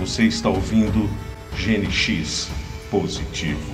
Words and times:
Você 0.00 0.22
está 0.22 0.48
ouvindo 0.48 1.10
GNX 1.52 2.48
Positivo. 2.90 3.70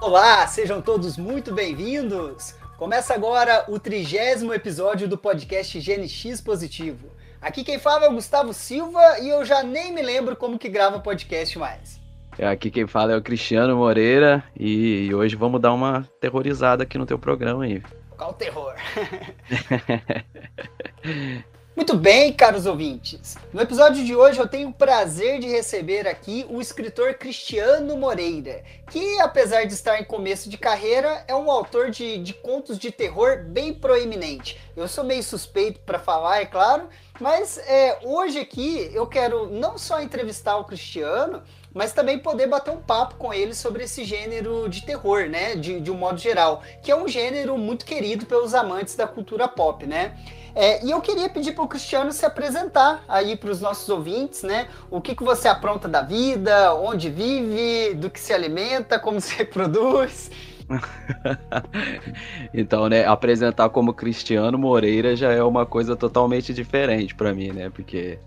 Olá, 0.00 0.44
sejam 0.48 0.82
todos 0.82 1.16
muito 1.16 1.54
bem-vindos. 1.54 2.56
Começa 2.76 3.14
agora 3.14 3.64
o 3.68 3.78
trigésimo 3.78 4.52
episódio 4.52 5.06
do 5.06 5.16
podcast 5.16 5.78
GNX 5.78 6.40
Positivo. 6.40 7.12
Aqui 7.40 7.62
quem 7.62 7.78
fala 7.78 8.06
é 8.06 8.08
o 8.08 8.14
Gustavo 8.14 8.52
Silva 8.52 9.20
e 9.20 9.28
eu 9.28 9.44
já 9.44 9.62
nem 9.62 9.92
me 9.92 10.02
lembro 10.02 10.34
como 10.34 10.58
que 10.58 10.68
grava 10.68 10.98
podcast 10.98 11.56
mais. 11.56 12.03
É, 12.36 12.48
aqui 12.48 12.70
quem 12.70 12.86
fala 12.86 13.12
é 13.12 13.16
o 13.16 13.22
Cristiano 13.22 13.76
Moreira 13.76 14.42
e 14.58 15.14
hoje 15.14 15.36
vamos 15.36 15.60
dar 15.60 15.72
uma 15.72 16.08
terrorizada 16.20 16.82
aqui 16.82 16.98
no 16.98 17.06
teu 17.06 17.18
programa 17.18 17.64
aí. 17.64 17.80
Qual 18.16 18.30
o 18.30 18.34
terror? 18.34 18.74
Muito 21.76 21.96
bem, 21.96 22.32
caros 22.32 22.66
ouvintes. 22.66 23.36
No 23.52 23.60
episódio 23.60 24.04
de 24.04 24.14
hoje 24.14 24.38
eu 24.38 24.46
tenho 24.46 24.68
o 24.68 24.72
prazer 24.72 25.40
de 25.40 25.48
receber 25.48 26.06
aqui 26.06 26.46
o 26.48 26.60
escritor 26.60 27.14
Cristiano 27.14 27.96
Moreira, 27.96 28.62
que 28.90 29.20
apesar 29.20 29.64
de 29.64 29.74
estar 29.74 30.00
em 30.00 30.04
começo 30.04 30.48
de 30.48 30.56
carreira, 30.56 31.24
é 31.26 31.34
um 31.34 31.50
autor 31.50 31.90
de, 31.90 32.18
de 32.18 32.32
contos 32.32 32.78
de 32.78 32.92
terror 32.92 33.44
bem 33.46 33.74
proeminente. 33.74 34.60
Eu 34.76 34.86
sou 34.86 35.02
meio 35.02 35.22
suspeito 35.22 35.80
para 35.80 35.98
falar, 35.98 36.40
é 36.40 36.46
claro, 36.46 36.88
mas 37.20 37.58
é, 37.58 37.98
hoje 38.04 38.38
aqui 38.38 38.90
eu 38.94 39.06
quero 39.06 39.50
não 39.50 39.76
só 39.76 40.00
entrevistar 40.00 40.56
o 40.56 40.64
Cristiano, 40.64 41.42
mas 41.74 41.92
também 41.92 42.18
poder 42.18 42.46
bater 42.46 42.70
um 42.70 42.80
papo 42.80 43.16
com 43.16 43.34
ele 43.34 43.54
sobre 43.54 43.84
esse 43.84 44.04
gênero 44.04 44.68
de 44.68 44.86
terror, 44.86 45.28
né? 45.28 45.56
De, 45.56 45.80
de 45.80 45.90
um 45.90 45.96
modo 45.96 46.18
geral, 46.18 46.62
que 46.82 46.90
é 46.90 46.96
um 46.96 47.08
gênero 47.08 47.58
muito 47.58 47.84
querido 47.84 48.24
pelos 48.24 48.54
amantes 48.54 48.94
da 48.94 49.06
cultura 49.06 49.48
pop, 49.48 49.84
né? 49.84 50.16
É, 50.54 50.84
e 50.84 50.90
eu 50.92 51.00
queria 51.00 51.28
pedir 51.28 51.52
para 51.52 51.64
o 51.64 51.68
Cristiano 51.68 52.12
se 52.12 52.24
apresentar 52.24 53.04
aí 53.08 53.36
para 53.36 53.50
os 53.50 53.60
nossos 53.60 53.88
ouvintes, 53.88 54.44
né? 54.44 54.68
O 54.88 55.00
que, 55.00 55.16
que 55.16 55.24
você 55.24 55.48
apronta 55.48 55.88
da 55.88 56.00
vida, 56.00 56.72
onde 56.76 57.10
vive, 57.10 57.94
do 57.94 58.08
que 58.08 58.20
se 58.20 58.32
alimenta, 58.32 58.98
como 58.98 59.18
se 59.20 59.34
reproduz. 59.34 60.30
então, 62.54 62.88
né, 62.88 63.04
apresentar 63.04 63.68
como 63.68 63.92
Cristiano 63.92 64.56
Moreira 64.56 65.14
já 65.14 65.32
é 65.32 65.42
uma 65.42 65.66
coisa 65.66 65.96
totalmente 65.96 66.54
diferente 66.54 67.14
para 67.14 67.34
mim, 67.34 67.50
né? 67.50 67.68
Porque 67.68 68.18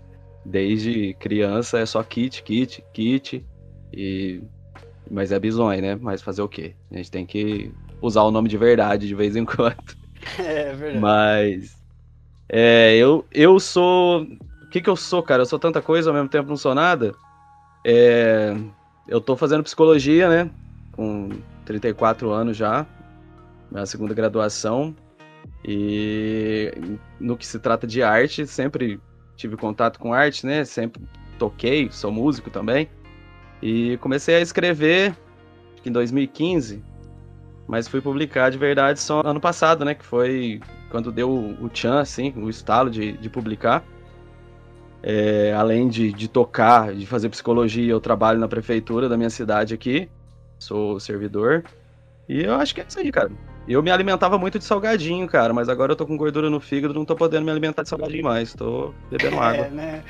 desde 0.44 1.14
criança 1.14 1.78
é 1.78 1.86
só 1.86 2.02
kit, 2.02 2.42
kit, 2.42 2.84
kit 2.92 3.44
e 3.92 4.42
mas 5.10 5.32
é 5.32 5.38
bizonho, 5.38 5.80
né? 5.80 5.96
Mas 5.96 6.20
fazer 6.20 6.42
o 6.42 6.48
quê? 6.48 6.74
A 6.90 6.96
gente 6.96 7.10
tem 7.10 7.24
que 7.24 7.72
usar 8.00 8.22
o 8.22 8.30
nome 8.30 8.48
de 8.48 8.58
verdade 8.58 9.08
de 9.08 9.14
vez 9.14 9.36
em 9.36 9.44
quando. 9.46 9.76
É 10.38 10.72
verdade. 10.74 11.00
Mas 11.00 11.76
é, 12.48 12.96
eu 12.96 13.24
eu 13.32 13.58
sou 13.58 14.22
o 14.22 14.68
que 14.70 14.80
que 14.80 14.90
eu 14.90 14.96
sou, 14.96 15.22
cara? 15.22 15.42
Eu 15.42 15.46
sou 15.46 15.58
tanta 15.58 15.80
coisa 15.80 16.10
ao 16.10 16.14
mesmo 16.14 16.28
tempo 16.28 16.48
não 16.48 16.56
sou 16.56 16.74
nada. 16.74 17.14
É, 17.86 18.54
eu 19.06 19.20
tô 19.20 19.36
fazendo 19.36 19.62
psicologia, 19.62 20.28
né? 20.28 20.50
Com 20.92 21.30
34 21.64 22.30
anos 22.30 22.56
já, 22.56 22.86
minha 23.70 23.86
segunda 23.86 24.12
graduação. 24.14 24.94
E 25.64 26.72
no 27.18 27.36
que 27.36 27.46
se 27.46 27.58
trata 27.58 27.86
de 27.86 28.02
arte, 28.02 28.46
sempre 28.46 29.00
tive 29.38 29.56
contato 29.56 29.98
com 29.98 30.12
arte, 30.12 30.44
né? 30.44 30.64
Sempre 30.64 31.00
toquei, 31.38 31.88
sou 31.90 32.12
músico 32.12 32.50
também. 32.50 32.90
E 33.62 33.96
comecei 33.98 34.34
a 34.34 34.40
escrever 34.40 35.16
em 35.86 35.92
2015, 35.92 36.84
mas 37.66 37.88
fui 37.88 38.00
publicar 38.00 38.50
de 38.50 38.58
verdade 38.58 39.00
só 39.00 39.22
ano 39.24 39.40
passado, 39.40 39.84
né? 39.84 39.94
Que 39.94 40.04
foi 40.04 40.60
quando 40.90 41.12
deu 41.12 41.30
o 41.30 41.68
tchan, 41.68 42.00
assim, 42.00 42.34
o 42.36 42.50
estalo 42.50 42.90
de, 42.90 43.12
de 43.12 43.30
publicar. 43.30 43.84
É, 45.00 45.54
além 45.54 45.88
de, 45.88 46.12
de 46.12 46.26
tocar, 46.26 46.92
de 46.92 47.06
fazer 47.06 47.28
psicologia, 47.28 47.90
eu 47.90 48.00
trabalho 48.00 48.40
na 48.40 48.48
prefeitura 48.48 49.08
da 49.08 49.16
minha 49.16 49.30
cidade 49.30 49.72
aqui, 49.72 50.10
sou 50.58 50.98
servidor. 50.98 51.64
E 52.28 52.42
eu 52.42 52.54
acho 52.56 52.74
que 52.74 52.80
é 52.80 52.86
isso 52.86 52.98
aí, 52.98 53.12
cara. 53.12 53.30
Eu 53.68 53.82
me 53.82 53.90
alimentava 53.90 54.38
muito 54.38 54.58
de 54.58 54.64
salgadinho, 54.64 55.26
cara, 55.28 55.52
mas 55.52 55.68
agora 55.68 55.92
eu 55.92 55.96
tô 55.96 56.06
com 56.06 56.16
gordura 56.16 56.48
no 56.48 56.58
fígado, 56.58 56.94
não 56.94 57.04
tô 57.04 57.14
podendo 57.14 57.44
me 57.44 57.50
alimentar 57.50 57.82
de 57.82 57.88
salgadinho 57.90 58.24
mais, 58.24 58.54
tô 58.54 58.94
bebendo 59.10 59.36
é, 59.36 59.38
água. 59.40 59.68
Né? 59.68 60.02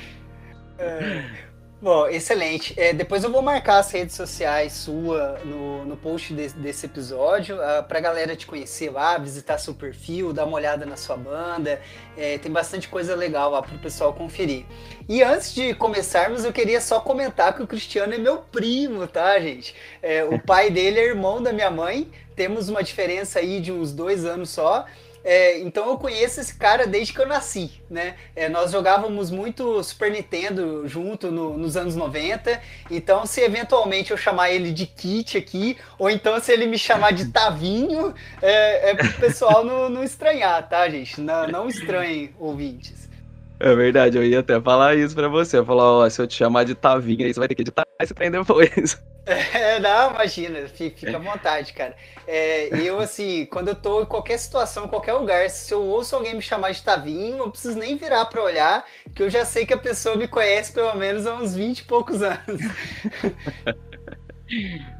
É. 0.77 1.49
Bom, 1.81 2.07
excelente. 2.07 2.77
É, 2.77 2.91
depois 2.91 3.23
eu 3.23 3.31
vou 3.31 3.41
marcar 3.41 3.77
as 3.77 3.89
redes 3.89 4.13
sociais 4.13 4.73
sua 4.73 5.39
no, 5.45 5.85
no 5.85 5.95
post 5.95 6.33
de, 6.33 6.49
desse 6.49 6.85
episódio, 6.85 7.55
uh, 7.55 7.81
pra 7.87 8.01
galera 8.01 8.35
te 8.35 8.45
conhecer 8.45 8.89
lá, 8.89 9.17
visitar 9.17 9.57
seu 9.57 9.73
perfil, 9.73 10.33
dar 10.33 10.43
uma 10.43 10.57
olhada 10.57 10.85
na 10.85 10.97
sua 10.97 11.15
banda. 11.15 11.81
É, 12.17 12.37
tem 12.37 12.51
bastante 12.51 12.89
coisa 12.89 13.15
legal 13.15 13.51
lá 13.51 13.61
pro 13.61 13.77
pessoal 13.77 14.13
conferir. 14.13 14.65
E 15.07 15.23
antes 15.23 15.53
de 15.53 15.73
começarmos, 15.73 16.43
eu 16.43 16.51
queria 16.51 16.81
só 16.81 16.99
comentar 16.99 17.55
que 17.55 17.63
o 17.63 17.67
Cristiano 17.67 18.13
é 18.13 18.17
meu 18.17 18.39
primo, 18.39 19.07
tá, 19.07 19.39
gente? 19.39 19.73
É, 20.01 20.25
o 20.25 20.37
pai 20.37 20.69
dele 20.69 20.99
é 20.99 21.05
irmão 21.05 21.41
da 21.41 21.53
minha 21.53 21.71
mãe, 21.71 22.11
temos 22.39 22.69
uma 22.69 22.81
diferença 22.81 23.39
aí 23.39 23.59
de 23.59 23.69
uns 23.69 23.91
dois 23.91 24.23
anos 24.23 24.49
só. 24.49 24.85
É, 25.25 25.59
então 25.59 25.89
eu 25.89 25.97
conheço 25.97 26.39
esse 26.39 26.55
cara 26.55 26.87
desde 26.87 27.11
que 27.11 27.19
eu 27.19 27.27
nasci, 27.27 27.69
né? 27.89 28.15
É, 28.33 28.47
nós 28.47 28.71
jogávamos 28.71 29.29
muito 29.29 29.83
Super 29.83 30.09
Nintendo 30.09 30.87
junto 30.87 31.29
no, 31.29 31.57
nos 31.57 31.75
anos 31.75 31.97
90. 31.97 32.61
Então, 32.89 33.25
se 33.25 33.41
eventualmente 33.41 34.11
eu 34.11 34.17
chamar 34.17 34.51
ele 34.51 34.71
de 34.71 34.85
Kit 34.85 35.37
aqui, 35.37 35.75
ou 35.97 36.09
então 36.09 36.39
se 36.39 36.53
ele 36.53 36.65
me 36.65 36.79
chamar 36.79 37.11
de 37.11 37.25
Tavinho, 37.25 38.15
é, 38.41 38.91
é 38.91 38.95
pro 38.95 39.11
pessoal 39.19 39.65
não, 39.65 39.89
não 39.89 40.01
estranhar, 40.01 40.69
tá, 40.69 40.87
gente? 40.87 41.19
Não, 41.19 41.45
não 41.45 41.67
estranhem, 41.67 42.33
ouvintes. 42.39 43.08
É 43.59 43.75
verdade, 43.75 44.17
eu 44.17 44.23
ia 44.23 44.39
até 44.39 44.59
falar 44.61 44.95
isso 44.95 45.13
pra 45.13 45.27
você. 45.27 45.57
Eu 45.57 45.65
falar, 45.65 45.83
ó, 45.83 46.09
se 46.09 46.21
eu 46.21 46.27
te 46.27 46.35
chamar 46.35 46.63
de 46.63 46.75
Tavinho, 46.75 47.25
aí 47.25 47.33
você 47.33 47.39
vai 47.39 47.47
ter 47.47 47.55
que 47.55 47.61
editar 47.61 47.85
esse 48.01 48.13
trem 48.13 48.31
depois. 48.31 49.01
É, 49.29 49.77
não, 49.77 50.09
imagina, 50.09 50.67
fica 50.67 51.15
à 51.15 51.19
vontade, 51.19 51.71
cara. 51.73 51.95
É, 52.25 52.69
eu, 52.81 52.99
assim, 52.99 53.45
quando 53.45 53.67
eu 53.67 53.75
tô 53.75 54.01
em 54.01 54.05
qualquer 54.05 54.39
situação, 54.39 54.85
em 54.85 54.87
qualquer 54.87 55.13
lugar, 55.13 55.47
se 55.51 55.71
eu 55.71 55.83
ouço 55.83 56.15
alguém 56.15 56.33
me 56.33 56.41
chamar 56.41 56.71
de 56.71 56.81
Tavinho, 56.81 57.37
não 57.37 57.51
preciso 57.51 57.77
nem 57.77 57.95
virar 57.95 58.25
pra 58.25 58.41
olhar, 58.41 58.83
que 59.13 59.21
eu 59.21 59.29
já 59.29 59.45
sei 59.45 59.67
que 59.67 59.73
a 59.73 59.77
pessoa 59.77 60.15
me 60.15 60.27
conhece 60.27 60.73
pelo 60.73 60.95
menos 60.95 61.27
há 61.27 61.35
uns 61.35 61.53
20 61.53 61.79
e 61.79 61.83
poucos 61.83 62.23
anos. 62.23 62.59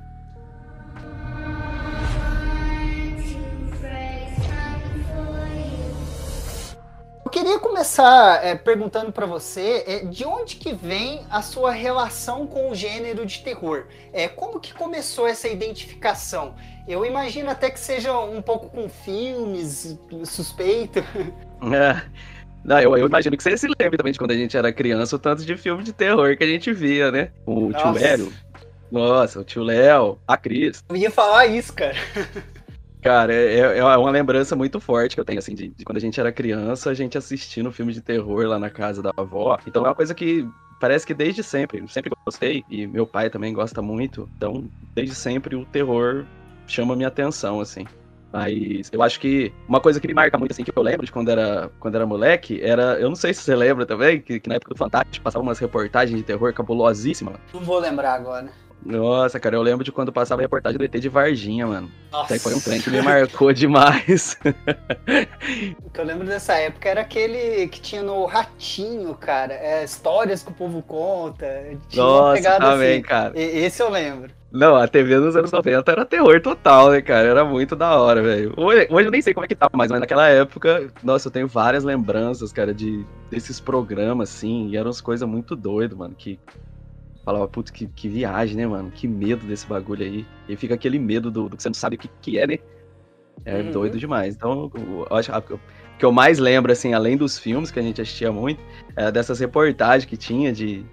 Eu 7.30 7.32
queria 7.32 7.60
começar 7.60 8.44
é, 8.44 8.56
perguntando 8.56 9.12
para 9.12 9.28
você 9.28 9.84
é, 9.86 10.00
de 10.00 10.26
onde 10.26 10.56
que 10.56 10.74
vem 10.74 11.22
a 11.30 11.44
sua 11.44 11.70
relação 11.70 12.48
com 12.48 12.72
o 12.72 12.76
gênero 12.76 13.24
de 13.24 13.44
terror? 13.44 13.86
É, 14.12 14.28
como 14.28 14.60
que 14.60 14.74
começou 14.74 15.28
essa 15.28 15.48
identificação? 15.48 16.56
Eu 16.88 17.06
imagino 17.06 17.52
até 17.52 17.70
que 17.70 17.80
seja 17.80 18.20
um 18.20 18.42
pouco 18.42 18.72
com 18.72 18.90
filmes, 18.90 19.96
suspeito. 20.26 21.04
É. 21.62 22.02
Não, 22.64 22.80
eu, 22.80 22.98
eu, 22.98 23.06
imagino 23.06 23.36
que 23.36 23.44
você 23.44 23.58
se 23.58 23.68
lembre 23.68 23.98
também 23.98 24.14
de 24.14 24.18
quando 24.18 24.32
a 24.32 24.36
gente 24.36 24.56
era 24.56 24.72
criança, 24.72 25.18
o 25.18 25.20
tanto 25.20 25.46
de 25.46 25.58
filme 25.58 25.84
de 25.84 25.92
terror 25.92 26.38
que 26.38 26.44
a 26.44 26.48
gente 26.48 26.72
via, 26.72 27.12
né? 27.12 27.32
O 27.46 27.70
Nossa. 27.70 27.92
tio 27.94 28.08
Hélio. 28.08 28.34
Nossa, 28.90 29.42
o 29.42 29.44
tio 29.44 29.62
Léo, 29.62 30.18
a 30.26 30.38
Cris. 30.38 30.82
Eu 30.90 30.96
ia 30.96 31.12
falar 31.12 31.46
isso, 31.48 31.74
cara. 31.74 31.96
Cara, 33.02 33.34
é, 33.34 33.60
é, 33.60 33.78
é 33.78 33.98
uma 33.98 34.12
lembrança 34.12 34.56
muito 34.56 34.80
forte 34.80 35.16
que 35.16 35.22
eu 35.22 35.26
tenho, 35.26 35.40
assim, 35.40 35.56
de, 35.56 35.70
de, 35.70 35.86
quando 35.86 35.98
a 35.98 36.02
gente 36.02 36.20
era 36.20 36.32
criança, 36.32 36.90
a 36.90 36.94
gente 36.94 37.18
assistindo 37.18 37.72
filme 37.72 37.94
de 37.94 38.02
terror 38.02 38.46
lá 38.46 38.60
na 38.60 38.70
casa 38.70 39.02
da 39.02 39.12
avó. 39.16 39.58
Então 39.66 39.86
é 39.86 39.90
uma 39.90 39.96
coisa 39.96 40.14
que 40.14 40.46
parece 40.80 41.06
que 41.06 41.14
desde 41.14 41.42
sempre, 41.42 41.86
sempre 41.88 42.12
gostei, 42.26 42.64
e 42.70 42.86
meu 42.86 43.08
pai 43.08 43.30
também 43.30 43.54
gosta 43.54 43.82
muito. 43.82 44.30
Então, 44.36 44.70
desde 44.96 45.16
sempre 45.16 45.56
o 45.56 45.66
terror 45.66 46.26
chama 46.68 46.96
minha 46.96 47.08
atenção, 47.08 47.62
assim. 47.62 47.86
Mas 48.32 48.90
eu 48.92 49.02
acho 49.02 49.20
que 49.20 49.52
uma 49.68 49.80
coisa 49.80 50.00
que 50.00 50.08
me 50.08 50.14
marca 50.14 50.38
muito, 50.38 50.52
assim, 50.52 50.64
que 50.64 50.72
eu 50.76 50.84
lembro 50.84 51.06
de 51.06 51.12
quando 51.12 51.30
era, 51.30 51.72
quando 51.80 51.96
era 51.96 52.06
moleque, 52.06 52.62
era. 52.62 53.00
Eu 53.00 53.10
não 53.10 53.16
sei 53.16 53.34
se 53.34 53.42
você 53.42 53.56
lembra 53.56 53.86
também, 53.86 54.22
que, 54.22 54.40
que 54.40 54.50
na 54.50 54.56
época 54.56 54.74
do 54.74 54.78
Fantástico 54.78 55.24
passava 55.24 55.42
umas 55.42 55.58
reportagens 55.58 56.16
de 56.18 56.24
terror 56.24 56.54
cabulosíssimas. 56.54 57.38
Não 57.54 57.62
vou 57.62 57.80
lembrar 57.80 58.14
agora. 58.14 58.52
Nossa, 58.86 59.40
cara, 59.40 59.56
eu 59.56 59.62
lembro 59.62 59.84
de 59.84 59.92
quando 59.92 60.12
passava 60.12 60.42
a 60.42 60.44
reportagem 60.44 60.78
do 60.78 60.84
ET 60.84 60.92
de 60.92 61.10
Varginha, 61.10 61.68
mano. 61.68 61.92
Nossa. 62.12 62.34
Aí 62.34 62.40
foi 62.40 62.56
um 62.56 62.60
trem 62.60 62.82
que 62.82 62.90
me 62.90 63.02
marcou 63.02 63.52
demais. 63.52 64.38
o 65.84 65.90
que 65.90 66.00
eu 66.00 66.06
lembro 66.06 66.26
dessa 66.26 66.54
época 66.54 66.88
era 66.88 67.02
aquele 67.02 67.68
que 67.68 67.82
tinha 67.82 68.02
no 68.02 68.26
Ratinho, 68.26 69.14
cara. 69.16 69.54
É, 69.54 69.84
histórias 69.84 70.42
que 70.42 70.50
o 70.50 70.54
povo 70.54 70.82
conta. 70.82 71.46
Tinha 71.90 72.04
Nossa, 72.04 72.60
também, 72.60 72.94
assim. 72.94 73.02
cara. 73.02 73.38
E, 73.38 73.66
esse 73.66 73.82
eu 73.82 73.90
lembro. 73.90 74.32
Não, 74.52 74.76
a 74.76 74.88
TV 74.88 75.18
nos 75.20 75.36
anos 75.36 75.52
90 75.52 75.92
era 75.92 76.06
terror 76.06 76.42
total, 76.42 76.90
né, 76.90 77.02
cara? 77.02 77.28
Era 77.28 77.46
muito 77.46 77.76
da 77.76 78.00
hora, 78.00 78.22
velho. 78.24 78.54
Hoje, 78.58 78.88
hoje, 78.90 79.08
eu 79.08 79.12
nem 79.12 79.22
sei 79.22 79.34
como 79.34 79.46
é 79.46 79.48
que 79.48 79.56
tá, 79.56 79.70
mas, 79.72 79.92
mas 79.92 80.00
naquela 80.00 80.28
época, 80.28 80.92
nossa, 81.04 81.28
eu 81.28 81.32
tenho 81.32 81.48
várias 81.48 81.84
lembranças, 81.84 82.52
cara, 82.52 82.74
de 82.74 83.06
desses 83.30 83.60
programas, 83.60 84.30
assim, 84.30 84.70
e 84.70 84.78
eram 84.78 84.88
umas 84.88 85.02
coisas 85.02 85.28
muito 85.28 85.56
doidas, 85.56 85.96
mano, 85.96 86.16
que 86.18 86.40
falava, 87.30 87.48
putz, 87.48 87.70
que, 87.70 87.88
que 87.88 88.10
viagem, 88.10 88.58
né, 88.58 88.66
mano? 88.66 88.90
Que 88.90 89.08
medo 89.08 89.46
desse 89.46 89.68
bagulho 89.68 90.04
aí. 90.04 90.26
E 90.48 90.56
fica 90.56 90.74
aquele 90.74 90.98
medo 90.98 91.30
do, 91.30 91.48
do 91.48 91.56
que 91.56 91.62
você 91.62 91.70
não 91.70 91.76
sabe 91.76 91.96
o 91.96 92.00
que, 92.00 92.10
que 92.22 92.40
é, 92.40 92.48
né? 92.48 92.58
É 93.46 93.62
uhum. 93.62 93.72
doido 93.72 94.00
demais. 94.00 94.36
Então, 94.36 94.72
eu 94.76 95.16
acho 95.16 95.32
o 95.32 95.60
que 95.98 96.06
eu 96.06 96.12
mais 96.12 96.40
lembro, 96.40 96.72
assim, 96.72 96.94
além 96.94 97.16
dos 97.16 97.38
filmes 97.38 97.70
que 97.70 97.80
a 97.80 97.84
gente 97.84 98.02
assistia 98.02 98.32
muito, 98.32 98.62
é 98.96 99.12
dessas 99.12 99.40
reportagens 99.40 100.06
que 100.06 100.18
tinha 100.18 100.52
de. 100.52 100.84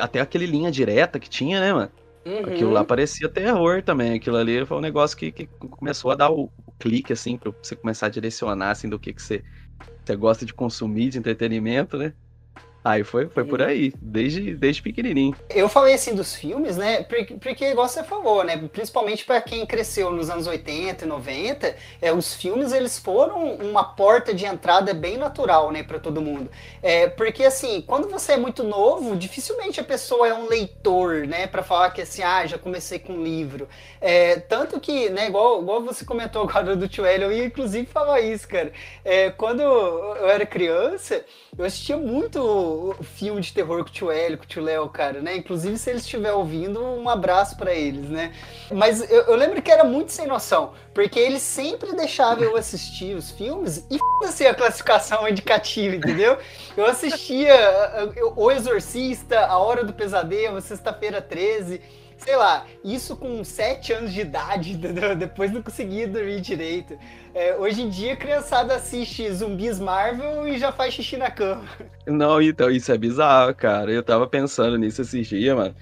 Até 0.00 0.20
aquele 0.20 0.44
linha 0.44 0.70
direta 0.70 1.18
que 1.18 1.30
tinha, 1.30 1.60
né, 1.60 1.72
mano? 1.72 1.90
Uhum. 2.26 2.40
Aquilo 2.40 2.70
lá 2.72 2.84
parecia 2.84 3.28
terror 3.28 3.82
também. 3.82 4.14
Aquilo 4.14 4.36
ali 4.36 4.66
foi 4.66 4.76
um 4.76 4.80
negócio 4.80 5.16
que, 5.16 5.30
que 5.30 5.46
começou 5.46 6.10
a 6.10 6.16
dar 6.16 6.30
o, 6.30 6.50
o, 6.66 6.72
clique, 6.78 7.12
assim, 7.12 7.38
pra 7.38 7.52
você 7.62 7.76
começar 7.76 8.06
a 8.06 8.10
direcionar, 8.10 8.72
assim, 8.72 8.88
do 8.88 8.98
que, 8.98 9.12
que 9.12 9.22
você, 9.22 9.44
você 10.04 10.16
gosta 10.16 10.44
de 10.44 10.52
consumir 10.52 11.10
de 11.10 11.18
entretenimento, 11.18 11.96
né? 11.96 12.12
Aí 12.86 13.02
foi, 13.02 13.26
foi 13.28 13.42
por 13.42 13.60
aí, 13.60 13.92
desde, 14.00 14.54
desde 14.54 14.80
pequenininho. 14.80 15.34
Eu 15.50 15.68
falei 15.68 15.94
assim 15.94 16.14
dos 16.14 16.36
filmes, 16.36 16.76
né? 16.76 17.02
Porque, 17.02 17.34
porque 17.34 17.64
igual 17.64 17.88
você 17.88 18.04
falou, 18.04 18.44
né? 18.44 18.56
Principalmente 18.72 19.24
para 19.24 19.40
quem 19.40 19.66
cresceu 19.66 20.12
nos 20.12 20.30
anos 20.30 20.46
80 20.46 21.04
e 21.04 21.08
90, 21.08 21.74
é, 22.00 22.12
os 22.12 22.34
filmes 22.34 22.72
eles 22.72 22.96
foram 22.96 23.54
uma 23.56 23.82
porta 23.82 24.32
de 24.32 24.46
entrada 24.46 24.94
bem 24.94 25.16
natural, 25.16 25.72
né, 25.72 25.82
para 25.82 25.98
todo 25.98 26.22
mundo. 26.22 26.48
É, 26.80 27.08
porque 27.08 27.42
assim, 27.42 27.82
quando 27.84 28.08
você 28.08 28.34
é 28.34 28.36
muito 28.36 28.62
novo, 28.62 29.16
dificilmente 29.16 29.80
a 29.80 29.84
pessoa 29.84 30.28
é 30.28 30.34
um 30.34 30.46
leitor, 30.46 31.26
né, 31.26 31.48
para 31.48 31.64
falar 31.64 31.90
que 31.90 32.02
assim, 32.02 32.22
ah, 32.22 32.46
já 32.46 32.56
comecei 32.56 33.00
com 33.00 33.14
um 33.14 33.24
livro. 33.24 33.68
É, 34.00 34.36
tanto 34.36 34.78
que, 34.78 35.10
né, 35.10 35.26
igual, 35.26 35.60
igual 35.60 35.82
você 35.82 36.04
comentou 36.04 36.42
agora 36.48 36.76
do 36.76 36.86
Tio 36.86 37.04
eu 37.04 37.32
ia 37.32 37.46
inclusive 37.46 37.86
falar 37.86 38.20
isso, 38.20 38.46
cara. 38.46 38.70
É, 39.04 39.30
quando 39.30 39.60
eu 39.60 40.28
era 40.28 40.46
criança, 40.46 41.24
eu 41.58 41.64
assistia 41.64 41.96
muito 41.96 42.75
filme 43.02 43.40
de 43.40 43.52
terror 43.52 43.82
com 43.82 43.90
o 43.90 43.92
tio 43.92 44.10
Hélio, 44.10 44.38
com 44.38 44.44
o 44.44 44.46
tio 44.46 44.62
Léo, 44.62 44.88
cara, 44.88 45.20
né? 45.20 45.36
Inclusive, 45.36 45.76
se 45.78 45.90
eles 45.90 46.02
estiver 46.02 46.32
ouvindo, 46.32 46.82
um 46.82 47.08
abraço 47.08 47.56
para 47.56 47.74
eles, 47.74 48.08
né? 48.08 48.32
Mas 48.70 49.00
eu, 49.10 49.22
eu, 49.22 49.36
lembro 49.36 49.60
que 49.62 49.70
era 49.70 49.84
muito 49.84 50.12
sem 50.12 50.26
noção, 50.26 50.72
porque 50.94 51.18
eles 51.18 51.42
sempre 51.42 51.94
deixavam 51.94 52.44
eu 52.44 52.56
assistir 52.56 53.14
os 53.14 53.30
filmes 53.30 53.86
e 53.90 53.96
f***se 53.96 54.46
a 54.46 54.54
classificação 54.54 55.28
indicativa, 55.28 55.96
entendeu? 55.96 56.38
Eu 56.76 56.86
assistia 56.86 57.54
O 58.34 58.50
Exorcista, 58.50 59.46
A 59.46 59.58
Hora 59.58 59.84
do 59.84 59.92
Pesadelo, 59.92 60.60
Sexta-feira 60.60 61.20
13 61.20 62.05
sei 62.18 62.36
lá, 62.36 62.66
isso 62.84 63.16
com 63.16 63.42
7 63.42 63.92
anos 63.92 64.12
de 64.12 64.20
idade, 64.20 64.72
entendeu? 64.74 65.14
Depois 65.14 65.52
não 65.52 65.62
conseguia 65.62 66.06
dormir 66.08 66.40
direito. 66.40 66.98
É, 67.34 67.54
hoje 67.56 67.82
em 67.82 67.88
dia, 67.90 68.14
a 68.14 68.16
criançada 68.16 68.74
assiste 68.74 69.30
zumbis 69.30 69.78
Marvel 69.78 70.48
e 70.48 70.58
já 70.58 70.72
faz 70.72 70.94
xixi 70.94 71.16
na 71.16 71.30
cama. 71.30 71.64
Não, 72.06 72.40
então, 72.40 72.70
isso 72.70 72.90
é 72.90 72.96
bizarro, 72.96 73.54
cara. 73.54 73.90
Eu 73.90 74.02
tava 74.02 74.26
pensando 74.26 74.78
nisso 74.78 75.02
esses 75.02 75.26
dias, 75.26 75.54
mano. 75.54 75.74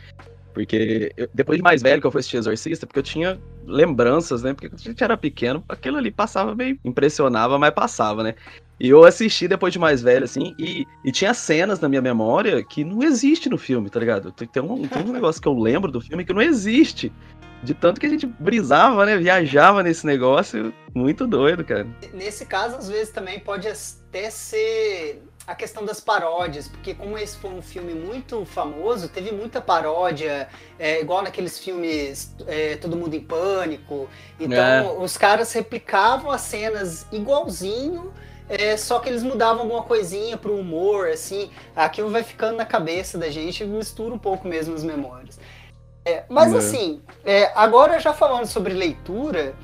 Porque 0.54 1.12
eu, 1.16 1.28
depois 1.34 1.58
de 1.58 1.62
mais 1.62 1.82
velho 1.82 2.00
que 2.00 2.06
eu 2.06 2.12
fui 2.12 2.20
assistir 2.20 2.36
Exorcista, 2.36 2.86
porque 2.86 3.00
eu 3.00 3.02
tinha 3.02 3.40
lembranças, 3.66 4.42
né? 4.42 4.54
Porque 4.54 4.68
quando 4.68 4.80
a 4.80 4.84
gente 4.84 5.02
era 5.02 5.16
pequeno, 5.16 5.64
aquilo 5.68 5.96
ali 5.96 6.12
passava 6.12 6.54
meio. 6.54 6.78
impressionava, 6.84 7.58
mas 7.58 7.74
passava, 7.74 8.22
né? 8.22 8.36
E 8.78 8.88
eu 8.88 9.04
assisti 9.04 9.46
depois 9.46 9.72
de 9.72 9.78
mais 9.78 10.02
velho, 10.02 10.24
assim, 10.24 10.54
e, 10.58 10.86
e 11.04 11.12
tinha 11.12 11.32
cenas 11.32 11.78
na 11.78 11.88
minha 11.88 12.02
memória 12.02 12.62
que 12.64 12.84
não 12.84 13.02
existe 13.02 13.48
no 13.48 13.56
filme, 13.56 13.88
tá 13.88 14.00
ligado? 14.00 14.32
Tem, 14.32 14.48
tem, 14.48 14.62
um, 14.62 14.86
tem 14.86 15.02
um 15.02 15.12
negócio 15.12 15.40
que 15.40 15.48
eu 15.48 15.56
lembro 15.56 15.92
do 15.92 16.00
filme 16.00 16.24
que 16.24 16.32
não 16.32 16.42
existe. 16.42 17.12
De 17.62 17.72
tanto 17.72 17.98
que 17.98 18.04
a 18.04 18.10
gente 18.10 18.26
brisava, 18.26 19.06
né? 19.06 19.16
Viajava 19.16 19.82
nesse 19.82 20.04
negócio. 20.04 20.74
Muito 20.94 21.26
doido, 21.26 21.64
cara. 21.64 21.86
Nesse 22.12 22.44
caso, 22.44 22.76
às 22.76 22.90
vezes, 22.90 23.10
também 23.10 23.40
pode 23.40 23.66
até 23.66 24.28
ser 24.28 25.22
a 25.46 25.54
questão 25.54 25.84
das 25.84 26.00
paródias, 26.00 26.68
porque 26.68 26.94
como 26.94 27.16
esse 27.16 27.36
foi 27.36 27.50
um 27.50 27.62
filme 27.62 27.94
muito 27.94 28.44
famoso, 28.44 29.08
teve 29.08 29.30
muita 29.30 29.60
paródia, 29.60 30.48
é, 30.78 31.00
igual 31.00 31.22
naqueles 31.22 31.58
filmes 31.58 32.34
é, 32.46 32.76
Todo 32.76 32.96
Mundo 32.96 33.14
em 33.14 33.20
Pânico. 33.20 34.08
Então, 34.40 34.58
é. 34.58 34.82
os 34.98 35.16
caras 35.16 35.52
replicavam 35.52 36.30
as 36.30 36.42
cenas 36.42 37.06
igualzinho 37.12 38.12
é, 38.48 38.76
só 38.76 38.98
que 38.98 39.08
eles 39.08 39.22
mudavam 39.22 39.62
alguma 39.62 39.82
coisinha 39.82 40.36
pro 40.36 40.56
humor, 40.56 41.08
assim. 41.08 41.50
Aquilo 41.74 42.10
vai 42.10 42.22
ficando 42.22 42.56
na 42.56 42.64
cabeça 42.64 43.16
da 43.16 43.30
gente 43.30 43.62
e 43.62 43.66
mistura 43.66 44.14
um 44.14 44.18
pouco 44.18 44.46
mesmo 44.46 44.74
as 44.74 44.84
memórias. 44.84 45.38
É, 46.04 46.24
mas 46.28 46.52
é. 46.52 46.58
assim, 46.58 47.02
é, 47.24 47.50
agora 47.54 47.98
já 47.98 48.12
falando 48.12 48.46
sobre 48.46 48.74
leitura, 48.74 49.54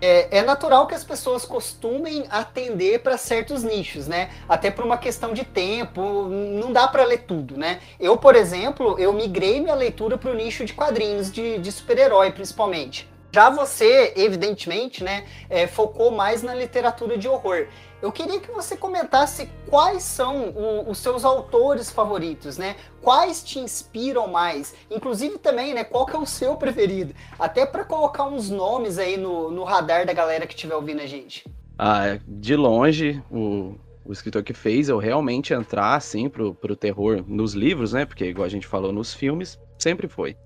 é, 0.00 0.38
é, 0.38 0.42
natural 0.42 0.86
que 0.86 0.94
as 0.94 1.04
pessoas 1.04 1.44
costumem 1.44 2.24
atender 2.30 3.00
para 3.00 3.18
certos 3.18 3.62
nichos, 3.62 4.06
né? 4.06 4.30
Até 4.48 4.70
por 4.70 4.84
uma 4.84 4.96
questão 4.96 5.34
de 5.34 5.44
tempo, 5.44 6.28
não 6.28 6.72
dá 6.72 6.88
para 6.88 7.04
ler 7.04 7.24
tudo, 7.24 7.56
né? 7.56 7.80
Eu, 7.98 8.16
por 8.16 8.34
exemplo, 8.34 8.98
eu 8.98 9.12
migrei 9.12 9.60
minha 9.60 9.74
leitura 9.74 10.16
para 10.16 10.30
o 10.30 10.34
nicho 10.34 10.64
de 10.64 10.72
quadrinhos 10.72 11.30
de, 11.30 11.58
de 11.58 11.72
super-herói, 11.72 12.30
principalmente. 12.30 13.10
Já 13.32 13.48
você, 13.48 14.12
evidentemente, 14.16 15.04
né, 15.04 15.24
é, 15.48 15.66
focou 15.66 16.10
mais 16.10 16.42
na 16.42 16.52
literatura 16.52 17.16
de 17.16 17.28
horror. 17.28 17.68
Eu 18.02 18.10
queria 18.10 18.40
que 18.40 18.50
você 18.50 18.76
comentasse 18.76 19.48
quais 19.68 20.02
são 20.02 20.50
o, 20.50 20.90
os 20.90 20.98
seus 20.98 21.24
autores 21.24 21.90
favoritos, 21.90 22.56
né? 22.56 22.76
Quais 23.02 23.42
te 23.44 23.58
inspiram 23.58 24.26
mais? 24.26 24.74
Inclusive 24.90 25.38
também, 25.38 25.74
né? 25.74 25.84
Qual 25.84 26.06
que 26.06 26.16
é 26.16 26.18
o 26.18 26.24
seu 26.24 26.56
preferido? 26.56 27.14
Até 27.38 27.66
para 27.66 27.84
colocar 27.84 28.24
uns 28.24 28.48
nomes 28.48 28.98
aí 28.98 29.18
no, 29.18 29.50
no 29.50 29.64
radar 29.64 30.06
da 30.06 30.14
galera 30.14 30.46
que 30.46 30.54
estiver 30.54 30.74
ouvindo 30.74 31.00
a 31.00 31.06
gente. 31.06 31.44
Ah, 31.78 32.18
de 32.26 32.56
longe, 32.56 33.22
o, 33.30 33.74
o 34.04 34.12
escritor 34.12 34.42
que 34.42 34.54
fez 34.54 34.88
eu 34.88 34.98
realmente 34.98 35.52
entrar, 35.52 35.94
assim, 35.94 36.28
pro, 36.28 36.54
pro 36.54 36.76
terror 36.76 37.22
nos 37.26 37.52
livros, 37.52 37.92
né? 37.92 38.06
Porque, 38.06 38.24
igual 38.24 38.46
a 38.46 38.50
gente 38.50 38.66
falou 38.66 38.92
nos 38.92 39.12
filmes, 39.12 39.58
sempre 39.78 40.08
foi. 40.08 40.36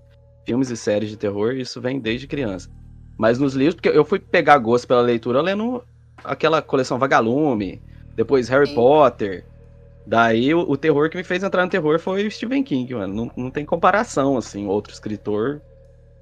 Filmes 0.45 0.69
e 0.69 0.77
séries 0.77 1.09
de 1.09 1.17
terror, 1.17 1.53
isso 1.53 1.79
vem 1.79 1.99
desde 2.01 2.27
criança. 2.27 2.69
Mas 3.17 3.39
nos 3.39 3.53
livros, 3.53 3.75
porque 3.75 3.97
eu 3.97 4.03
fui 4.03 4.19
pegar 4.19 4.57
gosto 4.57 4.87
pela 4.87 5.01
leitura 5.01 5.41
lendo 5.41 5.81
aquela 6.25 6.61
coleção 6.61 6.99
Vagalume, 6.99 7.81
depois 8.15 8.47
Harry 8.49 8.67
Sim. 8.67 8.75
Potter. 8.75 9.45
Daí 10.05 10.53
o, 10.53 10.59
o, 10.59 10.77
terror 10.77 11.09
que 11.09 11.17
me 11.17 11.23
fez 11.23 11.43
entrar 11.43 11.63
no 11.63 11.69
terror 11.69 11.99
foi 11.99 12.27
o 12.27 12.31
Stephen 12.31 12.63
King, 12.63 12.93
mano. 12.93 13.13
Não, 13.13 13.31
não 13.35 13.51
tem 13.51 13.65
comparação, 13.65 14.37
assim, 14.37 14.67
outro 14.67 14.93
escritor. 14.93 15.61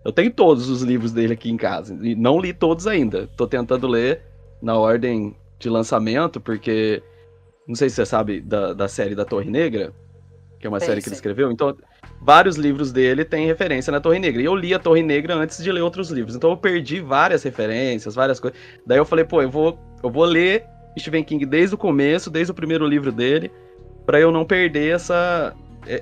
Eu 0.06 0.12
tenho 0.12 0.32
todos 0.32 0.70
os 0.70 0.82
livros 0.82 1.12
dele 1.12 1.34
aqui 1.34 1.50
em 1.50 1.58
casa. 1.58 1.98
E 2.02 2.16
não 2.16 2.40
li 2.40 2.54
todos 2.54 2.88
ainda. 2.88 3.28
Tô 3.36 3.48
tentando 3.48 3.88
ler 3.88 4.22
na 4.62 4.78
ordem 4.78 5.36
de 5.60 5.70
lançamento, 5.70 6.40
porque. 6.40 7.02
Não 7.66 7.76
sei 7.76 7.90
se 7.90 7.96
você 7.96 8.06
sabe 8.06 8.42
da, 8.42 8.74
da 8.74 8.88
série 8.90 9.16
da 9.16 9.24
Torre 9.24 9.50
Negra, 9.50 9.94
que 10.60 10.68
é 10.68 10.70
uma 10.70 10.82
série 10.82 11.02
que 11.02 11.08
ele 11.08 11.16
escreveu. 11.16 11.50
Então, 11.50 11.76
vários 12.24 12.56
livros 12.56 12.92
dele 12.92 13.26
têm 13.26 13.46
referência 13.46 13.92
na 13.92 14.00
Torre 14.00 14.18
Negra. 14.18 14.42
E 14.42 14.46
eu 14.46 14.56
li 14.56 14.74
a 14.74 14.80
Torre 14.80 15.04
Negra 15.04 15.36
antes 15.36 15.62
de 15.62 15.72
ler 15.72 15.82
outros 15.82 16.10
livros. 16.10 16.36
Então 16.36 16.52
eu 16.52 16.58
perdi 16.58 17.02
várias 17.02 17.44
referências, 17.44 18.16
várias 18.16 18.40
coisas. 18.40 18.58
Daí 18.88 18.98
eu 18.98 19.06
falei, 19.06 19.26
pô, 19.26 19.42
eu 19.42 19.50
vou, 19.50 19.78
eu 20.02 20.10
vou 20.10 20.24
ler 20.24 20.66
Stephen 20.98 21.24
King 21.24 21.46
desde 21.46 21.76
o 21.76 21.78
começo, 21.78 22.30
desde 22.30 22.52
o 22.52 22.56
primeiro 22.56 22.88
livro 22.88 23.12
dele, 23.12 23.52
para 24.06 24.20
eu 24.20 24.32
não 24.32 24.46
perder 24.46 24.96
essa 24.96 25.54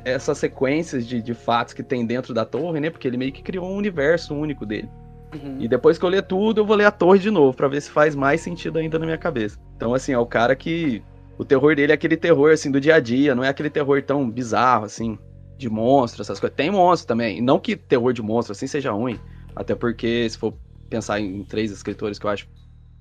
essas 0.06 0.38
sequências 0.38 1.08
de, 1.08 1.24
de 1.24 1.34
fatos 1.34 1.74
que 1.74 1.82
tem 1.82 2.06
dentro 2.06 2.36
da 2.36 2.46
torre, 2.46 2.80
né? 2.80 2.92
Porque 2.92 3.08
ele 3.08 3.18
meio 3.18 3.32
que 3.32 3.42
criou 3.42 3.66
um 3.66 3.76
universo 3.76 4.36
único 4.36 4.64
dele. 4.64 4.88
Uhum. 5.34 5.58
E 5.60 5.68
depois 5.68 5.98
que 5.98 6.06
eu 6.06 6.10
ler 6.10 6.22
tudo, 6.22 6.62
eu 6.62 6.66
vou 6.68 6.76
ler 6.76 6.86
a 6.86 6.92
torre 6.92 7.18
de 7.18 7.32
novo, 7.32 7.58
para 7.58 7.68
ver 7.68 7.82
se 7.82 7.90
faz 7.90 8.14
mais 8.14 8.42
sentido 8.42 8.78
ainda 8.78 9.00
na 9.00 9.06
minha 9.06 9.18
cabeça. 9.18 9.58
Então, 9.76 9.96
assim, 9.96 10.12
é 10.14 10.20
o 10.20 10.26
cara 10.28 10.56
que. 10.56 11.02
O 11.36 11.44
terror 11.44 11.76
dele 11.76 11.92
é 11.92 11.96
aquele 11.96 12.16
terror, 12.16 12.52
assim, 12.52 12.70
do 12.70 12.80
dia 12.80 12.94
a 12.94 13.00
dia, 13.00 13.34
não 13.34 13.44
é 13.44 13.50
aquele 13.50 13.72
terror 13.72 14.04
tão 14.04 14.30
bizarro, 14.30 14.86
assim 14.86 15.18
de 15.62 15.70
monstro, 15.70 16.22
essas 16.22 16.40
coisas. 16.40 16.56
Tem 16.56 16.70
monstro 16.70 17.08
também. 17.08 17.42
Não 17.42 17.60
que 17.60 17.76
terror 17.76 18.12
de 18.12 18.22
monstro 18.22 18.52
assim 18.52 18.68
seja 18.68 18.92
ruim. 18.92 19.20
Até 19.56 19.76
porque, 19.76 20.30
se 20.30 20.38
for 20.38 20.54
pensar 20.90 21.20
em 21.20 21.44
três 21.44 21.72
escritores 21.72 22.20
que 22.20 22.26
eu 22.26 22.30
acho 22.30 22.48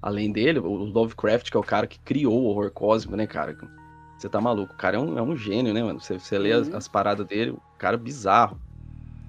além 0.00 0.30
dele, 0.32 0.58
o 0.58 0.72
Lovecraft, 0.72 1.50
que 1.50 1.56
é 1.56 1.60
o 1.60 1.64
cara 1.64 1.86
que 1.86 1.98
criou 1.98 2.40
o 2.40 2.46
horror 2.46 2.70
cósmico, 2.70 3.16
né, 3.16 3.26
cara? 3.26 3.56
Você 4.16 4.28
tá 4.28 4.40
maluco. 4.40 4.74
O 4.74 4.76
cara 4.76 4.96
é 4.96 5.00
um, 5.00 5.18
é 5.18 5.22
um 5.22 5.36
gênio, 5.36 5.74
né, 5.74 5.82
mano? 5.82 6.00
Você, 6.00 6.18
você 6.18 6.38
lê 6.38 6.52
as, 6.52 6.68
uhum. 6.68 6.76
as, 6.76 6.88
paradas 6.88 7.26
dele, 7.26 7.50
o 7.50 7.62
cara 7.78 7.96
é 7.96 7.98
bizarro. 7.98 8.60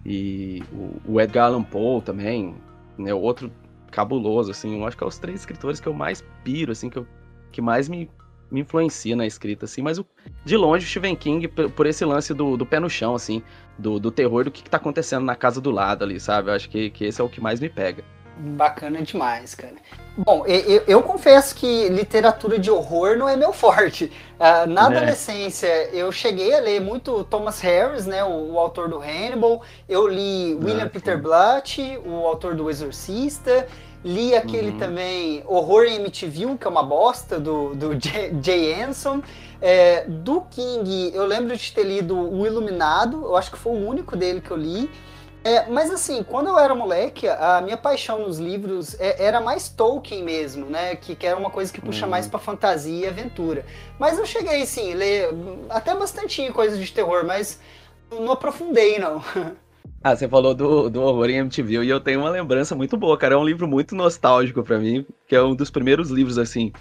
E 0.06 0.64
o, 0.72 1.14
o 1.14 1.22
Edgar 1.22 1.48
Allan 1.48 1.64
Poe 1.64 2.02
também, 2.02 2.56
né? 2.98 3.14
Outro 3.14 3.52
cabuloso, 3.90 4.52
assim. 4.52 4.80
Eu 4.80 4.86
acho 4.86 4.98
que 4.98 5.04
é 5.04 5.08
os 5.08 5.20
três 5.20 5.42
escritores 5.42 5.80
que 5.80 5.88
eu 5.88 5.94
mais 5.94 6.24
piro, 6.44 6.72
assim, 6.72 6.90
que, 6.90 6.98
eu, 6.98 7.08
que 7.52 7.62
mais 7.62 7.88
me 7.88 8.10
me 8.52 8.62
influencia 8.62 9.16
na 9.16 9.26
escrita, 9.26 9.66
assim, 9.66 9.82
mas 9.82 9.98
o, 9.98 10.06
de 10.44 10.58
longe 10.58 10.86
o 10.86 10.90
Stephen 10.90 11.16
King, 11.16 11.48
por, 11.48 11.70
por 11.72 11.86
esse 11.86 12.04
lance 12.04 12.34
do, 12.34 12.58
do, 12.58 12.66
pé 12.66 12.80
no 12.80 12.90
chão, 12.90 13.16
assim, 13.16 13.42
do, 13.78 14.00
do 14.00 14.12
terror 14.12 14.44
do 14.44 14.52
que, 14.52 14.62
que 14.62 14.70
tá 14.70 14.78
acontecendo 14.78 15.24
na 15.26 15.36
casa 15.36 15.62
do 15.62 15.72
lado 15.72 16.04
ali, 16.04 16.20
sabe? 16.20 16.50
Eu 16.50 16.54
acho 16.56 16.70
que, 16.70 16.90
que 16.90 17.06
esse 17.06 17.22
é 17.22 17.24
o 17.24 17.30
que 17.30 17.40
mais 17.40 17.60
me 17.60 17.70
pega. 17.70 18.04
Bacana 18.38 19.02
demais, 19.02 19.54
cara. 19.54 19.76
Bom, 20.18 20.46
eu, 20.46 20.84
eu, 20.88 21.04
confesso 21.04 21.56
que 21.56 21.88
literatura 21.90 22.58
de 22.58 22.72
horror 22.72 23.18
não 23.18 23.30
é 23.30 23.36
meu 23.36 23.54
forte. 23.54 24.12
Uh, 24.40 24.68
na 24.68 24.82
é. 24.82 24.86
adolescência, 24.86 25.68
eu 25.94 26.12
cheguei 26.12 26.54
a 26.54 26.60
ler 26.60 26.82
muito 26.82 27.24
Thomas 27.26 27.62
Harris, 27.62 28.06
né, 28.06 28.24
o, 28.24 28.54
o 28.54 28.60
autor 28.60 28.90
do 28.90 29.00
Hannibal. 29.00 29.62
Eu 29.88 30.08
li 30.08 30.56
William 30.56 30.86
ah, 30.86 30.90
Peter 30.90 31.22
Blatty, 31.22 32.00
o 32.04 32.26
autor 32.26 32.56
do 32.56 32.70
Exorcista. 32.70 33.68
Li 34.04 34.36
aquele 34.36 34.72
uhum. 34.72 34.78
também 34.80 35.44
Horror 35.46 35.84
em 35.86 35.96
MTV, 35.96 36.58
que 36.58 36.66
é 36.66 36.70
uma 36.70 36.84
bosta, 36.84 37.40
do, 37.40 37.76
do 37.76 37.90
Jay 38.42 38.82
Anson. 38.82 39.22
É, 39.62 40.06
do 40.08 40.42
King, 40.42 41.12
eu 41.14 41.26
lembro 41.26 41.56
de 41.56 41.72
ter 41.72 41.84
lido 41.84 42.18
O 42.18 42.48
Iluminado, 42.48 43.26
eu 43.26 43.38
acho 43.38 43.52
que 43.52 43.60
foi 43.60 43.74
o 43.74 43.88
único 43.88 44.16
dele 44.16 44.42
que 44.42 44.50
eu 44.50 44.58
li. 44.58 44.90
É, 45.44 45.68
mas 45.68 45.90
assim, 45.90 46.24
quando 46.24 46.50
eu 46.50 46.58
era 46.58 46.74
moleque, 46.76 47.28
a 47.28 47.62
minha 47.62 47.78
paixão 47.78 48.20
nos 48.20 48.38
livros 48.38 48.96
é, 49.00 49.24
era 49.24 49.42
mais 49.42 49.70
Tolkien 49.70 50.24
mesmo, 50.24 50.68
né? 50.68 50.96
Que, 50.96 51.16
que 51.16 51.26
era 51.26 51.38
uma 51.38 51.50
coisa 51.50 51.74
que 51.74 51.82
puxa 51.82 52.06
uhum. 52.06 52.12
mais 52.12 52.28
pra 52.28 52.40
fantasia 52.40 53.06
e 53.06 53.08
aventura. 53.08 53.66
Mas 53.98 54.20
eu 54.20 54.26
cheguei, 54.26 54.66
sim, 54.66 54.94
ler 54.94 55.30
até 55.70 55.96
bastante 55.96 56.52
coisa 56.52 56.78
de 56.78 56.92
terror, 56.92 57.26
mas 57.26 57.60
não 58.12 58.32
aprofundei, 58.32 59.00
não. 59.00 59.24
Ah, 60.04 60.16
você 60.16 60.28
falou 60.28 60.56
do, 60.56 60.90
do 60.90 61.00
horror 61.02 61.30
em 61.30 61.38
MTV 61.38 61.84
e 61.84 61.90
eu 61.90 62.00
tenho 62.00 62.22
uma 62.22 62.30
lembrança 62.30 62.74
muito 62.74 62.98
boa, 62.98 63.16
cara. 63.18 63.36
É 63.36 63.38
um 63.38 63.46
livro 63.46 63.68
muito 63.68 63.96
nostálgico 63.96 64.64
para 64.64 64.80
mim, 64.80 65.06
que 65.28 65.36
é 65.36 65.44
um 65.44 65.56
dos 65.56 65.70
primeiros 65.70 66.10
livros, 66.10 66.40
assim, 66.40 66.72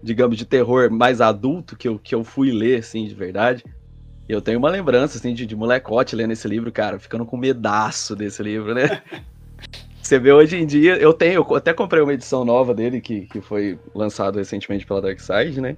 digamos, 0.00 0.36
de 0.36 0.44
terror 0.44 0.88
mais 0.88 1.20
adulto 1.20 1.76
que 1.76 1.88
eu, 1.88 1.98
que 1.98 2.14
eu 2.14 2.22
fui 2.22 2.52
ler, 2.52 2.78
assim, 2.78 3.04
de 3.06 3.14
verdade. 3.16 3.64
Eu 4.28 4.40
tenho 4.40 4.60
uma 4.60 4.70
lembrança, 4.70 5.18
assim, 5.18 5.34
de, 5.34 5.44
de 5.44 5.56
molecote 5.56 6.14
lendo 6.14 6.32
esse 6.32 6.46
livro, 6.46 6.70
cara, 6.70 7.00
ficando 7.00 7.26
com 7.26 7.36
medaço 7.36 8.14
desse 8.14 8.42
livro, 8.44 8.72
né? 8.74 9.02
Você 10.00 10.18
vê 10.18 10.32
hoje 10.32 10.56
em 10.56 10.64
dia, 10.64 10.96
eu 10.96 11.12
tenho, 11.12 11.44
eu 11.50 11.56
até 11.56 11.74
comprei 11.74 12.00
uma 12.00 12.14
edição 12.14 12.44
nova 12.44 12.72
dele, 12.72 13.00
que, 13.00 13.22
que 13.26 13.40
foi 13.40 13.76
lançado 13.92 14.36
recentemente 14.36 14.86
pela 14.86 15.02
Dark 15.02 15.18
Side, 15.18 15.60
né? 15.60 15.76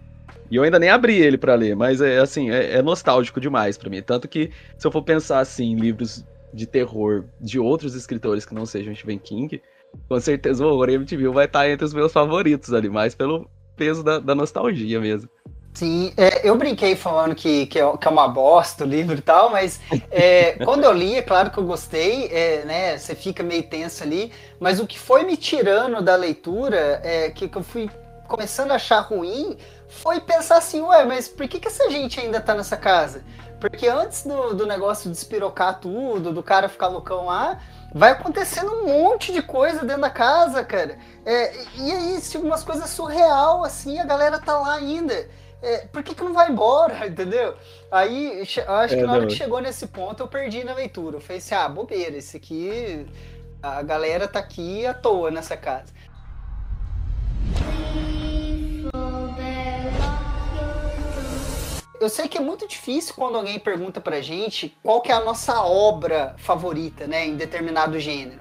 E 0.50 0.56
eu 0.56 0.62
ainda 0.62 0.78
nem 0.78 0.90
abri 0.90 1.16
ele 1.16 1.38
para 1.38 1.54
ler, 1.54 1.74
mas 1.74 2.00
é 2.00 2.18
assim, 2.18 2.50
é, 2.50 2.74
é 2.74 2.82
nostálgico 2.82 3.40
demais 3.40 3.78
para 3.78 3.88
mim. 3.88 4.02
Tanto 4.02 4.28
que, 4.28 4.50
se 4.76 4.86
eu 4.86 4.90
for 4.90 5.02
pensar 5.02 5.40
assim, 5.40 5.72
em 5.72 5.76
livros 5.76 6.24
de 6.52 6.66
terror 6.66 7.24
de 7.40 7.58
outros 7.58 7.94
escritores 7.94 8.44
que 8.44 8.54
não 8.54 8.66
sejam 8.66 8.94
Stephen 8.94 9.18
King, 9.18 9.62
com 10.08 10.20
certeza 10.20 10.64
o 10.64 10.68
Horror 10.68 10.90
MTV 10.90 11.28
vai 11.28 11.46
estar 11.46 11.68
entre 11.68 11.84
os 11.84 11.94
meus 11.94 12.12
favoritos 12.12 12.72
ali, 12.72 12.88
mais 12.88 13.14
pelo 13.14 13.48
peso 13.76 14.02
da, 14.02 14.18
da 14.18 14.34
nostalgia 14.34 15.00
mesmo. 15.00 15.28
Sim, 15.72 16.12
é, 16.16 16.48
eu 16.48 16.56
brinquei 16.56 16.96
falando 16.96 17.34
que, 17.34 17.66
que, 17.66 17.78
é, 17.78 17.82
é 17.82 18.08
uma 18.08 18.28
bosta 18.28 18.84
o 18.84 18.86
livro 18.86 19.16
e 19.16 19.20
tal, 19.20 19.50
mas 19.50 19.80
é, 20.10 20.52
quando 20.64 20.84
eu 20.84 20.92
li, 20.92 21.14
é 21.14 21.22
claro 21.22 21.50
que 21.50 21.58
eu 21.58 21.64
gostei, 21.64 22.26
é, 22.26 22.64
né? 22.64 22.98
Você 22.98 23.14
fica 23.14 23.42
meio 23.42 23.62
tenso 23.62 24.02
ali, 24.02 24.32
mas 24.58 24.80
o 24.80 24.86
que 24.86 24.98
foi 24.98 25.22
me 25.24 25.36
tirando 25.36 26.02
da 26.02 26.16
leitura, 26.16 27.00
é, 27.04 27.30
que, 27.30 27.48
que 27.48 27.56
eu 27.56 27.62
fui 27.62 27.88
começando 28.26 28.72
a 28.72 28.74
achar 28.74 29.00
ruim, 29.00 29.56
foi 29.88 30.20
pensar 30.20 30.58
assim, 30.58 30.80
ué, 30.82 31.04
mas 31.04 31.28
por 31.28 31.46
que, 31.48 31.60
que 31.60 31.68
essa 31.68 31.88
gente 31.90 32.20
ainda 32.20 32.40
tá 32.40 32.54
nessa 32.54 32.76
casa? 32.76 33.24
Porque 33.60 33.86
antes 33.86 34.24
do, 34.24 34.54
do 34.54 34.66
negócio 34.66 35.10
de 35.10 35.16
espirocar 35.16 35.78
tudo, 35.78 36.32
do 36.32 36.42
cara 36.42 36.68
ficar 36.68 36.88
loucão 36.88 37.26
lá, 37.26 37.60
vai 37.94 38.12
acontecendo 38.12 38.72
um 38.72 38.86
monte 38.86 39.32
de 39.32 39.42
coisa 39.42 39.84
dentro 39.84 40.02
da 40.02 40.10
casa, 40.10 40.64
cara. 40.64 40.98
É, 41.26 41.54
e 41.76 41.92
aí, 41.92 42.20
tipo, 42.22 42.44
umas 42.44 42.64
coisas 42.64 42.88
surreal, 42.90 43.62
assim, 43.62 43.98
a 43.98 44.04
galera 44.04 44.38
tá 44.38 44.58
lá 44.58 44.74
ainda 44.74 45.28
é, 45.62 45.86
por 45.92 46.02
que, 46.02 46.14
que 46.14 46.24
não 46.24 46.32
vai 46.32 46.50
embora, 46.50 47.06
entendeu? 47.06 47.54
Aí, 47.90 48.40
acho 48.42 48.94
que 48.94 49.00
é, 49.00 49.06
na 49.06 49.12
hora 49.12 49.26
que 49.26 49.34
chegou 49.34 49.60
nesse 49.60 49.86
ponto, 49.86 50.22
eu 50.22 50.28
perdi 50.28 50.64
na 50.64 50.74
leitura. 50.74 51.16
Eu 51.16 51.20
falei 51.20 51.38
assim, 51.38 51.54
ah, 51.54 51.68
bobeira, 51.68 52.16
esse 52.16 52.36
aqui, 52.36 53.06
a 53.62 53.82
galera 53.82 54.26
tá 54.26 54.38
aqui 54.38 54.86
à 54.86 54.94
toa 54.94 55.30
nessa 55.30 55.56
casa. 55.56 55.92
Eu 62.00 62.08
sei 62.08 62.26
que 62.28 62.38
é 62.38 62.40
muito 62.40 62.66
difícil 62.66 63.14
quando 63.14 63.36
alguém 63.36 63.58
pergunta 63.58 64.00
pra 64.00 64.22
gente 64.22 64.74
qual 64.82 65.02
que 65.02 65.12
é 65.12 65.14
a 65.14 65.20
nossa 65.20 65.62
obra 65.62 66.34
favorita, 66.38 67.06
né, 67.06 67.26
em 67.26 67.36
determinado 67.36 68.00
gênero. 68.00 68.40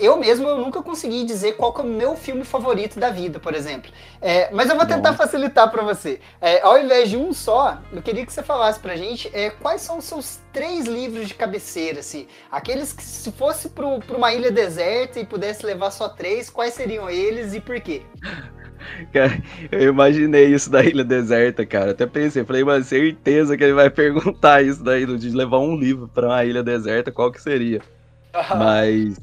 Eu 0.00 0.16
mesmo 0.16 0.48
eu 0.48 0.58
nunca 0.58 0.82
consegui 0.82 1.22
dizer 1.22 1.56
qual 1.56 1.72
é 1.78 1.82
o 1.82 1.84
meu 1.84 2.16
filme 2.16 2.42
favorito 2.42 2.98
da 2.98 3.10
vida, 3.10 3.38
por 3.38 3.54
exemplo. 3.54 3.92
É, 4.20 4.50
mas 4.50 4.68
eu 4.68 4.76
vou 4.76 4.86
tentar 4.86 5.12
Bom. 5.12 5.16
facilitar 5.16 5.70
para 5.70 5.82
você. 5.82 6.20
É, 6.40 6.60
ao 6.62 6.78
invés 6.78 7.10
de 7.10 7.16
um 7.16 7.32
só, 7.32 7.78
eu 7.92 8.02
queria 8.02 8.26
que 8.26 8.32
você 8.32 8.42
falasse 8.42 8.80
pra 8.80 8.96
gente 8.96 9.30
é, 9.32 9.50
quais 9.50 9.82
são 9.82 9.98
os 9.98 10.04
seus 10.04 10.40
três 10.52 10.86
livros 10.86 11.28
de 11.28 11.34
cabeceira, 11.34 12.00
assim. 12.00 12.26
Aqueles 12.50 12.92
que, 12.92 13.02
se 13.02 13.30
fosse 13.30 13.68
para 13.68 13.86
uma 13.86 14.32
ilha 14.32 14.50
deserta 14.50 15.20
e 15.20 15.24
pudesse 15.24 15.64
levar 15.64 15.92
só 15.92 16.08
três, 16.08 16.50
quais 16.50 16.74
seriam 16.74 17.08
eles 17.08 17.54
e 17.54 17.60
por 17.60 17.78
quê? 17.80 18.02
Cara, 19.12 19.42
eu 19.70 19.90
imaginei 19.90 20.46
isso 20.46 20.70
da 20.70 20.82
ilha 20.82 21.04
deserta, 21.04 21.64
cara. 21.64 21.92
Até 21.92 22.06
pensei, 22.06 22.44
falei, 22.44 22.64
mas 22.64 22.86
certeza 22.86 23.56
que 23.56 23.64
ele 23.64 23.72
vai 23.72 23.88
perguntar 23.90 24.62
isso 24.62 24.82
daí, 24.82 25.06
de 25.16 25.30
levar 25.30 25.58
um 25.58 25.76
livro 25.76 26.08
para 26.08 26.26
uma 26.26 26.44
ilha 26.44 26.62
deserta, 26.62 27.12
qual 27.12 27.30
que 27.30 27.40
seria? 27.40 27.80
Mas 28.50 29.18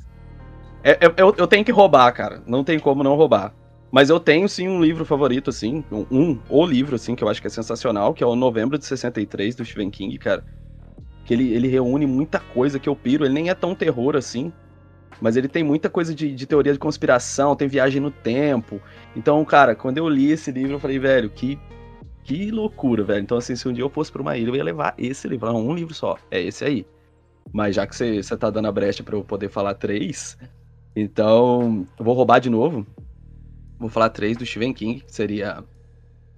é, 0.83 0.91
é, 0.91 1.13
eu, 1.17 1.33
eu 1.37 1.47
tenho 1.47 1.63
que 1.63 1.71
roubar, 1.71 2.11
cara. 2.11 2.43
Não 2.45 2.63
tem 2.63 2.77
como 2.77 3.03
não 3.03 3.15
roubar. 3.15 3.53
Mas 3.89 4.09
eu 4.09 4.19
tenho 4.19 4.49
sim 4.49 4.67
um 4.67 4.81
livro 4.81 5.05
favorito, 5.05 5.49
assim, 5.49 5.83
um, 5.91 6.05
um 6.11 6.39
o 6.49 6.65
livro, 6.65 6.95
assim, 6.95 7.15
que 7.15 7.23
eu 7.23 7.29
acho 7.29 7.39
que 7.39 7.47
é 7.47 7.49
sensacional, 7.49 8.13
que 8.13 8.23
é 8.23 8.27
o 8.27 8.35
Novembro 8.35 8.77
de 8.77 8.85
63, 8.85 9.55
do 9.55 9.63
Stephen 9.63 9.89
King, 9.89 10.17
cara. 10.17 10.43
Que 11.25 11.33
ele, 11.33 11.53
ele 11.53 11.67
reúne 11.67 12.05
muita 12.05 12.39
coisa 12.39 12.79
que 12.79 12.89
eu 12.89 12.95
piro. 12.95 13.23
Ele 13.23 13.33
nem 13.33 13.49
é 13.49 13.53
tão 13.53 13.73
terror 13.73 14.15
assim. 14.15 14.51
Mas 15.21 15.35
ele 15.35 15.47
tem 15.47 15.63
muita 15.63 15.89
coisa 15.89 16.13
de, 16.13 16.33
de 16.33 16.45
teoria 16.45 16.73
de 16.73 16.79
conspiração, 16.79 17.55
tem 17.55 17.67
viagem 17.67 18.01
no 18.01 18.11
tempo. 18.11 18.81
Então, 19.15 19.43
cara, 19.45 19.75
quando 19.75 19.97
eu 19.97 20.07
li 20.09 20.31
esse 20.31 20.51
livro, 20.51 20.73
eu 20.73 20.79
falei, 20.79 20.99
velho, 20.99 21.29
que, 21.29 21.59
que 22.23 22.51
loucura, 22.51 23.03
velho. 23.03 23.21
Então, 23.21 23.37
assim, 23.37 23.55
se 23.55 23.67
um 23.67 23.73
dia 23.73 23.83
eu 23.83 23.89
fosse 23.89 24.11
pra 24.11 24.21
uma 24.21 24.37
ilha, 24.37 24.49
eu 24.49 24.55
ia 24.55 24.63
levar 24.63 24.93
esse 24.97 25.27
livro. 25.27 25.47
Não, 25.47 25.67
um 25.67 25.73
livro 25.73 25.93
só. 25.93 26.17
É 26.29 26.41
esse 26.41 26.65
aí. 26.65 26.85
Mas 27.51 27.75
já 27.75 27.85
que 27.85 27.95
você 27.95 28.37
tá 28.37 28.49
dando 28.49 28.67
a 28.67 28.71
brecha 28.71 29.03
para 29.03 29.15
eu 29.15 29.23
poder 29.23 29.49
falar 29.49 29.75
três, 29.75 30.37
então, 30.95 31.87
eu 31.97 32.05
vou 32.05 32.13
roubar 32.13 32.39
de 32.39 32.49
novo. 32.49 32.85
Vou 33.79 33.89
falar 33.89 34.09
três 34.09 34.37
do 34.37 34.45
Stephen 34.45 34.73
King, 34.73 35.01
que 35.01 35.13
seria. 35.13 35.63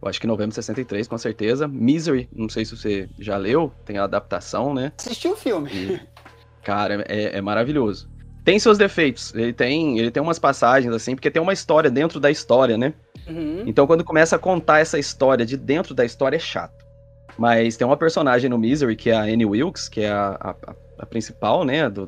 Eu 0.01 0.08
acho 0.08 0.20
que 0.20 0.27
novembro 0.27 0.50
de 0.50 0.55
63, 0.55 1.08
com 1.08 1.17
certeza. 1.17 1.67
Misery, 1.67 2.29
não 2.34 2.48
sei 2.48 2.63
se 2.63 2.75
você 2.75 3.10
já 3.20 3.38
leu, 3.38 3.72
tem 3.86 3.98
a 3.98 4.03
adaptação, 4.03 4.74
né? 4.74 4.91
Assisti 4.98 5.27
o 5.27 5.36
filme. 5.36 5.70
E, 5.72 6.00
cara, 6.63 7.03
é, 7.08 7.38
é 7.38 7.41
maravilhoso. 7.41 8.10
Tem 8.45 8.59
seus 8.59 8.77
defeitos, 8.77 9.33
ele 9.33 9.51
tem, 9.51 9.99
ele 9.99 10.11
tem 10.11 10.21
umas 10.21 10.39
passagens 10.39 10.93
assim, 10.93 11.15
porque 11.15 11.31
tem 11.31 11.41
uma 11.41 11.51
história 11.51 11.89
dentro 11.89 12.19
da 12.19 12.29
história, 12.29 12.77
né? 12.77 12.93
Uhum. 13.27 13.63
Então 13.65 13.87
quando 13.87 14.03
começa 14.03 14.35
a 14.35 14.39
contar 14.39 14.79
essa 14.79 14.99
história 14.99 15.45
de 15.45 15.57
dentro 15.57 15.95
da 15.95 16.05
história 16.05 16.37
é 16.37 16.39
chato. 16.39 16.85
Mas 17.37 17.75
tem 17.75 17.85
uma 17.85 17.97
personagem 17.97 18.49
no 18.49 18.57
Misery, 18.57 18.95
que 18.95 19.09
é 19.09 19.15
a 19.15 19.21
Annie 19.21 19.45
Wilkes, 19.45 19.89
que 19.89 20.01
é 20.01 20.11
a, 20.11 20.37
a, 20.39 20.75
a 20.99 21.05
principal, 21.05 21.65
né? 21.65 21.89
Do, 21.89 22.07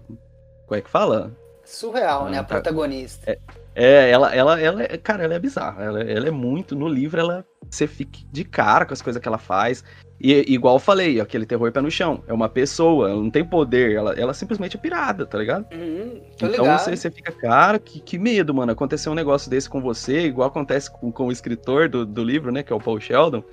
como 0.66 0.78
é 0.78 0.82
que 0.82 0.90
fala? 0.90 1.36
surreal, 1.68 2.28
ah, 2.28 2.30
né? 2.30 2.40
A 2.40 2.44
tá. 2.44 2.56
protagonista. 2.56 3.32
É, 3.32 3.38
é, 3.80 4.10
ela, 4.10 4.36
ela, 4.36 4.60
ela, 4.60 4.82
é, 4.82 4.98
cara, 4.98 5.24
ela 5.24 5.36
é 5.36 5.40
bizarra. 5.40 5.84
Ela, 5.84 6.02
ela 6.02 6.28
é 6.28 6.32
muito. 6.32 6.76
No 6.76 6.88
livro, 6.88 7.20
ela 7.20 7.46
você 7.70 7.86
fica 7.86 8.20
de 8.32 8.44
cara 8.44 8.88
com 8.88 8.94
as 8.94 9.04
coisas 9.04 9.22
que 9.22 9.28
ela 9.28 9.38
faz. 9.38 9.84
E 10.20 10.52
igual 10.52 10.78
eu 10.78 10.80
falei, 10.80 11.22
aquele 11.22 11.46
terror 11.46 11.72
pé 11.72 11.80
no 11.80 11.92
chão. 11.92 12.24
É 12.26 12.34
uma 12.34 12.50
pessoa, 12.50 13.08
ela 13.08 13.22
não 13.22 13.30
tem 13.30 13.46
poder, 13.46 13.96
ela, 13.96 14.14
ela 14.14 14.34
simplesmente 14.34 14.78
é 14.78 14.80
pirada, 14.80 15.28
tá 15.28 15.38
ligado? 15.38 15.68
Uhum, 15.72 16.22
então 16.42 16.66
você, 16.66 16.96
você 16.96 17.12
fica, 17.12 17.32
cara, 17.32 17.78
que, 17.78 18.00
que 18.00 18.18
medo, 18.18 18.52
mano. 18.52 18.72
Acontecer 18.72 19.12
um 19.12 19.14
negócio 19.14 19.48
desse 19.48 19.70
com 19.70 19.80
você, 19.80 20.22
igual 20.22 20.48
acontece 20.48 20.90
com, 20.90 21.12
com 21.12 21.28
o 21.28 21.32
escritor 21.32 21.88
do, 21.88 22.04
do 22.04 22.24
livro, 22.24 22.52
né? 22.52 22.64
Que 22.64 22.74
é 22.74 22.76
o 22.76 22.82
Paul 22.82 23.00
Sheldon. 23.00 23.44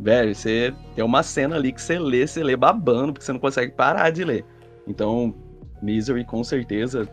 Velho, 0.00 0.34
você 0.34 0.74
tem 0.96 1.04
uma 1.04 1.22
cena 1.22 1.54
ali 1.54 1.70
que 1.70 1.80
você 1.80 1.96
lê, 1.96 2.26
você 2.26 2.42
lê 2.42 2.56
babando, 2.56 3.12
porque 3.12 3.24
você 3.24 3.32
não 3.32 3.38
consegue 3.38 3.70
parar 3.70 4.10
de 4.10 4.24
ler. 4.24 4.44
Então, 4.84 5.32
Misery, 5.80 6.24
com 6.24 6.42
certeza, 6.42 7.06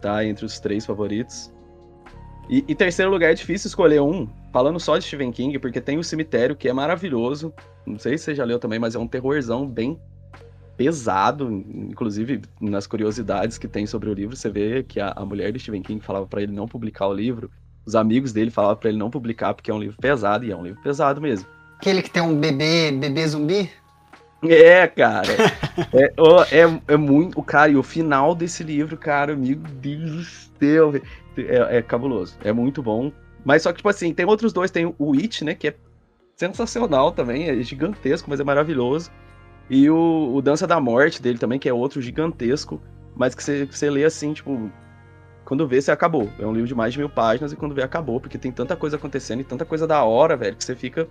tá 0.00 0.24
entre 0.24 0.46
os 0.46 0.58
três 0.58 0.86
favoritos. 0.86 1.52
E, 2.50 2.64
e, 2.66 2.74
terceiro 2.74 3.12
lugar, 3.12 3.30
é 3.30 3.34
difícil 3.34 3.68
escolher 3.68 4.00
um, 4.02 4.28
falando 4.52 4.80
só 4.80 4.98
de 4.98 5.04
Stephen 5.04 5.30
King, 5.30 5.56
porque 5.60 5.80
tem 5.80 5.98
o 5.98 6.02
Cemitério, 6.02 6.56
que 6.56 6.68
é 6.68 6.72
maravilhoso. 6.72 7.54
Não 7.86 7.96
sei 7.96 8.18
se 8.18 8.24
você 8.24 8.34
já 8.34 8.44
leu 8.44 8.58
também, 8.58 8.76
mas 8.76 8.96
é 8.96 8.98
um 8.98 9.06
terrorzão 9.06 9.68
bem 9.68 9.96
pesado. 10.76 11.48
Inclusive, 11.48 12.42
nas 12.60 12.88
curiosidades 12.88 13.56
que 13.56 13.68
tem 13.68 13.86
sobre 13.86 14.10
o 14.10 14.12
livro, 14.12 14.34
você 14.34 14.50
vê 14.50 14.82
que 14.82 14.98
a, 14.98 15.12
a 15.14 15.24
mulher 15.24 15.52
de 15.52 15.60
Stephen 15.60 15.80
King 15.80 16.04
falava 16.04 16.26
para 16.26 16.42
ele 16.42 16.50
não 16.50 16.66
publicar 16.66 17.06
o 17.06 17.14
livro. 17.14 17.48
Os 17.86 17.94
amigos 17.94 18.32
dele 18.32 18.50
falavam 18.50 18.78
para 18.78 18.88
ele 18.88 18.98
não 18.98 19.10
publicar, 19.10 19.54
porque 19.54 19.70
é 19.70 19.74
um 19.74 19.78
livro 19.78 19.96
pesado, 19.98 20.44
e 20.44 20.50
é 20.50 20.56
um 20.56 20.64
livro 20.64 20.82
pesado 20.82 21.20
mesmo. 21.20 21.46
Aquele 21.78 22.02
que 22.02 22.10
tem 22.10 22.20
um 22.20 22.34
bebê, 22.34 22.90
bebê 22.90 23.28
zumbi? 23.28 23.70
É, 24.42 24.86
cara. 24.86 25.28
é, 25.92 26.60
é, 26.60 26.80
é 26.94 26.96
muito. 26.96 27.42
Cara, 27.42 27.70
e 27.72 27.76
o 27.76 27.82
final 27.82 28.34
desse 28.34 28.62
livro, 28.62 28.96
cara, 28.96 29.36
meu 29.36 29.56
Deus 29.56 30.10
do 30.10 30.24
céu. 30.58 30.92
É, 31.36 31.78
é 31.78 31.82
cabuloso. 31.82 32.36
É 32.42 32.52
muito 32.52 32.82
bom. 32.82 33.12
Mas 33.44 33.62
só 33.62 33.70
que, 33.70 33.78
tipo 33.78 33.88
assim, 33.88 34.14
tem 34.14 34.26
outros 34.26 34.52
dois. 34.52 34.70
Tem 34.70 34.94
o 34.98 35.12
It, 35.14 35.44
né? 35.44 35.54
Que 35.54 35.68
é 35.68 35.74
sensacional 36.36 37.12
também. 37.12 37.48
É 37.48 37.62
gigantesco, 37.62 38.30
mas 38.30 38.40
é 38.40 38.44
maravilhoso. 38.44 39.10
E 39.68 39.88
o, 39.90 40.32
o 40.34 40.42
Dança 40.42 40.66
da 40.66 40.80
Morte 40.80 41.22
dele 41.22 41.38
também, 41.38 41.58
que 41.58 41.68
é 41.68 41.72
outro 41.72 42.00
gigantesco. 42.00 42.80
Mas 43.14 43.34
que 43.34 43.42
você, 43.42 43.66
você 43.66 43.90
lê 43.90 44.04
assim, 44.04 44.32
tipo. 44.32 44.70
quando 45.44 45.66
vê, 45.68 45.80
você 45.82 45.90
acabou. 45.92 46.30
É 46.38 46.46
um 46.46 46.52
livro 46.52 46.66
de 46.66 46.74
mais 46.74 46.94
de 46.94 46.98
mil 46.98 47.10
páginas 47.10 47.52
e 47.52 47.56
quando 47.56 47.74
vê, 47.74 47.82
acabou, 47.82 48.20
porque 48.20 48.38
tem 48.38 48.50
tanta 48.50 48.74
coisa 48.74 48.96
acontecendo 48.96 49.40
e 49.40 49.44
tanta 49.44 49.64
coisa 49.66 49.86
da 49.86 50.02
hora, 50.02 50.36
velho, 50.36 50.56
que 50.56 50.64
você 50.64 50.74
fica. 50.74 51.06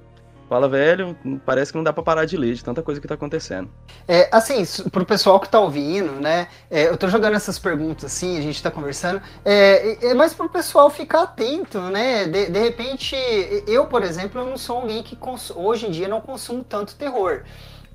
Fala, 0.50 0.68
velho, 0.68 1.16
parece 1.46 1.72
que 1.72 1.78
não 1.78 1.84
dá 1.84 1.94
pra 1.94 2.02
parar 2.02 2.26
de 2.26 2.36
ler 2.36 2.56
de 2.56 2.64
tanta 2.64 2.82
coisa 2.82 3.00
que 3.00 3.08
tá 3.08 3.14
acontecendo. 3.14 3.70
É, 4.08 4.28
assim, 4.32 4.66
pro 4.90 5.06
pessoal 5.06 5.40
que 5.40 5.48
tá 5.48 5.60
ouvindo, 5.60 6.14
né? 6.14 6.48
É, 6.72 6.88
eu 6.88 6.98
tô 6.98 7.08
jogando 7.08 7.36
essas 7.36 7.60
perguntas 7.60 8.06
assim, 8.06 8.36
a 8.36 8.42
gente 8.42 8.62
tá 8.64 8.72
conversando. 8.72 9.22
É, 9.46 10.08
é 10.08 10.14
mais 10.16 10.34
pro 10.34 10.50
pessoal 10.50 10.90
ficar 10.90 11.22
atento, 11.22 11.80
né? 11.80 12.26
De, 12.26 12.48
de 12.48 12.60
repente, 12.60 13.16
eu, 13.68 13.86
por 13.86 14.02
exemplo, 14.02 14.42
eu 14.42 14.48
não 14.48 14.58
sou 14.58 14.78
alguém 14.78 15.04
que 15.04 15.16
hoje 15.56 15.86
em 15.86 15.92
dia 15.92 16.08
não 16.08 16.20
consumo 16.20 16.64
tanto 16.64 16.96
terror. 16.96 17.44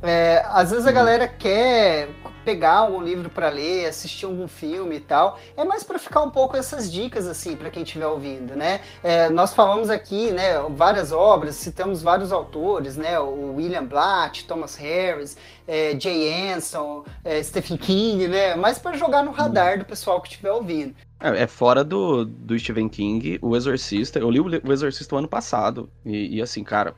É, 0.05 0.45
às 0.49 0.71
vezes 0.71 0.87
a 0.87 0.91
uhum. 0.91 0.95
galera 0.95 1.27
quer 1.27 2.11
pegar 2.45 2.75
algum 2.75 3.03
livro 3.03 3.31
para 3.31 3.49
ler, 3.49 3.87
assistir 3.87 4.27
algum 4.27 4.47
filme 4.47 4.97
e 4.97 5.01
tal. 5.01 5.39
É 5.57 5.65
mais 5.65 5.83
para 5.83 5.99
ficar 5.99 6.23
um 6.23 6.31
pouco 6.31 6.57
essas 6.57 6.93
dicas 6.93 7.27
assim 7.27 7.57
para 7.57 7.71
quem 7.71 7.83
estiver 7.83 8.07
ouvindo, 8.07 8.55
né? 8.55 8.83
É, 9.03 9.31
nós 9.31 9.55
falamos 9.55 9.89
aqui, 9.89 10.31
né, 10.31 10.59
várias 10.71 11.11
obras, 11.11 11.57
citamos 11.57 12.03
vários 12.03 12.33
autores, 12.33 12.97
né? 12.97 13.19
O 13.19 13.55
William 13.55 13.85
Blatt, 13.85 14.45
Thomas 14.47 14.77
Harris, 14.77 15.39
é, 15.67 15.99
Jay 15.99 16.53
Anson, 16.53 17.05
é, 17.25 17.43
Stephen 17.43 17.79
King, 17.79 18.29
né? 18.29 18.55
Mais 18.55 18.79
para 18.79 18.97
jogar 18.99 19.25
no 19.25 19.31
radar 19.31 19.79
do 19.79 19.87
pessoal 19.87 20.21
que 20.21 20.29
estiver 20.29 20.53
ouvindo. 20.53 20.95
É, 21.19 21.45
é, 21.45 21.47
fora 21.47 21.83
do, 21.83 22.27
do 22.27 22.59
Stephen 22.59 22.91
King, 22.91 23.39
O 23.41 23.57
Exorcista. 23.57 24.19
Eu 24.19 24.31
li 24.31 24.41
o 24.41 24.73
Exorcista 24.73 25.15
o 25.15 25.19
ano 25.19 25.29
passado 25.29 25.89
e, 26.05 26.37
e 26.37 26.43
assim, 26.43 26.63
cara, 26.63 26.95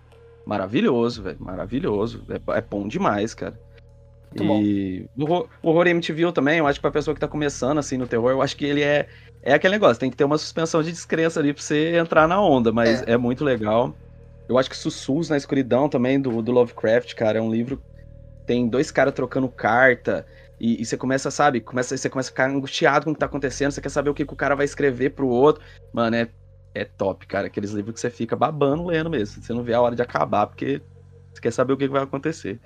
maravilhoso, 0.46 1.22
velho. 1.22 1.36
Maravilhoso. 1.40 2.24
É, 2.28 2.58
é, 2.58 2.60
bom 2.62 2.88
demais, 2.88 3.34
cara. 3.34 3.60
Muito 4.34 4.62
e 4.62 5.08
bom. 5.16 5.46
o 5.62 5.68
horror 5.68 5.86
MTV 5.86 6.32
também, 6.32 6.58
eu 6.58 6.66
acho 6.66 6.78
que 6.78 6.82
pra 6.82 6.90
pessoa 6.90 7.14
que 7.14 7.20
tá 7.20 7.28
começando 7.28 7.78
assim 7.78 7.96
no 7.96 8.06
terror, 8.06 8.30
eu 8.30 8.42
acho 8.42 8.56
que 8.56 8.64
ele 8.64 8.82
é 8.82 9.08
é 9.46 9.54
aquele 9.54 9.74
negócio, 9.74 10.00
tem 10.00 10.10
que 10.10 10.16
ter 10.16 10.24
uma 10.24 10.38
suspensão 10.38 10.82
de 10.82 10.90
descrença 10.90 11.38
ali 11.38 11.52
pra 11.52 11.62
você 11.62 11.96
entrar 11.96 12.26
na 12.26 12.42
onda, 12.42 12.72
mas 12.72 13.02
é, 13.02 13.12
é 13.12 13.16
muito 13.16 13.44
legal. 13.44 13.94
Eu 14.48 14.58
acho 14.58 14.68
que 14.68 14.76
Sussurros 14.76 15.30
na 15.30 15.36
Escuridão 15.36 15.88
também, 15.88 16.20
do, 16.20 16.42
do 16.42 16.50
Lovecraft, 16.50 17.14
cara, 17.14 17.38
é 17.38 17.40
um 17.40 17.50
livro. 17.50 17.80
Tem 18.44 18.68
dois 18.68 18.90
caras 18.90 19.14
trocando 19.14 19.48
carta. 19.48 20.26
E, 20.58 20.82
e, 20.82 20.84
você 20.84 20.96
começa, 20.96 21.30
sabe, 21.30 21.60
começa, 21.60 21.96
você 21.96 22.10
começa 22.10 22.28
a 22.30 22.32
ficar 22.32 22.50
angustiado 22.50 23.04
com 23.04 23.12
o 23.12 23.14
que 23.14 23.20
tá 23.20 23.26
acontecendo, 23.26 23.70
você 23.70 23.80
quer 23.80 23.88
saber 23.88 24.10
o 24.10 24.14
que, 24.14 24.26
que 24.26 24.32
o 24.32 24.36
cara 24.36 24.56
vai 24.56 24.64
escrever 24.64 25.10
pro 25.10 25.28
outro. 25.28 25.62
Mano, 25.92 26.16
é 26.16 26.28
é 26.76 26.84
top, 26.84 27.26
cara. 27.26 27.46
Aqueles 27.46 27.70
livros 27.70 27.94
que 27.94 28.00
você 28.00 28.10
fica 28.10 28.36
babando 28.36 28.86
lendo 28.86 29.08
mesmo. 29.08 29.42
Você 29.42 29.52
não 29.52 29.62
vê 29.62 29.74
a 29.74 29.80
hora 29.80 29.96
de 29.96 30.02
acabar, 30.02 30.46
porque 30.46 30.82
você 31.32 31.40
quer 31.40 31.52
saber 31.52 31.72
o 31.72 31.76
que 31.76 31.88
vai 31.88 32.02
acontecer. 32.02 32.60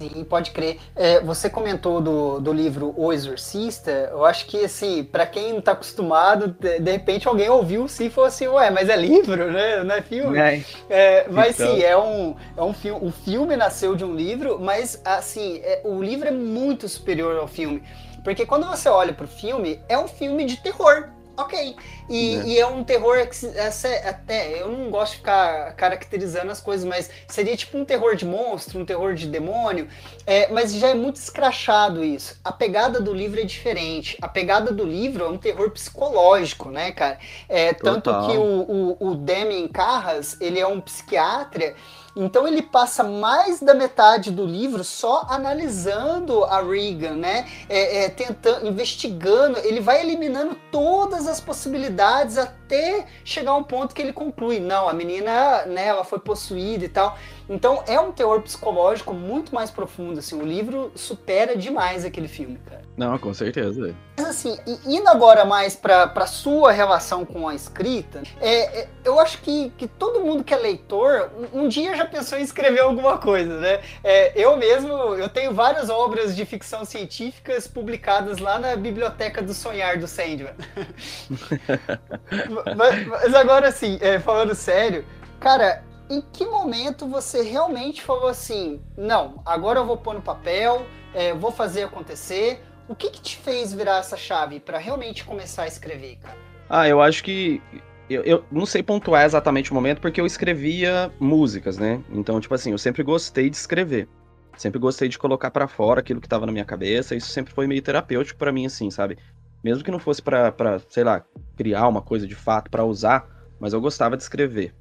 Sim, 0.00 0.24
pode 0.24 0.50
crer. 0.50 0.80
É, 0.96 1.20
você 1.20 1.48
comentou 1.48 2.00
do, 2.00 2.40
do 2.40 2.52
livro 2.52 2.92
O 2.96 3.12
Exorcista. 3.12 4.08
Eu 4.10 4.24
acho 4.24 4.46
que, 4.46 4.64
assim, 4.64 5.04
para 5.04 5.24
quem 5.26 5.52
não 5.52 5.60
tá 5.60 5.72
acostumado, 5.72 6.48
de, 6.58 6.80
de, 6.80 6.90
repente 6.90 7.28
alguém 7.28 7.48
ouviu 7.48 7.86
sim 7.86 8.06
e 8.06 8.10
falou 8.10 8.26
assim: 8.26 8.48
Ué, 8.48 8.68
mas 8.70 8.88
é 8.88 8.96
livro, 8.96 9.52
né? 9.52 9.84
Não 9.84 9.94
é 9.94 10.02
filme? 10.02 10.38
É. 10.38 10.62
É, 10.90 11.28
mas 11.28 11.60
então... 11.60 11.74
sim, 11.74 11.82
é 11.82 11.96
um, 11.96 12.34
é 12.56 12.62
um 12.62 12.72
filme. 12.72 13.06
O 13.06 13.12
filme 13.12 13.56
nasceu 13.56 13.94
de 13.94 14.04
um 14.04 14.14
livro, 14.14 14.58
mas, 14.60 15.00
assim, 15.04 15.60
é, 15.62 15.82
o 15.84 16.02
livro 16.02 16.26
é 16.26 16.32
muito 16.32 16.88
superior 16.88 17.36
ao 17.36 17.46
filme. 17.46 17.82
Porque 18.24 18.44
quando 18.44 18.66
você 18.66 18.88
olha 18.88 19.12
pro 19.12 19.28
filme, 19.28 19.80
é 19.88 19.96
um 19.96 20.08
filme 20.08 20.44
de 20.46 20.56
terror. 20.56 21.08
Ok. 21.36 21.76
E 22.08 22.36
é. 22.36 22.46
e 22.46 22.58
é, 22.58 22.66
um 22.66 22.84
terror 22.84 23.16
que 23.26 23.46
é 23.46 24.08
até. 24.08 24.60
Eu 24.60 24.68
não 24.68 24.90
gosto 24.90 25.12
de 25.12 25.18
ficar 25.18 25.74
caracterizando 25.74 26.50
as 26.50 26.60
coisas, 26.60 26.84
mas 26.84 27.10
seria 27.26 27.56
tipo 27.56 27.78
um 27.78 27.84
terror 27.84 28.14
de 28.14 28.26
monstro, 28.26 28.78
um 28.78 28.84
terror 28.84 29.14
de 29.14 29.26
demônio. 29.26 29.88
É, 30.26 30.48
mas 30.52 30.74
já 30.74 30.88
é 30.88 30.94
muito 30.94 31.16
escrachado 31.16 32.04
isso. 32.04 32.38
A 32.44 32.52
pegada 32.52 33.00
do 33.00 33.14
livro 33.14 33.40
é 33.40 33.44
diferente. 33.44 34.18
A 34.20 34.28
pegada 34.28 34.72
do 34.72 34.84
livro 34.84 35.24
é 35.24 35.28
um 35.28 35.38
terror 35.38 35.70
psicológico, 35.70 36.70
né, 36.70 36.92
cara? 36.92 37.18
É, 37.48 37.72
tanto 37.72 38.10
que 38.26 38.36
o, 38.36 38.96
o, 39.00 39.12
o 39.12 39.68
Carras, 39.72 40.38
ele 40.40 40.60
é 40.60 40.66
um 40.66 40.80
psiquiatra. 40.80 41.74
Então 42.14 42.46
ele 42.46 42.60
passa 42.60 43.02
mais 43.02 43.60
da 43.60 43.74
metade 43.74 44.30
do 44.30 44.44
livro 44.44 44.84
só 44.84 45.26
analisando 45.30 46.44
a 46.44 46.60
Regan, 46.60 47.14
né? 47.14 47.48
É, 47.68 48.04
é, 48.04 48.08
tentando, 48.10 48.66
investigando. 48.66 49.58
Ele 49.60 49.80
vai 49.80 50.02
eliminando 50.02 50.54
todas 50.70 51.26
as 51.26 51.40
possibilidades 51.40 52.36
até 52.36 53.06
chegar 53.24 53.52
a 53.52 53.56
um 53.56 53.64
ponto 53.64 53.94
que 53.94 54.02
ele 54.02 54.12
conclui, 54.12 54.60
não, 54.60 54.88
a 54.88 54.92
menina, 54.92 55.64
né? 55.64 55.86
Ela 55.86 56.04
foi 56.04 56.18
possuída 56.18 56.84
e 56.84 56.88
tal. 56.88 57.16
Então 57.48 57.82
é 57.86 57.98
um 57.98 58.12
teor 58.12 58.42
psicológico 58.42 59.12
muito 59.12 59.54
mais 59.54 59.70
profundo, 59.70 60.18
assim. 60.18 60.40
O 60.40 60.44
livro 60.44 60.92
supera 60.94 61.56
demais 61.56 62.04
aquele 62.04 62.28
filme, 62.28 62.58
cara. 62.68 62.82
Não, 62.96 63.18
com 63.18 63.32
certeza. 63.32 63.94
Mas 64.16 64.26
assim, 64.26 64.58
indo 64.86 65.08
agora 65.08 65.44
mais 65.44 65.74
pra, 65.74 66.06
pra 66.06 66.26
sua 66.26 66.72
relação 66.72 67.24
com 67.24 67.48
a 67.48 67.54
escrita, 67.54 68.22
é, 68.40 68.80
é, 68.80 68.88
eu 69.04 69.18
acho 69.18 69.40
que, 69.40 69.72
que 69.78 69.88
todo 69.88 70.20
mundo 70.20 70.44
que 70.44 70.52
é 70.52 70.56
leitor, 70.56 71.30
um, 71.52 71.62
um 71.62 71.68
dia 71.68 71.96
já 71.96 72.04
pensou 72.04 72.38
em 72.38 72.42
escrever 72.42 72.80
alguma 72.80 73.16
coisa, 73.16 73.58
né? 73.58 73.80
É, 74.04 74.38
eu 74.38 74.56
mesmo, 74.56 74.92
eu 74.92 75.28
tenho 75.28 75.54
várias 75.54 75.88
obras 75.88 76.36
de 76.36 76.44
ficção 76.44 76.84
científicas 76.84 77.66
publicadas 77.66 78.38
lá 78.38 78.58
na 78.58 78.76
Biblioteca 78.76 79.40
do 79.40 79.54
Sonhar 79.54 79.98
do 79.98 80.06
Sandman. 80.06 80.54
mas, 82.76 83.06
mas, 83.06 83.34
agora, 83.34 83.68
assim, 83.68 83.98
é, 84.00 84.18
falando 84.18 84.54
sério, 84.54 85.04
cara, 85.40 85.82
em 86.08 86.20
que 86.20 86.44
momento 86.44 87.06
você 87.06 87.42
realmente 87.42 88.02
falou 88.02 88.28
assim, 88.28 88.80
não, 88.96 89.42
agora 89.44 89.80
eu 89.80 89.86
vou 89.86 89.96
pôr 89.96 90.14
no 90.14 90.22
papel, 90.22 90.84
é, 91.14 91.32
vou 91.32 91.50
fazer 91.50 91.84
acontecer? 91.84 92.62
O 92.88 92.94
que, 92.94 93.10
que 93.10 93.20
te 93.20 93.36
fez 93.36 93.72
virar 93.72 93.98
essa 93.98 94.16
chave 94.16 94.60
para 94.60 94.78
realmente 94.78 95.24
começar 95.24 95.62
a 95.62 95.66
escrever, 95.66 96.16
cara? 96.16 96.36
Ah, 96.68 96.88
eu 96.88 97.00
acho 97.00 97.22
que 97.22 97.62
eu, 98.08 98.22
eu, 98.24 98.44
não 98.50 98.66
sei 98.66 98.82
pontuar 98.82 99.24
exatamente 99.24 99.70
o 99.70 99.74
momento, 99.74 100.00
porque 100.00 100.20
eu 100.20 100.26
escrevia 100.26 101.10
músicas, 101.18 101.78
né? 101.78 102.02
Então, 102.10 102.40
tipo 102.40 102.54
assim, 102.54 102.72
eu 102.72 102.78
sempre 102.78 103.02
gostei 103.02 103.48
de 103.48 103.56
escrever. 103.56 104.08
Sempre 104.56 104.78
gostei 104.78 105.08
de 105.08 105.18
colocar 105.18 105.50
para 105.50 105.66
fora 105.66 106.00
aquilo 106.00 106.20
que 106.20 106.28
tava 106.28 106.44
na 106.44 106.52
minha 106.52 106.64
cabeça. 106.64 107.14
Isso 107.14 107.28
sempre 107.28 107.54
foi 107.54 107.66
meio 107.66 107.80
terapêutico 107.80 108.38
para 108.38 108.52
mim, 108.52 108.66
assim, 108.66 108.90
sabe? 108.90 109.16
Mesmo 109.64 109.82
que 109.82 109.90
não 109.90 109.98
fosse 109.98 110.20
para 110.20 110.52
sei 110.90 111.04
lá, 111.04 111.24
criar 111.56 111.88
uma 111.88 112.02
coisa 112.02 112.26
de 112.26 112.34
fato 112.34 112.70
para 112.70 112.84
usar, 112.84 113.26
mas 113.58 113.72
eu 113.72 113.80
gostava 113.80 114.16
de 114.16 114.22
escrever. 114.22 114.74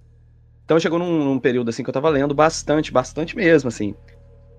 Então 0.71 0.79
chegou 0.79 0.97
num, 0.97 1.25
num, 1.25 1.37
período 1.37 1.67
assim 1.67 1.83
que 1.83 1.89
eu 1.89 1.93
tava 1.93 2.07
lendo 2.07 2.33
bastante, 2.33 2.93
bastante 2.93 3.35
mesmo, 3.35 3.67
assim. 3.67 3.93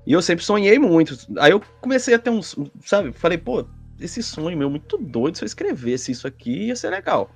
E 0.07 0.13
eu 0.13 0.21
sempre 0.21 0.45
sonhei 0.45 0.79
muito. 0.79 1.17
Aí 1.39 1.53
eu 1.53 1.63
comecei 1.81 2.13
a 2.13 2.19
ter 2.19 2.29
uns, 2.29 2.55
sabe? 2.85 3.13
Falei, 3.13 3.39
pô, 3.39 3.65
esse 3.99 4.23
sonho 4.23 4.59
meu 4.59 4.69
muito 4.69 4.99
doido, 4.99 5.39
se 5.39 5.43
eu 5.43 5.47
escrevesse 5.47 6.13
isso 6.13 6.27
aqui 6.27 6.67
ia 6.67 6.77
ser 6.77 6.91
legal. 6.91 7.31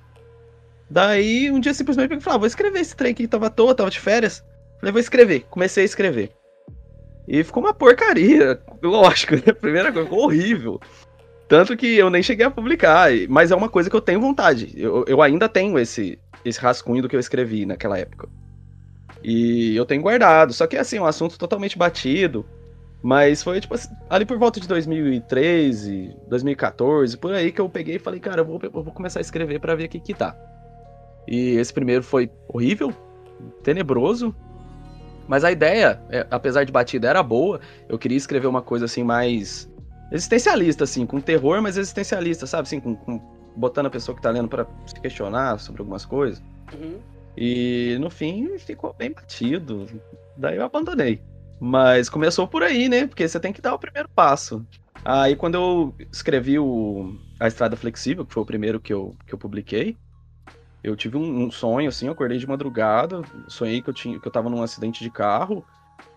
Daí 0.87 1.49
um 1.49 1.59
dia 1.59 1.73
simplesmente 1.73 2.13
eu 2.13 2.21
falei, 2.21 2.35
ah, 2.35 2.37
vou 2.37 2.45
escrever 2.45 2.79
esse 2.79 2.95
trem 2.95 3.15
que 3.15 3.27
tava 3.27 3.47
à 3.47 3.49
toa, 3.49 3.73
tava 3.73 3.89
de 3.89 3.99
férias. 3.99 4.43
Falei, 4.79 4.91
vou 4.91 5.01
escrever. 5.01 5.47
Comecei 5.49 5.81
a 5.81 5.85
escrever. 5.85 6.31
E 7.27 7.43
ficou 7.43 7.63
uma 7.63 7.73
porcaria, 7.73 8.61
lógico, 8.83 9.37
né? 9.37 9.53
Primeira 9.59 9.91
coisa, 9.91 10.07
ficou 10.07 10.23
horrível. 10.23 10.79
Tanto 11.47 11.75
que 11.75 11.95
eu 11.95 12.11
nem 12.11 12.21
cheguei 12.21 12.45
a 12.45 12.51
publicar, 12.51 13.09
mas 13.27 13.49
é 13.49 13.55
uma 13.55 13.69
coisa 13.69 13.89
que 13.89 13.95
eu 13.95 14.01
tenho 14.01 14.21
vontade. 14.21 14.71
Eu, 14.75 15.03
eu 15.07 15.19
ainda 15.23 15.49
tenho 15.49 15.79
esse, 15.79 16.19
esse 16.45 16.59
rascunho 16.59 17.01
do 17.01 17.09
que 17.09 17.15
eu 17.15 17.19
escrevi 17.19 17.65
naquela 17.65 17.97
época. 17.97 18.29
E 19.23 19.75
eu 19.75 19.85
tenho 19.85 20.01
guardado. 20.01 20.53
Só 20.53 20.67
que 20.67 20.77
assim, 20.77 20.99
um 20.99 21.05
assunto 21.05 21.37
totalmente 21.37 21.77
batido. 21.77 22.45
Mas 23.01 23.43
foi 23.43 23.61
tipo 23.61 23.75
assim, 23.75 23.89
ali 24.09 24.25
por 24.25 24.37
volta 24.37 24.59
de 24.59 24.67
2013, 24.67 26.15
2014, 26.27 27.17
por 27.17 27.33
aí 27.33 27.51
que 27.51 27.61
eu 27.61 27.69
peguei 27.69 27.95
e 27.95 27.99
falei, 27.99 28.19
cara, 28.19 28.41
eu 28.41 28.45
vou, 28.45 28.59
eu 28.61 28.71
vou 28.71 28.91
começar 28.91 29.19
a 29.19 29.21
escrever 29.21 29.59
para 29.59 29.75
ver 29.75 29.85
o 29.85 29.89
que 29.89 29.99
que 29.99 30.13
tá. 30.13 30.35
E 31.27 31.51
esse 31.51 31.71
primeiro 31.71 32.03
foi 32.03 32.29
horrível, 32.47 32.93
tenebroso. 33.63 34.35
Mas 35.27 35.43
a 35.43 35.51
ideia, 35.51 36.01
é, 36.09 36.25
apesar 36.31 36.63
de 36.63 36.71
batida, 36.71 37.07
era 37.07 37.21
boa. 37.21 37.59
Eu 37.87 37.99
queria 37.99 38.17
escrever 38.17 38.47
uma 38.47 38.61
coisa 38.61 38.85
assim 38.85 39.03
mais 39.03 39.69
existencialista, 40.11 40.85
assim, 40.85 41.05
com 41.05 41.19
terror, 41.19 41.61
mas 41.61 41.77
existencialista, 41.77 42.47
sabe? 42.47 42.63
Assim, 42.63 42.79
com, 42.79 42.95
com 42.95 43.21
botando 43.55 43.87
a 43.87 43.89
pessoa 43.89 44.15
que 44.15 44.21
tá 44.21 44.29
lendo 44.29 44.47
para 44.47 44.65
se 44.85 44.95
questionar 44.99 45.59
sobre 45.59 45.81
algumas 45.81 46.05
coisas. 46.05 46.41
Uhum. 46.73 46.97
E 47.37 47.97
no 47.99 48.09
fim 48.09 48.57
ficou 48.57 48.93
bem 48.97 49.11
batido. 49.11 49.85
Daí 50.35 50.57
eu 50.57 50.65
abandonei. 50.65 51.21
Mas 51.59 52.09
começou 52.09 52.47
por 52.47 52.63
aí, 52.63 52.89
né? 52.89 53.05
Porque 53.05 53.27
você 53.27 53.39
tem 53.39 53.53
que 53.53 53.61
dar 53.61 53.75
o 53.75 53.79
primeiro 53.79 54.09
passo. 54.09 54.65
Aí 55.05 55.35
quando 55.35 55.55
eu 55.55 55.95
escrevi 56.11 56.57
o 56.57 57.15
A 57.39 57.47
Estrada 57.47 57.75
Flexível, 57.75 58.25
que 58.25 58.33
foi 58.33 58.43
o 58.43 58.45
primeiro 58.45 58.79
que 58.79 58.91
eu, 58.91 59.15
que 59.25 59.33
eu 59.33 59.37
publiquei, 59.37 59.95
eu 60.83 60.95
tive 60.95 61.17
um, 61.17 61.45
um 61.45 61.51
sonho, 61.51 61.89
assim, 61.89 62.07
eu 62.07 62.13
acordei 62.13 62.37
de 62.37 62.47
madrugada, 62.47 63.21
sonhei 63.47 63.81
que 63.81 63.89
eu, 63.89 63.93
tinha, 63.93 64.19
que 64.19 64.27
eu 64.27 64.31
tava 64.31 64.49
num 64.49 64.63
acidente 64.63 65.03
de 65.03 65.09
carro 65.09 65.65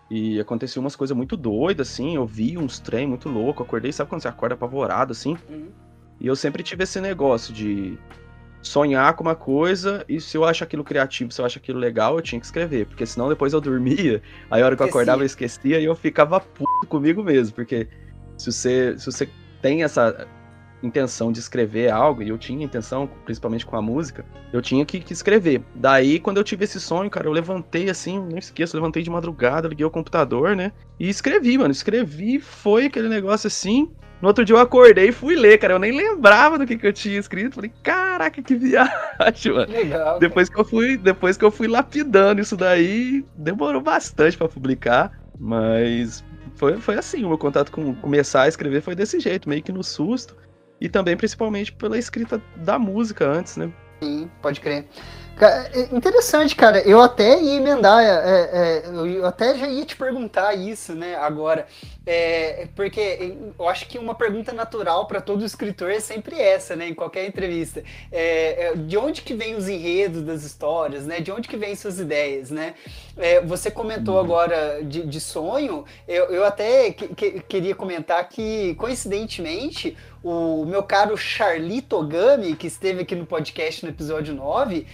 e 0.09 0.39
aconteceu 0.39 0.81
umas 0.81 0.95
coisas 0.95 1.15
muito 1.15 1.37
doidas, 1.37 1.89
assim, 1.89 2.15
eu 2.15 2.25
vi 2.25 2.57
uns 2.57 2.79
trem 2.79 3.07
muito 3.07 3.29
louco, 3.29 3.63
acordei, 3.63 3.91
sabe 3.91 4.09
quando 4.09 4.21
você 4.21 4.27
acorda 4.27 4.55
apavorado, 4.55 5.11
assim? 5.11 5.37
Uhum. 5.49 5.69
E 6.19 6.27
eu 6.27 6.35
sempre 6.35 6.63
tive 6.63 6.83
esse 6.83 6.99
negócio 6.99 7.53
de 7.53 7.97
sonhar 8.61 9.13
com 9.13 9.23
uma 9.23 9.35
coisa 9.35 10.05
e 10.07 10.21
se 10.21 10.37
eu 10.37 10.45
acho 10.45 10.63
aquilo 10.63 10.83
criativo, 10.83 11.31
se 11.31 11.41
eu 11.41 11.45
acho 11.45 11.57
aquilo 11.57 11.79
legal, 11.79 12.15
eu 12.15 12.21
tinha 12.21 12.39
que 12.39 12.45
escrever, 12.45 12.85
porque 12.85 13.05
senão 13.05 13.27
depois 13.27 13.53
eu 13.53 13.61
dormia, 13.61 14.21
aí 14.51 14.61
a 14.61 14.65
hora 14.65 14.75
que 14.75 14.83
eu 14.83 14.87
acordava 14.87 15.21
eu 15.21 15.25
esquecia 15.25 15.79
e 15.79 15.85
eu 15.85 15.95
ficava 15.95 16.39
puto 16.39 16.87
comigo 16.87 17.23
mesmo, 17.23 17.55
porque 17.55 17.87
se 18.37 18.51
você, 18.51 18.97
se 18.97 19.05
você 19.05 19.29
tem 19.61 19.83
essa 19.83 20.27
intenção 20.83 21.31
de 21.31 21.39
escrever 21.39 21.91
algo, 21.91 22.23
e 22.23 22.29
eu 22.29 22.37
tinha 22.37 22.65
intenção, 22.65 23.07
principalmente 23.25 23.65
com 23.65 23.75
a 23.75 23.81
música, 23.81 24.25
eu 24.51 24.61
tinha 24.61 24.85
que, 24.85 24.99
que, 24.99 25.13
escrever. 25.13 25.61
Daí, 25.75 26.19
quando 26.19 26.37
eu 26.37 26.43
tive 26.43 26.63
esse 26.63 26.79
sonho, 26.79 27.09
cara, 27.09 27.27
eu 27.27 27.31
levantei 27.31 27.89
assim, 27.89 28.19
não 28.19 28.37
esqueço, 28.37 28.75
levantei 28.75 29.03
de 29.03 29.09
madrugada, 29.09 29.67
liguei 29.67 29.85
o 29.85 29.91
computador, 29.91 30.55
né? 30.55 30.71
E 30.99 31.07
escrevi, 31.09 31.57
mano. 31.57 31.71
Escrevi, 31.71 32.39
foi 32.39 32.85
aquele 32.85 33.09
negócio 33.09 33.47
assim. 33.47 33.91
No 34.21 34.27
outro 34.27 34.45
dia 34.45 34.55
eu 34.55 34.59
acordei 34.59 35.09
e 35.09 35.11
fui 35.11 35.35
ler, 35.35 35.57
cara. 35.57 35.73
Eu 35.73 35.79
nem 35.79 35.91
lembrava 35.91 36.57
do 36.57 36.65
que, 36.65 36.77
que 36.77 36.85
eu 36.85 36.93
tinha 36.93 37.19
escrito. 37.19 37.55
Falei, 37.55 37.71
caraca, 37.81 38.41
que 38.41 38.55
viagem, 38.55 39.51
mano. 39.53 39.71
Legal. 39.71 40.19
Depois 40.19 40.47
que 40.47 40.59
eu 40.59 40.63
fui, 40.63 40.95
depois 40.97 41.37
que 41.37 41.43
eu 41.43 41.51
fui 41.51 41.67
lapidando 41.67 42.41
isso 42.41 42.55
daí, 42.55 43.25
demorou 43.35 43.81
bastante 43.81 44.37
para 44.37 44.47
publicar, 44.47 45.11
mas 45.39 46.23
foi, 46.55 46.77
foi 46.77 46.95
assim, 46.95 47.23
o 47.23 47.29
meu 47.29 47.37
contato 47.37 47.71
com 47.71 47.95
começar 47.95 48.43
a 48.43 48.47
escrever 48.47 48.81
foi 48.81 48.93
desse 48.93 49.19
jeito, 49.19 49.49
meio 49.49 49.63
que 49.63 49.71
no 49.71 49.83
susto. 49.83 50.35
E 50.79 50.89
também, 50.89 51.15
principalmente, 51.15 51.71
pela 51.71 51.97
escrita 51.97 52.41
da 52.55 52.77
música 52.77 53.27
antes, 53.27 53.57
né? 53.57 53.71
Sim, 54.01 54.29
pode 54.41 54.59
crer. 54.59 54.85
É 55.43 55.95
interessante, 55.95 56.55
cara. 56.55 56.81
Eu 56.81 57.01
até 57.01 57.41
ia 57.41 57.55
emendar, 57.55 58.03
é, 58.03 58.11
é, 58.53 58.83
eu 58.87 59.25
até 59.25 59.57
já 59.57 59.67
ia 59.67 59.83
te 59.83 59.95
perguntar 59.95 60.53
isso, 60.53 60.93
né, 60.93 61.15
agora. 61.15 61.65
É, 62.05 62.67
porque 62.75 63.35
eu 63.57 63.67
acho 63.67 63.87
que 63.87 63.97
uma 63.97 64.13
pergunta 64.13 64.51
natural 64.53 65.07
para 65.07 65.19
todo 65.19 65.43
escritor 65.43 65.89
é 65.89 65.99
sempre 65.99 66.39
essa, 66.39 66.75
né, 66.75 66.89
em 66.89 66.93
qualquer 66.93 67.25
entrevista. 67.25 67.83
É, 68.11 68.67
é, 68.67 68.75
de 68.75 68.97
onde 68.97 69.23
que 69.23 69.33
vem 69.33 69.55
os 69.55 69.67
enredos 69.67 70.21
das 70.21 70.43
histórias, 70.43 71.05
né? 71.05 71.19
De 71.19 71.31
onde 71.31 71.47
que 71.47 71.57
vem 71.57 71.75
suas 71.75 71.99
ideias, 71.99 72.51
né? 72.51 72.75
É, 73.17 73.41
você 73.41 73.71
comentou 73.71 74.15
uhum. 74.15 74.21
agora 74.21 74.83
de, 74.83 75.05
de 75.05 75.19
sonho. 75.19 75.85
Eu, 76.07 76.25
eu 76.25 76.45
até 76.45 76.91
que, 76.91 77.07
que, 77.15 77.39
queria 77.41 77.73
comentar 77.73 78.27
que, 78.29 78.75
coincidentemente, 78.75 79.97
o 80.23 80.65
meu 80.65 80.83
caro 80.83 81.17
Charlito 81.17 82.01
Gami, 82.03 82.55
que 82.55 82.67
esteve 82.67 83.01
aqui 83.01 83.15
no 83.15 83.25
podcast 83.25 83.83
no 83.83 83.91
episódio 83.91 84.33
9, 84.35 84.85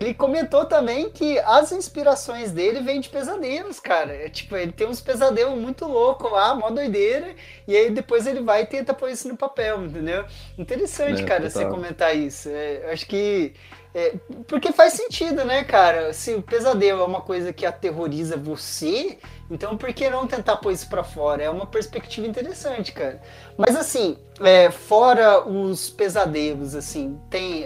ele 0.00 0.14
comentou 0.14 0.64
também 0.64 1.10
que 1.10 1.38
as 1.40 1.70
inspirações 1.72 2.50
dele 2.50 2.80
vêm 2.80 3.00
de 3.00 3.08
pesadelos, 3.08 3.78
cara. 3.78 4.12
É, 4.12 4.28
tipo, 4.28 4.56
ele 4.56 4.72
tem 4.72 4.86
uns 4.86 5.00
pesadelos 5.00 5.56
muito 5.58 5.86
loucos 5.86 6.30
lá, 6.30 6.54
mó 6.54 6.70
doideira, 6.70 7.34
e 7.66 7.76
aí 7.76 7.90
depois 7.90 8.26
ele 8.26 8.40
vai 8.40 8.62
e 8.62 8.66
tenta 8.66 8.92
pôr 8.92 9.10
isso 9.10 9.28
no 9.28 9.36
papel, 9.36 9.84
entendeu? 9.84 10.24
Interessante, 10.58 11.22
é, 11.22 11.24
cara, 11.24 11.48
total. 11.48 11.62
você 11.62 11.68
comentar 11.68 12.16
isso. 12.16 12.48
É, 12.48 12.92
acho 12.92 13.06
que. 13.06 13.52
É, 13.96 14.14
porque 14.46 14.72
faz 14.72 14.92
sentido, 14.92 15.42
né, 15.42 15.64
cara? 15.64 16.12
Se 16.12 16.34
o 16.34 16.42
pesadelo 16.42 17.00
é 17.00 17.04
uma 17.06 17.22
coisa 17.22 17.50
que 17.50 17.64
aterroriza 17.64 18.36
você, 18.36 19.16
então 19.50 19.74
por 19.74 19.90
que 19.94 20.10
não 20.10 20.26
tentar 20.26 20.58
pôr 20.58 20.72
isso 20.72 20.86
pra 20.86 21.02
fora? 21.02 21.42
É 21.42 21.48
uma 21.48 21.64
perspectiva 21.64 22.26
interessante, 22.26 22.92
cara. 22.92 23.22
Mas 23.56 23.74
assim, 23.74 24.18
é, 24.38 24.70
fora 24.70 25.48
os 25.48 25.88
pesadelos, 25.88 26.74
assim, 26.74 27.18
tem, 27.30 27.64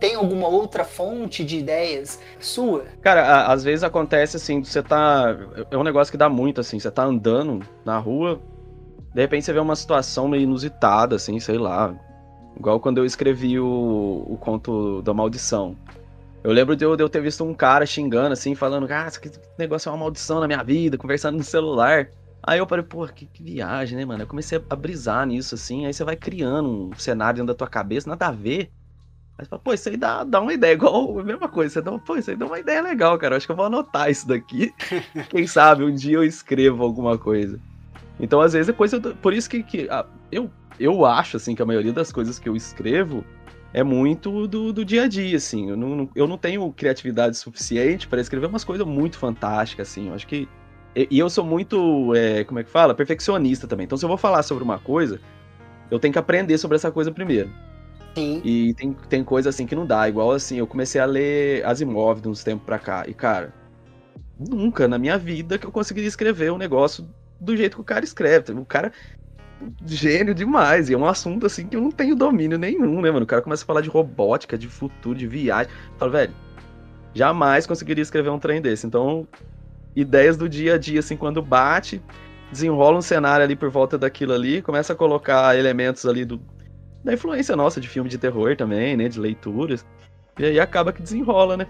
tem 0.00 0.16
alguma 0.16 0.48
outra 0.48 0.82
fonte 0.82 1.44
de 1.44 1.58
ideias 1.58 2.18
sua? 2.40 2.86
Cara, 3.00 3.46
às 3.46 3.62
vezes 3.62 3.84
acontece 3.84 4.36
assim, 4.36 4.64
você 4.64 4.82
tá. 4.82 5.36
É 5.70 5.76
um 5.76 5.84
negócio 5.84 6.10
que 6.10 6.18
dá 6.18 6.28
muito, 6.28 6.60
assim, 6.60 6.80
você 6.80 6.90
tá 6.90 7.04
andando 7.04 7.64
na 7.84 7.98
rua, 7.98 8.40
de 9.14 9.20
repente 9.20 9.44
você 9.44 9.52
vê 9.52 9.60
uma 9.60 9.76
situação 9.76 10.26
meio 10.26 10.42
inusitada, 10.42 11.14
assim, 11.14 11.38
sei 11.38 11.56
lá. 11.56 11.94
Igual 12.58 12.80
quando 12.80 12.98
eu 12.98 13.06
escrevi 13.06 13.58
o, 13.60 14.24
o 14.26 14.36
conto 14.36 15.00
da 15.02 15.14
maldição. 15.14 15.76
Eu 16.42 16.52
lembro 16.52 16.74
de 16.74 16.84
eu, 16.84 16.96
de 16.96 17.02
eu 17.02 17.08
ter 17.08 17.20
visto 17.20 17.44
um 17.44 17.54
cara 17.54 17.86
xingando, 17.86 18.32
assim, 18.32 18.54
falando, 18.54 18.86
ah, 18.90 19.06
esse 19.06 19.20
negócio 19.58 19.88
é 19.88 19.92
uma 19.92 19.98
maldição 19.98 20.40
na 20.40 20.46
minha 20.46 20.62
vida, 20.62 20.98
conversando 20.98 21.36
no 21.36 21.44
celular. 21.44 22.08
Aí 22.42 22.58
eu 22.58 22.66
falei, 22.66 22.84
pô, 22.84 23.06
que, 23.06 23.26
que, 23.26 23.42
viagem, 23.42 23.96
né, 23.96 24.04
mano? 24.04 24.22
Eu 24.22 24.26
comecei 24.26 24.62
a 24.70 24.76
brisar 24.76 25.26
nisso, 25.26 25.54
assim, 25.54 25.86
aí 25.86 25.92
você 25.92 26.02
vai 26.04 26.16
criando 26.16 26.68
um 26.68 26.94
cenário 26.96 27.36
dentro 27.36 27.52
da 27.52 27.58
tua 27.58 27.68
cabeça, 27.68 28.08
nada 28.08 28.28
a 28.28 28.32
ver. 28.32 28.70
Aí 29.36 29.44
você 29.44 29.50
fala, 29.50 29.62
pô, 29.62 29.72
isso 29.72 29.88
aí 29.88 29.96
dá, 29.96 30.24
dá 30.24 30.40
uma 30.40 30.52
ideia, 30.52 30.72
igual 30.72 31.18
a 31.18 31.22
mesma 31.22 31.48
coisa. 31.48 31.74
Você 31.74 31.82
dá, 31.82 31.96
pô, 31.98 32.16
isso 32.16 32.30
aí 32.30 32.36
dá 32.36 32.46
uma 32.46 32.58
ideia 32.58 32.82
legal, 32.82 33.16
cara. 33.18 33.34
Eu 33.34 33.36
acho 33.36 33.46
que 33.46 33.52
eu 33.52 33.56
vou 33.56 33.66
anotar 33.66 34.10
isso 34.10 34.26
daqui. 34.26 34.72
Quem 35.30 35.46
sabe 35.46 35.84
um 35.84 35.94
dia 35.94 36.16
eu 36.16 36.24
escrevo 36.24 36.82
alguma 36.82 37.16
coisa. 37.16 37.60
Então, 38.20 38.40
às 38.40 38.52
vezes, 38.52 38.68
é 38.68 38.72
coisa. 38.72 38.98
Do... 38.98 39.14
Por 39.16 39.32
isso 39.32 39.48
que, 39.48 39.62
que 39.62 39.88
ah, 39.90 40.06
eu, 40.30 40.50
eu 40.78 41.04
acho, 41.04 41.36
assim, 41.36 41.54
que 41.54 41.62
a 41.62 41.66
maioria 41.66 41.92
das 41.92 42.12
coisas 42.12 42.38
que 42.38 42.48
eu 42.48 42.56
escrevo 42.56 43.24
é 43.72 43.82
muito 43.82 44.46
do, 44.46 44.72
do 44.72 44.84
dia 44.84 45.04
a 45.04 45.08
dia, 45.08 45.36
assim. 45.36 45.70
Eu 45.70 45.76
não, 45.76 46.08
eu 46.14 46.26
não 46.26 46.38
tenho 46.38 46.70
criatividade 46.72 47.36
suficiente 47.36 48.08
para 48.08 48.20
escrever 48.20 48.46
umas 48.46 48.64
coisas 48.64 48.86
muito 48.86 49.18
fantásticas, 49.18 49.88
assim. 49.88 50.08
Eu 50.08 50.14
acho 50.14 50.26
que 50.26 50.48
e, 50.94 51.18
eu 51.18 51.30
sou 51.30 51.44
muito, 51.44 52.12
é, 52.14 52.42
como 52.44 52.58
é 52.58 52.64
que 52.64 52.70
fala? 52.70 52.94
Perfeccionista 52.94 53.68
também. 53.68 53.84
Então, 53.84 53.96
se 53.96 54.04
eu 54.04 54.08
vou 54.08 54.18
falar 54.18 54.42
sobre 54.42 54.64
uma 54.64 54.78
coisa, 54.78 55.20
eu 55.90 55.98
tenho 55.98 56.12
que 56.12 56.18
aprender 56.18 56.58
sobre 56.58 56.76
essa 56.76 56.90
coisa 56.90 57.12
primeiro. 57.12 57.50
Sim. 58.16 58.40
E 58.44 58.74
tem, 58.74 58.92
tem 59.08 59.22
coisa 59.22 59.50
assim 59.50 59.64
que 59.64 59.76
não 59.76 59.86
dá. 59.86 60.08
Igual 60.08 60.32
assim, 60.32 60.56
eu 60.56 60.66
comecei 60.66 61.00
a 61.00 61.04
ler 61.04 61.64
Asimov 61.64 62.20
de 62.20 62.28
uns 62.28 62.42
tempos 62.42 62.64
pra 62.64 62.78
cá. 62.78 63.04
E, 63.06 63.14
cara, 63.14 63.54
nunca 64.38 64.88
na 64.88 64.98
minha 64.98 65.16
vida 65.16 65.56
que 65.56 65.66
eu 65.66 65.70
conseguiria 65.70 66.08
escrever 66.08 66.50
um 66.50 66.58
negócio 66.58 67.08
do 67.40 67.56
jeito 67.56 67.76
que 67.76 67.80
o 67.80 67.84
cara 67.84 68.04
escreve. 68.04 68.52
O 68.52 68.64
cara 68.64 68.92
gênio 69.84 70.34
demais. 70.34 70.88
E 70.88 70.94
é 70.94 70.98
um 70.98 71.06
assunto 71.06 71.46
assim 71.46 71.66
que 71.66 71.76
eu 71.76 71.80
não 71.80 71.90
tenho 71.90 72.14
domínio 72.14 72.58
nenhum, 72.58 73.00
né, 73.00 73.10
mano? 73.10 73.24
O 73.24 73.26
cara 73.26 73.42
começa 73.42 73.64
a 73.64 73.66
falar 73.66 73.80
de 73.80 73.88
robótica, 73.88 74.56
de 74.56 74.68
futuro, 74.68 75.18
de 75.18 75.26
viagem. 75.26 75.72
Eu 75.92 75.98
falo, 75.98 76.12
velho, 76.12 76.32
jamais 77.14 77.66
conseguiria 77.66 78.02
escrever 78.02 78.30
um 78.30 78.38
trem 78.38 78.60
desse. 78.60 78.86
Então, 78.86 79.26
ideias 79.94 80.36
do 80.36 80.48
dia 80.48 80.74
a 80.74 80.78
dia, 80.78 81.00
assim, 81.00 81.16
quando 81.16 81.42
bate, 81.42 82.02
desenrola 82.50 82.98
um 82.98 83.02
cenário 83.02 83.44
ali 83.44 83.56
por 83.56 83.70
volta 83.70 83.98
daquilo 83.98 84.32
ali, 84.32 84.62
começa 84.62 84.92
a 84.92 84.96
colocar 84.96 85.56
elementos 85.56 86.06
ali 86.06 86.24
do, 86.24 86.40
da 87.04 87.12
influência 87.12 87.56
nossa 87.56 87.80
de 87.80 87.88
filme 87.88 88.08
de 88.08 88.18
terror 88.18 88.56
também, 88.56 88.96
né? 88.96 89.08
De 89.08 89.18
leituras. 89.18 89.84
E 90.38 90.44
aí 90.44 90.60
acaba 90.60 90.92
que 90.92 91.02
desenrola, 91.02 91.56
né? 91.56 91.66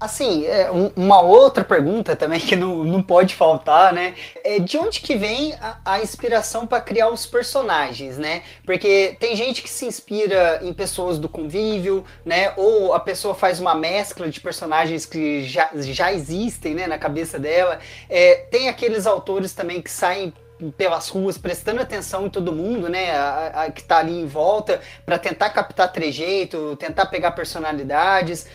Assim, 0.00 0.46
é, 0.46 0.70
um, 0.70 0.92
uma 0.94 1.20
outra 1.20 1.64
pergunta 1.64 2.14
também 2.14 2.38
que 2.38 2.54
não, 2.54 2.84
não 2.84 3.02
pode 3.02 3.34
faltar, 3.34 3.92
né? 3.92 4.14
É 4.44 4.60
de 4.60 4.78
onde 4.78 5.00
que 5.00 5.16
vem 5.16 5.54
a, 5.54 5.78
a 5.84 6.00
inspiração 6.00 6.68
para 6.68 6.80
criar 6.80 7.08
os 7.08 7.26
personagens, 7.26 8.16
né? 8.16 8.44
Porque 8.64 9.16
tem 9.18 9.34
gente 9.34 9.60
que 9.60 9.68
se 9.68 9.86
inspira 9.86 10.60
em 10.62 10.72
pessoas 10.72 11.18
do 11.18 11.28
convívio, 11.28 12.04
né? 12.24 12.52
Ou 12.56 12.94
a 12.94 13.00
pessoa 13.00 13.34
faz 13.34 13.58
uma 13.58 13.74
mescla 13.74 14.28
de 14.28 14.40
personagens 14.40 15.04
que 15.04 15.42
já, 15.42 15.68
já 15.74 16.12
existem, 16.12 16.76
né? 16.76 16.86
Na 16.86 16.96
cabeça 16.96 17.36
dela. 17.36 17.80
É, 18.08 18.36
tem 18.52 18.68
aqueles 18.68 19.04
autores 19.04 19.52
também 19.52 19.82
que 19.82 19.90
saem 19.90 20.32
pelas 20.76 21.08
ruas 21.08 21.36
prestando 21.38 21.80
atenção 21.80 22.26
em 22.26 22.30
todo 22.30 22.52
mundo, 22.52 22.88
né, 22.88 23.12
a, 23.12 23.64
a, 23.64 23.70
que 23.70 23.80
está 23.80 23.98
ali 23.98 24.20
em 24.20 24.26
volta, 24.26 24.80
para 25.06 25.16
tentar 25.16 25.50
captar 25.50 25.92
trejeito, 25.92 26.74
tentar 26.76 27.06
pegar 27.06 27.30
personalidades. 27.30 28.46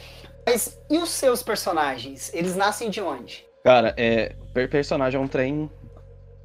Mas 0.45 0.79
e 0.89 0.97
os 0.97 1.09
seus 1.09 1.41
personagens? 1.41 2.33
Eles 2.33 2.55
nascem 2.55 2.89
de 2.89 3.01
onde? 3.01 3.45
Cara, 3.63 3.93
é. 3.97 4.35
Personagem 4.69 5.19
é 5.19 5.23
um 5.23 5.27
trem. 5.27 5.69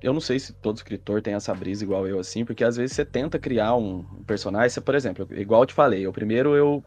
Eu 0.01 0.13
não 0.13 0.21
sei 0.21 0.39
se 0.39 0.53
todo 0.53 0.77
escritor 0.77 1.21
tem 1.21 1.35
essa 1.35 1.53
brisa 1.53 1.83
igual 1.83 2.07
eu, 2.07 2.21
assim, 2.21 2.45
porque 2.45 2.63
às 2.63 2.77
vezes 2.77 2.95
você 2.95 3.05
tenta 3.05 3.39
criar 3.39 3.75
um 3.75 4.05
personagem. 4.27 4.71
Você, 4.71 4.81
por 4.81 4.95
exemplo, 4.95 5.27
igual 5.33 5.63
eu 5.63 5.67
te 5.67 5.75
falei, 5.75 6.07
eu 6.07 6.13
primeiro 6.13 6.55
eu, 6.55 6.85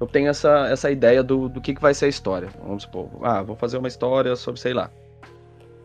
eu 0.00 0.06
tenho 0.06 0.28
essa, 0.28 0.66
essa 0.68 0.90
ideia 0.90 1.22
do, 1.22 1.48
do 1.48 1.60
que, 1.60 1.74
que 1.74 1.80
vai 1.80 1.92
ser 1.92 2.06
a 2.06 2.08
história. 2.08 2.48
Vamos 2.62 2.84
supor, 2.84 3.10
ah, 3.22 3.42
vou 3.42 3.54
fazer 3.54 3.76
uma 3.76 3.88
história 3.88 4.34
sobre, 4.34 4.58
sei 4.58 4.72
lá, 4.72 4.90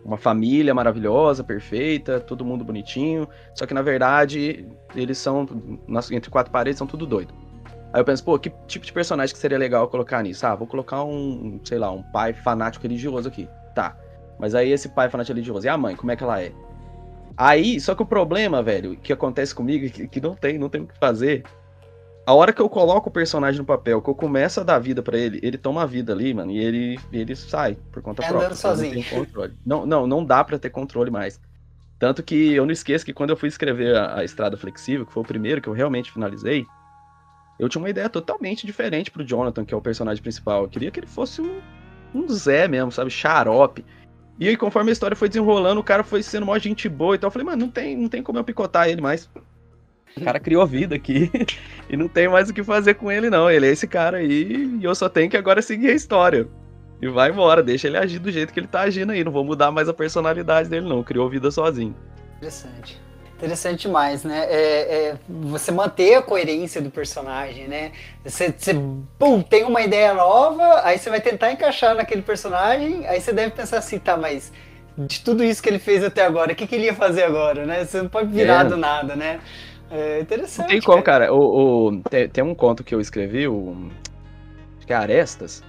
uma 0.05 0.17
família 0.17 0.73
maravilhosa, 0.73 1.43
perfeita, 1.43 2.21
todo 2.21 2.45
mundo 2.45 2.63
bonitinho. 2.63 3.27
Só 3.53 3.65
que 3.65 3.73
na 3.73 3.81
verdade, 3.81 4.65
eles 4.95 5.17
são, 5.17 5.45
entre 6.11 6.31
quatro 6.31 6.51
paredes, 6.51 6.77
são 6.77 6.87
tudo 6.87 7.05
doido. 7.05 7.33
Aí 7.91 8.01
eu 8.01 8.05
penso, 8.05 8.23
pô, 8.23 8.37
que 8.37 8.51
tipo 8.67 8.85
de 8.85 8.93
personagem 8.93 9.33
que 9.33 9.39
seria 9.39 9.57
legal 9.57 9.87
colocar 9.87 10.21
nisso? 10.21 10.45
Ah, 10.45 10.55
vou 10.55 10.67
colocar 10.67 11.03
um, 11.03 11.59
sei 11.63 11.79
lá, 11.79 11.91
um 11.91 12.03
pai 12.03 12.33
fanático 12.33 12.83
religioso 12.83 13.27
aqui. 13.27 13.49
Tá. 13.73 13.97
Mas 14.37 14.53
aí 14.53 14.71
esse 14.71 14.89
pai 14.89 15.09
fanático 15.09 15.33
religioso, 15.33 15.65
e 15.65 15.69
a 15.69 15.77
mãe, 15.77 15.95
como 15.95 16.11
é 16.11 16.15
que 16.15 16.23
ela 16.23 16.41
é? 16.41 16.51
Aí, 17.35 17.79
só 17.79 17.95
que 17.95 18.03
o 18.03 18.05
problema, 18.05 18.61
velho, 18.61 18.97
que 18.97 19.13
acontece 19.13 19.55
comigo, 19.55 19.89
que, 19.89 20.07
que 20.07 20.21
não 20.21 20.35
tem, 20.35 20.57
não 20.57 20.69
tem 20.69 20.81
o 20.81 20.87
que 20.87 20.97
fazer. 20.99 21.43
A 22.25 22.33
hora 22.33 22.53
que 22.53 22.61
eu 22.61 22.69
coloco 22.69 23.09
o 23.09 23.11
personagem 23.11 23.59
no 23.59 23.65
papel, 23.65 24.01
que 24.01 24.09
eu 24.09 24.13
começo 24.13 24.59
a 24.59 24.63
dar 24.63 24.77
vida 24.77 25.01
para 25.01 25.17
ele, 25.17 25.39
ele 25.41 25.57
toma 25.57 25.81
a 25.81 25.85
vida 25.85 26.13
ali, 26.13 26.33
mano, 26.33 26.51
e 26.51 26.59
ele, 26.59 26.99
ele 27.11 27.35
sai 27.35 27.77
por 27.91 28.03
conta 28.03 28.23
é 28.23 28.27
própria. 28.27 28.55
sozinho. 28.55 29.03
Não, 29.65 29.79
não, 29.79 29.85
não, 29.85 30.07
não 30.07 30.25
dá 30.25 30.43
para 30.43 30.59
ter 30.59 30.69
controle 30.69 31.09
mais. 31.09 31.39
Tanto 31.97 32.21
que 32.21 32.53
eu 32.53 32.65
não 32.65 32.71
esqueço 32.71 33.05
que 33.05 33.13
quando 33.13 33.31
eu 33.31 33.37
fui 33.37 33.49
escrever 33.49 33.95
a, 33.95 34.19
a 34.19 34.23
Estrada 34.23 34.55
Flexível, 34.55 35.05
que 35.05 35.13
foi 35.13 35.23
o 35.23 35.25
primeiro 35.25 35.61
que 35.61 35.67
eu 35.67 35.73
realmente 35.73 36.11
finalizei, 36.11 36.65
eu 37.59 37.67
tinha 37.67 37.81
uma 37.81 37.89
ideia 37.89 38.07
totalmente 38.07 38.65
diferente 38.65 39.11
pro 39.11 39.23
Jonathan, 39.23 39.65
que 39.65 39.73
é 39.73 39.77
o 39.77 39.81
personagem 39.81 40.23
principal. 40.23 40.63
Eu 40.63 40.69
queria 40.69 40.89
que 40.89 40.99
ele 41.01 41.07
fosse 41.07 41.41
um, 41.41 41.59
um 42.15 42.27
Zé 42.29 42.67
mesmo, 42.69 42.89
sabe? 42.89 43.11
Xarope. 43.11 43.85
E 44.39 44.47
aí, 44.47 44.55
conforme 44.55 44.89
a 44.89 44.93
história 44.93 45.15
foi 45.15 45.27
desenrolando, 45.27 45.81
o 45.81 45.83
cara 45.83 46.01
foi 46.01 46.23
sendo 46.23 46.45
mó 46.45 46.57
gente 46.57 46.87
boa 46.87 47.15
e 47.15 47.17
tal. 47.17 47.27
Eu 47.27 47.31
falei, 47.31 47.45
mano, 47.45 47.65
não 47.65 47.69
tem, 47.69 47.97
não 47.97 48.07
tem 48.07 48.23
como 48.23 48.39
eu 48.39 48.43
picotar 48.45 48.87
ele 48.87 49.01
mais. 49.01 49.29
O 50.15 50.23
cara 50.23 50.39
criou 50.39 50.65
vida 50.65 50.95
aqui 50.95 51.29
e 51.89 51.97
não 51.97 52.07
tem 52.07 52.29
mais 52.29 52.49
o 52.49 52.53
que 52.53 52.63
fazer 52.63 52.93
com 52.93 53.11
ele, 53.11 53.29
não. 53.29 53.51
Ele 53.51 53.67
é 53.67 53.71
esse 53.71 53.87
cara 53.87 54.17
aí 54.17 54.79
e 54.79 54.83
eu 54.83 54.95
só 54.95 55.09
tenho 55.09 55.29
que 55.29 55.35
agora 55.35 55.61
seguir 55.61 55.89
a 55.89 55.93
história. 55.93 56.47
e 57.01 57.09
vai 57.09 57.29
embora, 57.29 57.61
deixa 57.61 57.87
ele 57.87 57.97
agir 57.97 58.19
do 58.19 58.31
jeito 58.31 58.53
que 58.53 58.59
ele 58.59 58.67
tá 58.67 58.81
agindo 58.81 59.11
aí. 59.11 59.21
Não 59.21 59.31
vou 59.33 59.43
mudar 59.43 59.69
mais 59.69 59.89
a 59.89 59.93
personalidade 59.93 60.69
dele, 60.69 60.87
não. 60.87 61.03
Criou 61.03 61.29
vida 61.29 61.51
sozinho. 61.51 61.93
Interessante. 62.37 63.08
Interessante 63.39 63.83
demais, 63.83 64.25
né? 64.25 64.47
É, 64.49 64.57
é, 64.57 65.15
você 65.29 65.71
manter 65.71 66.15
a 66.15 66.21
coerência 66.21 66.81
do 66.81 66.91
personagem, 66.91 67.69
né? 67.69 67.93
Você, 68.25 68.53
você 68.55 68.73
pum, 69.17 69.41
tem 69.41 69.63
uma 69.63 69.81
ideia 69.81 70.13
nova, 70.13 70.81
aí 70.83 70.97
você 70.97 71.09
vai 71.09 71.21
tentar 71.21 71.49
encaixar 71.49 71.95
naquele 71.95 72.21
personagem, 72.21 73.07
aí 73.07 73.21
você 73.21 73.31
deve 73.31 73.51
pensar 73.51 73.77
assim, 73.77 73.97
tá, 73.97 74.17
mas 74.17 74.51
de 74.97 75.21
tudo 75.21 75.41
isso 75.41 75.63
que 75.63 75.69
ele 75.69 75.79
fez 75.79 76.03
até 76.03 76.25
agora, 76.25 76.51
o 76.51 76.55
que, 76.55 76.67
que 76.67 76.75
ele 76.75 76.87
ia 76.87 76.93
fazer 76.93 77.23
agora, 77.23 77.65
né? 77.65 77.85
Você 77.85 78.01
não 78.01 78.09
pode 78.09 78.27
virar 78.27 78.65
é. 78.65 78.69
do 78.69 78.75
nada, 78.75 79.15
né? 79.15 79.39
É 79.89 80.19
interessante. 80.19 80.65
Não 80.65 80.67
tem 80.67 80.81
como, 80.81 81.01
cara. 81.01 81.27
cara. 81.27 81.33
O, 81.33 81.87
o 81.87 82.01
tem, 82.09 82.27
tem, 82.27 82.43
um 82.43 82.53
conto 82.53 82.83
que 82.83 82.93
eu 82.93 82.99
escrevi, 82.99 83.47
o, 83.47 83.89
acho 84.77 84.85
que 84.85 84.91
é 84.91 84.97
Arestas, 84.97 85.63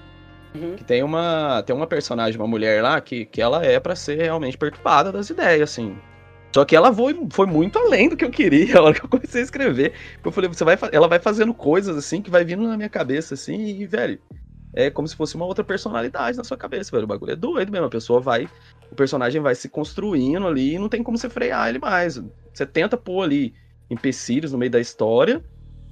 uhum. 0.56 0.74
que 0.74 0.83
tem 0.83 1.04
uma, 1.04 1.62
tem 1.64 1.74
uma 1.76 1.87
personagem, 1.87 2.37
uma 2.37 2.48
mulher 2.48 2.83
lá, 2.83 3.00
que, 3.00 3.26
que 3.26 3.40
ela 3.40 3.64
é 3.64 3.78
para 3.78 3.94
ser 3.94 4.20
realmente 4.20 4.59
perturbada 4.59 5.12
das 5.12 5.30
ideias, 5.30 5.70
assim. 5.70 5.96
Só 6.52 6.64
que 6.64 6.74
ela 6.74 6.92
foi, 6.92 7.16
foi 7.30 7.46
muito 7.46 7.78
além 7.78 8.08
do 8.08 8.16
que 8.16 8.24
eu 8.24 8.30
queria 8.30 8.76
a 8.78 8.82
hora 8.82 8.94
que 8.94 9.04
eu 9.04 9.08
comecei 9.08 9.40
a 9.40 9.44
escrever. 9.44 9.92
Eu 10.24 10.32
falei, 10.32 10.48
você 10.48 10.64
vai, 10.64 10.76
ela 10.92 11.08
vai 11.08 11.18
fazendo 11.18 11.54
coisas 11.54 11.96
assim 11.96 12.20
que 12.20 12.30
vai 12.30 12.44
vindo 12.44 12.66
na 12.66 12.76
minha 12.76 12.88
cabeça, 12.88 13.34
assim, 13.34 13.80
e, 13.80 13.86
velho, 13.86 14.18
é 14.72 14.90
como 14.90 15.06
se 15.06 15.16
fosse 15.16 15.34
uma 15.34 15.44
outra 15.44 15.64
personalidade 15.64 16.36
na 16.36 16.44
sua 16.44 16.56
cabeça, 16.56 16.90
velho. 16.90 17.04
O 17.04 17.08
bagulho 17.08 17.32
é 17.32 17.36
doido 17.36 17.72
mesmo. 17.72 17.86
A 17.86 17.90
pessoa 17.90 18.20
vai. 18.20 18.48
O 18.90 18.94
personagem 18.94 19.40
vai 19.40 19.54
se 19.54 19.68
construindo 19.68 20.46
ali 20.46 20.74
e 20.74 20.78
não 20.78 20.88
tem 20.88 21.02
como 21.02 21.18
você 21.18 21.28
frear 21.28 21.68
ele 21.68 21.78
mais. 21.78 22.22
Você 22.52 22.66
tenta 22.66 22.96
pôr 22.96 23.22
ali 23.22 23.54
empecilhos 23.88 24.52
no 24.52 24.58
meio 24.58 24.70
da 24.70 24.80
história, 24.80 25.42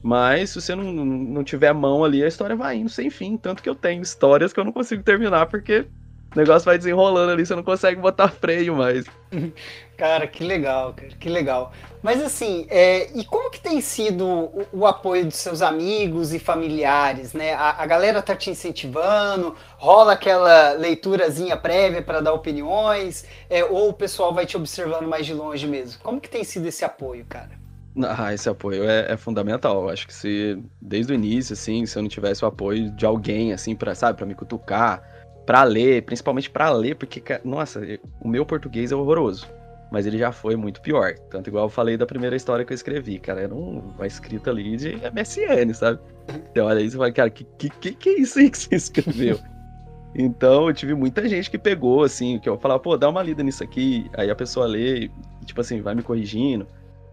mas 0.02 0.50
se 0.50 0.60
você 0.60 0.74
não, 0.74 0.84
não 0.92 1.42
tiver 1.42 1.68
a 1.68 1.74
mão 1.74 2.04
ali, 2.04 2.22
a 2.22 2.28
história 2.28 2.54
vai 2.54 2.76
indo 2.76 2.88
sem 2.88 3.10
fim. 3.10 3.36
Tanto 3.36 3.62
que 3.62 3.68
eu 3.68 3.74
tenho 3.74 4.02
histórias 4.02 4.52
que 4.52 4.60
eu 4.60 4.64
não 4.64 4.72
consigo 4.72 5.02
terminar 5.02 5.46
porque 5.46 5.86
o 6.34 6.38
negócio 6.38 6.66
vai 6.66 6.76
desenrolando 6.76 7.32
ali, 7.32 7.44
você 7.46 7.54
não 7.54 7.62
consegue 7.62 8.00
botar 8.00 8.28
freio 8.28 8.76
mais. 8.76 9.06
Cara, 9.96 10.28
que 10.28 10.44
legal, 10.44 10.94
cara, 10.94 11.08
que 11.18 11.28
legal. 11.28 11.72
Mas 12.00 12.22
assim, 12.22 12.68
é, 12.70 13.10
e 13.18 13.24
como 13.24 13.50
que 13.50 13.60
tem 13.60 13.80
sido 13.80 14.24
o, 14.24 14.66
o, 14.72 14.86
apoio 14.86 15.26
dos 15.26 15.34
seus 15.34 15.60
amigos 15.60 16.32
e 16.32 16.38
familiares, 16.38 17.32
né? 17.32 17.54
A, 17.54 17.82
a 17.82 17.84
galera 17.84 18.22
tá 18.22 18.36
te 18.36 18.48
incentivando, 18.48 19.56
rola 19.76 20.12
aquela 20.12 20.74
leiturazinha 20.74 21.56
prévia 21.56 22.00
para 22.00 22.20
dar 22.20 22.32
opiniões, 22.32 23.24
é, 23.50 23.64
ou 23.64 23.88
o 23.88 23.92
pessoal 23.92 24.32
vai 24.32 24.46
te 24.46 24.56
observando 24.56 25.08
mais 25.08 25.26
de 25.26 25.34
longe 25.34 25.66
mesmo? 25.66 26.00
Como 26.00 26.20
que 26.20 26.30
tem 26.30 26.44
sido 26.44 26.68
esse 26.68 26.84
apoio, 26.84 27.26
cara? 27.28 27.50
Ah, 28.00 28.32
esse 28.32 28.48
apoio 28.48 28.88
é, 28.88 29.12
é 29.12 29.16
fundamental. 29.16 29.82
Eu 29.82 29.88
acho 29.88 30.06
que 30.06 30.14
se 30.14 30.62
desde 30.80 31.12
o 31.12 31.14
início, 31.14 31.54
assim, 31.54 31.84
se 31.86 31.98
eu 31.98 32.02
não 32.02 32.08
tivesse 32.08 32.44
o 32.44 32.48
apoio 32.48 32.92
de 32.92 33.04
alguém, 33.04 33.52
assim, 33.52 33.74
para 33.74 33.96
sabe, 33.96 34.16
para 34.16 34.26
me 34.26 34.36
cutucar, 34.36 35.02
para 35.48 35.64
ler, 35.64 36.02
principalmente 36.02 36.50
para 36.50 36.68
ler, 36.68 36.94
porque, 36.94 37.22
nossa, 37.42 37.80
o 38.20 38.28
meu 38.28 38.44
português 38.44 38.92
é 38.92 38.94
horroroso. 38.94 39.48
Mas 39.90 40.04
ele 40.04 40.18
já 40.18 40.30
foi 40.30 40.56
muito 40.56 40.82
pior. 40.82 41.14
Tanto 41.30 41.48
igual 41.48 41.64
eu 41.64 41.70
falei 41.70 41.96
da 41.96 42.04
primeira 42.04 42.36
história 42.36 42.66
que 42.66 42.70
eu 42.70 42.74
escrevi, 42.74 43.18
cara. 43.18 43.40
Era 43.40 43.54
uma 43.54 44.06
escrita 44.06 44.50
ali 44.50 44.76
de 44.76 44.96
MSN, 44.96 45.72
sabe? 45.72 46.00
Você 46.52 46.60
olha 46.60 46.80
isso 46.82 46.96
e 46.96 46.98
fala, 46.98 47.10
cara, 47.12 47.30
que, 47.30 47.44
que, 47.44 47.70
que 47.94 48.08
é 48.10 48.20
isso 48.20 48.38
aí 48.38 48.50
que 48.50 48.58
você 48.58 48.76
escreveu? 48.76 49.40
então, 50.14 50.68
eu 50.68 50.74
tive 50.74 50.92
muita 50.92 51.26
gente 51.26 51.50
que 51.50 51.56
pegou, 51.56 52.02
assim, 52.02 52.38
que 52.38 52.46
eu 52.46 52.58
falava, 52.58 52.80
pô, 52.80 52.98
dá 52.98 53.08
uma 53.08 53.22
lida 53.22 53.42
nisso 53.42 53.64
aqui. 53.64 54.06
Aí 54.18 54.30
a 54.30 54.36
pessoa 54.36 54.66
lê, 54.66 55.10
tipo 55.46 55.62
assim, 55.62 55.80
vai 55.80 55.94
me 55.94 56.02
corrigindo, 56.02 56.66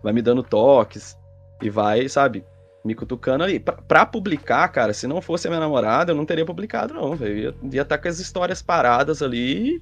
vai 0.04 0.12
me 0.12 0.22
dando 0.22 0.44
toques, 0.44 1.18
e 1.62 1.70
vai, 1.70 2.10
sabe, 2.10 2.44
me 2.86 2.94
cutucando 2.94 3.44
ali. 3.44 3.60
Pra, 3.60 3.74
pra, 3.74 4.06
publicar, 4.06 4.68
cara, 4.70 4.94
se 4.94 5.08
não 5.08 5.20
fosse 5.20 5.48
a 5.48 5.50
minha 5.50 5.60
namorada, 5.60 6.12
eu 6.12 6.16
não 6.16 6.26
teria 6.26 6.46
publicado, 6.46 6.94
não. 6.94 7.16
Ia, 7.16 7.56
ia 7.64 7.82
estar 7.82 7.86
tá 7.86 7.98
com 7.98 8.08
as 8.08 8.20
histórias 8.20 8.62
paradas 8.62 9.24
ali 9.24 9.82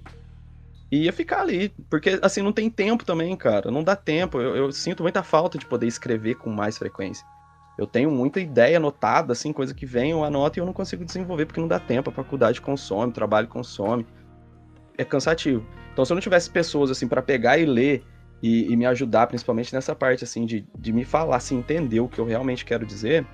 e 0.89 1.03
ia 1.03 1.13
ficar 1.13 1.41
ali. 1.41 1.69
Porque, 1.89 2.17
assim, 2.21 2.41
não 2.41 2.53
tem 2.53 2.69
tempo 2.69 3.03
também, 3.03 3.35
cara. 3.35 3.69
Não 3.69 3.83
dá 3.83 3.95
tempo. 3.95 4.39
Eu, 4.39 4.55
eu, 4.55 4.71
sinto 4.71 5.03
muita 5.03 5.21
falta 5.21 5.57
de 5.57 5.65
poder 5.65 5.85
escrever 5.85 6.35
com 6.35 6.49
mais 6.49 6.77
frequência. 6.77 7.27
Eu 7.77 7.85
tenho 7.85 8.09
muita 8.09 8.39
ideia 8.39 8.77
anotada, 8.77 9.33
assim, 9.33 9.51
coisa 9.51 9.73
que 9.73 9.85
vem, 9.85 10.11
eu 10.11 10.23
anoto 10.23 10.57
e 10.57 10.61
eu 10.61 10.65
não 10.65 10.73
consigo 10.73 11.03
desenvolver 11.03 11.45
porque 11.45 11.59
não 11.59 11.67
dá 11.67 11.79
tempo. 11.79 12.09
A 12.09 12.13
faculdade 12.13 12.61
consome, 12.61 13.11
o 13.11 13.13
trabalho 13.13 13.47
consome. 13.47 14.05
É 14.97 15.03
cansativo. 15.03 15.65
Então, 15.91 16.05
se 16.05 16.13
eu 16.13 16.15
não 16.15 16.21
tivesse 16.21 16.49
pessoas, 16.49 16.89
assim, 16.89 17.07
para 17.07 17.21
pegar 17.21 17.57
e 17.57 17.65
ler 17.65 18.05
e, 18.43 18.69
e, 18.69 18.75
me 18.75 18.85
ajudar, 18.85 19.27
principalmente 19.27 19.73
nessa 19.73 19.95
parte, 19.95 20.25
assim, 20.25 20.45
de, 20.45 20.67
de 20.77 20.91
me 20.91 21.05
falar, 21.05 21.37
assim, 21.37 21.59
entender 21.59 22.01
o 22.01 22.09
que 22.09 22.19
eu 22.19 22.25
realmente 22.25 22.65
quero 22.65 22.85
dizer, 22.85 23.25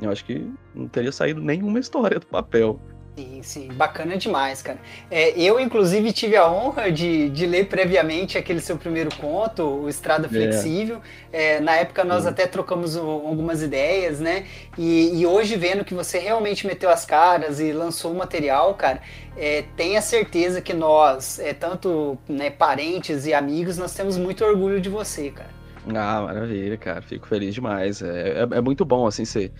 eu 0.00 0.10
acho 0.10 0.24
que 0.24 0.50
não 0.74 0.88
teria 0.88 1.12
saído 1.12 1.42
nenhuma 1.42 1.78
história 1.78 2.18
do 2.18 2.26
papel. 2.26 2.80
Sim, 3.18 3.40
sim, 3.42 3.68
bacana 3.72 4.16
demais, 4.16 4.62
cara. 4.62 4.78
É, 5.10 5.30
eu, 5.30 5.58
inclusive, 5.58 6.12
tive 6.12 6.36
a 6.36 6.48
honra 6.48 6.92
de, 6.92 7.28
de 7.30 7.46
ler 7.46 7.66
previamente 7.66 8.38
aquele 8.38 8.60
seu 8.60 8.76
primeiro 8.76 9.12
conto, 9.16 9.64
o 9.64 9.88
Estrada 9.88 10.26
é. 10.26 10.28
Flexível. 10.28 11.02
É. 11.32 11.56
É, 11.56 11.60
na 11.60 11.74
época 11.74 12.04
nós 12.04 12.26
até 12.26 12.46
trocamos 12.46 12.96
algumas 12.96 13.60
ideias, 13.60 14.20
né? 14.20 14.46
E, 14.78 15.20
e, 15.20 15.26
hoje, 15.26 15.56
vendo 15.56 15.84
que 15.84 15.94
você 15.94 16.20
realmente 16.20 16.64
meteu 16.64 16.90
as 16.90 17.04
caras 17.04 17.58
e 17.58 17.72
lançou 17.72 18.12
o 18.12 18.14
material, 18.16 18.74
cara, 18.74 19.02
é, 19.36 19.64
tenha 19.76 20.00
certeza 20.00 20.60
que 20.60 20.72
nós, 20.72 21.40
é, 21.40 21.52
tanto 21.52 22.16
né, 22.28 22.50
parentes 22.50 23.26
e 23.26 23.34
amigos, 23.34 23.76
nós 23.76 23.92
temos 23.94 24.16
muito 24.16 24.44
orgulho 24.44 24.80
de 24.80 24.88
você, 24.88 25.32
cara. 25.32 25.57
Ah, 25.94 26.22
maravilha, 26.22 26.76
cara. 26.76 27.00
Fico 27.00 27.26
feliz 27.26 27.54
demais. 27.54 28.02
É, 28.02 28.40
é, 28.40 28.48
é 28.58 28.60
muito 28.60 28.84
bom, 28.84 29.06
assim, 29.06 29.24
você, 29.24 29.50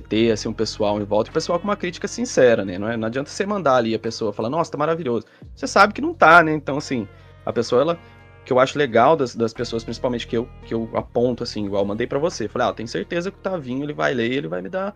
ter 0.00 0.30
assim, 0.32 0.48
um 0.48 0.52
pessoal 0.52 1.00
em 1.00 1.04
volta. 1.04 1.30
E 1.30 1.32
o 1.32 1.34
pessoal 1.34 1.58
com 1.58 1.64
uma 1.64 1.76
crítica 1.76 2.06
sincera, 2.06 2.64
né? 2.64 2.78
Não, 2.78 2.88
é, 2.88 2.96
não 2.96 3.06
adianta 3.08 3.30
você 3.30 3.46
mandar 3.46 3.76
ali 3.76 3.94
a 3.94 3.98
pessoa 3.98 4.32
falar, 4.32 4.50
nossa, 4.50 4.70
tá 4.70 4.78
maravilhoso. 4.78 5.26
Você 5.54 5.66
sabe 5.66 5.94
que 5.94 6.00
não 6.00 6.12
tá, 6.12 6.42
né? 6.42 6.52
Então, 6.52 6.76
assim, 6.78 7.08
a 7.46 7.52
pessoa, 7.52 7.80
ela. 7.82 7.98
que 8.44 8.52
eu 8.52 8.58
acho 8.60 8.78
legal 8.78 9.16
das, 9.16 9.34
das 9.34 9.52
pessoas, 9.54 9.84
principalmente 9.84 10.26
que 10.26 10.36
eu, 10.36 10.48
que 10.66 10.74
eu 10.74 10.90
aponto, 10.94 11.42
assim, 11.42 11.64
igual 11.66 11.84
mandei 11.84 12.06
para 12.06 12.18
você. 12.18 12.48
Falei, 12.48 12.68
ah, 12.68 12.72
tenho 12.72 12.88
certeza 12.88 13.30
que 13.30 13.38
o 13.38 13.42
Tavinho 13.42 13.84
ele 13.84 13.92
vai 13.94 14.12
ler 14.14 14.32
ele 14.32 14.48
vai 14.48 14.60
me 14.62 14.68
dar 14.68 14.94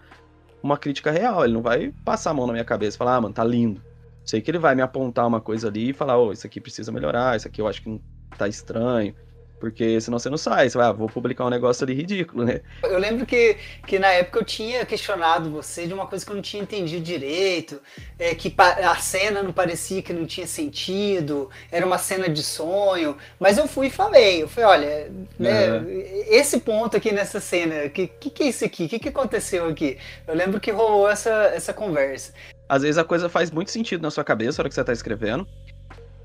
uma 0.63 0.77
crítica 0.79 1.11
real. 1.11 1.45
Ele 1.45 1.55
não 1.55 1.63
vai 1.63 1.93
passar 2.05 2.31
a 2.31 2.35
mão 2.35 2.47
na 2.47 2.53
minha 2.53 2.65
cabeça 2.65 2.97
e 2.97 2.99
falar, 2.99 3.17
ah, 3.17 3.21
mano, 3.21 3.35
tá 3.35 3.45
lindo. 3.45 3.83
Sei 4.25 4.41
que 4.41 4.51
ele 4.51 4.59
vai 4.59 4.75
me 4.75 4.83
apontar 4.83 5.27
uma 5.27 5.41
coisa 5.41 5.69
ali 5.69 5.91
e 5.91 5.93
falar, 5.93 6.19
oh, 6.19 6.33
isso 6.33 6.47
aqui 6.47 6.61
precisa 6.61 6.93
melhorar, 6.93 7.37
isso 7.37 7.49
aqui 7.49 7.61
eu 7.61 7.67
acho 7.67 7.83
que 7.83 8.01
tá 8.39 8.47
estranho. 8.49 9.15
Porque 9.63 10.01
senão 10.01 10.19
você 10.19 10.29
não 10.29 10.37
sai, 10.37 10.69
você 10.69 10.77
vai, 10.77 10.89
ah, 10.89 10.93
vou 10.93 11.09
publicar 11.09 11.47
um 11.47 11.49
negócio 11.49 11.85
ali 11.85 11.95
ridículo, 11.95 12.45
né? 12.45 12.63
Eu 12.83 12.99
lembro 12.99 13.25
que, 13.25 13.57
que 13.87 13.97
na 13.97 14.09
época 14.09 14.41
eu 14.41 14.45
tinha 14.45 14.85
questionado 14.85 15.49
você 15.53 15.87
de 15.87 15.95
uma 15.95 16.05
coisa 16.05 16.27
que 16.27 16.33
eu 16.33 16.35
não 16.35 16.43
tinha 16.43 16.61
entendido 16.61 17.01
direito, 17.01 17.81
é, 18.19 18.35
que 18.35 18.53
a 18.59 18.97
cena 18.97 19.41
não 19.41 19.53
parecia 19.53 20.03
que 20.03 20.13
não 20.13 20.27
tinha 20.27 20.49
sentido, 20.49 21.49
era 21.71 21.87
uma 21.87 21.97
cena 21.97 22.29
de 22.29 22.43
sonho, 22.43 23.17
mas 23.39 23.57
eu 23.57 23.69
fui 23.69 23.87
e 23.87 23.91
falei, 23.91 24.43
eu 24.43 24.49
falei, 24.49 24.69
olha, 24.69 25.13
né, 25.39 25.85
esse 26.27 26.59
ponto 26.59 26.97
aqui 26.97 27.13
nessa 27.13 27.39
cena, 27.39 27.89
que, 27.89 28.09
que, 28.09 28.31
que 28.31 28.43
é 28.43 28.47
isso 28.49 28.65
aqui? 28.65 28.87
O 28.87 28.89
que, 28.89 28.99
que 28.99 29.11
aconteceu 29.11 29.69
aqui? 29.69 29.97
Eu 30.27 30.35
lembro 30.35 30.59
que 30.59 30.73
rolou 30.73 31.09
essa, 31.09 31.31
essa 31.55 31.73
conversa. 31.73 32.33
Às 32.69 32.83
vezes 32.83 32.99
a 32.99 33.05
coisa 33.05 33.29
faz 33.29 33.51
muito 33.51 33.71
sentido 33.71 34.03
na 34.03 34.11
sua 34.11 34.25
cabeça 34.25 34.59
na 34.59 34.63
hora 34.63 34.69
que 34.71 34.75
você 34.75 34.81
está 34.81 34.93
escrevendo, 34.93 35.47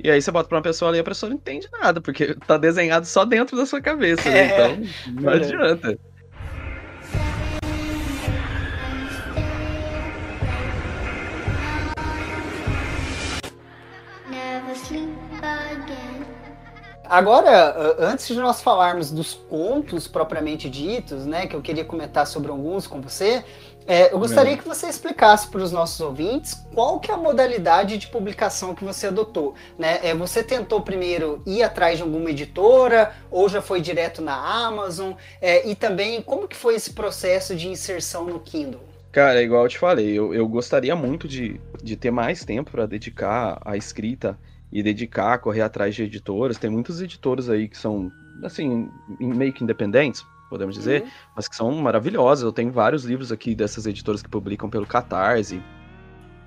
e 0.08 0.12
aí 0.12 0.22
você 0.22 0.32
bota 0.32 0.48
pra 0.48 0.56
uma 0.58 0.64
pessoa 0.64 0.90
ali 0.90 1.00
e 1.00 1.02
a 1.02 1.04
pessoa 1.04 1.30
não 1.30 1.36
entende 1.36 1.68
nada, 1.70 2.00
porque 2.00 2.34
tá 2.48 2.58
desenhado 2.58 3.06
só 3.06 3.26
dentro 3.26 3.58
da 3.58 3.66
sua 3.66 3.82
cabeça, 3.82 4.30
né? 4.30 4.40
É, 4.40 4.72
então 4.72 5.22
não 5.22 5.34
adianta. 5.34 6.00
Agora, 17.10 17.96
antes 18.00 18.28
de 18.28 18.36
nós 18.36 18.62
falarmos 18.62 19.12
dos 19.12 19.34
contos 19.34 20.08
propriamente 20.08 20.70
ditos, 20.70 21.26
né, 21.26 21.48
que 21.48 21.56
eu 21.56 21.62
queria 21.62 21.84
comentar 21.84 22.28
sobre 22.28 22.50
alguns 22.50 22.88
com 22.88 23.02
você, 23.02 23.44
é, 23.88 24.14
eu 24.14 24.20
gostaria 24.20 24.54
é. 24.54 24.58
que 24.58 24.68
você 24.68 24.88
explicasse 24.88 25.48
para 25.48 25.62
os 25.62 25.72
nossos 25.72 26.00
ouvintes 26.02 26.54
qual 26.74 27.00
que 27.00 27.10
é 27.10 27.14
a 27.14 27.18
modalidade 27.18 27.98
de 27.98 28.08
publicação 28.08 28.76
que 28.76 28.84
você 28.84 29.08
adotou. 29.08 29.56
Né? 29.80 30.00
É, 30.04 30.14
você 30.14 30.44
tentou 30.44 30.82
primeiro 30.82 31.42
ir 31.46 31.64
atrás 31.64 31.98
de 31.98 32.04
alguma 32.04 32.30
editora 32.30 33.14
ou 33.32 33.48
já 33.48 33.62
foi 33.62 33.80
direto 33.80 34.22
na 34.22 34.36
Amazon? 34.36 35.14
É, 35.42 35.68
e 35.68 35.74
também 35.74 36.22
como 36.22 36.48
que 36.48 36.56
foi 36.56 36.76
esse 36.76 36.92
processo 36.92 37.56
de 37.56 37.70
inserção 37.70 38.26
no 38.26 38.42
Kindle? 38.42 38.82
Cara, 39.12 39.42
igual 39.42 39.64
eu 39.64 39.70
te 39.70 39.80
falei, 39.80 40.12
eu, 40.12 40.34
eu 40.34 40.48
gostaria 40.48 40.96
muito 40.96 41.28
de, 41.28 41.60
de 41.82 41.96
ter 41.96 42.12
mais 42.12 42.44
tempo 42.44 42.72
para 42.72 42.86
dedicar 42.86 43.60
à 43.64 43.78
escrita 43.78 44.38
e 44.72 44.84
dedicar 44.84 45.34
a 45.34 45.38
correr 45.38 45.62
atrás 45.62 45.96
de 45.96 46.04
editoras. 46.04 46.58
Tem 46.58 46.70
muitos 46.70 47.02
editores 47.02 47.50
aí 47.50 47.70
que 47.70 47.78
são, 47.78 48.12
assim, 48.44 48.90
meio 49.18 49.54
que 49.54 49.64
independentes, 49.64 50.24
podemos 50.50 50.76
dizer, 50.76 51.04
uhum. 51.04 51.10
mas 51.36 51.48
que 51.48 51.56
são 51.56 51.72
maravilhosas. 51.72 52.44
Eu 52.44 52.52
tenho 52.52 52.72
vários 52.72 53.04
livros 53.04 53.32
aqui 53.32 53.56
dessas 53.56 53.86
editoras 53.86 54.22
que 54.22 54.30
publicam 54.30 54.70
pelo 54.70 54.86
Catarse. 54.86 55.62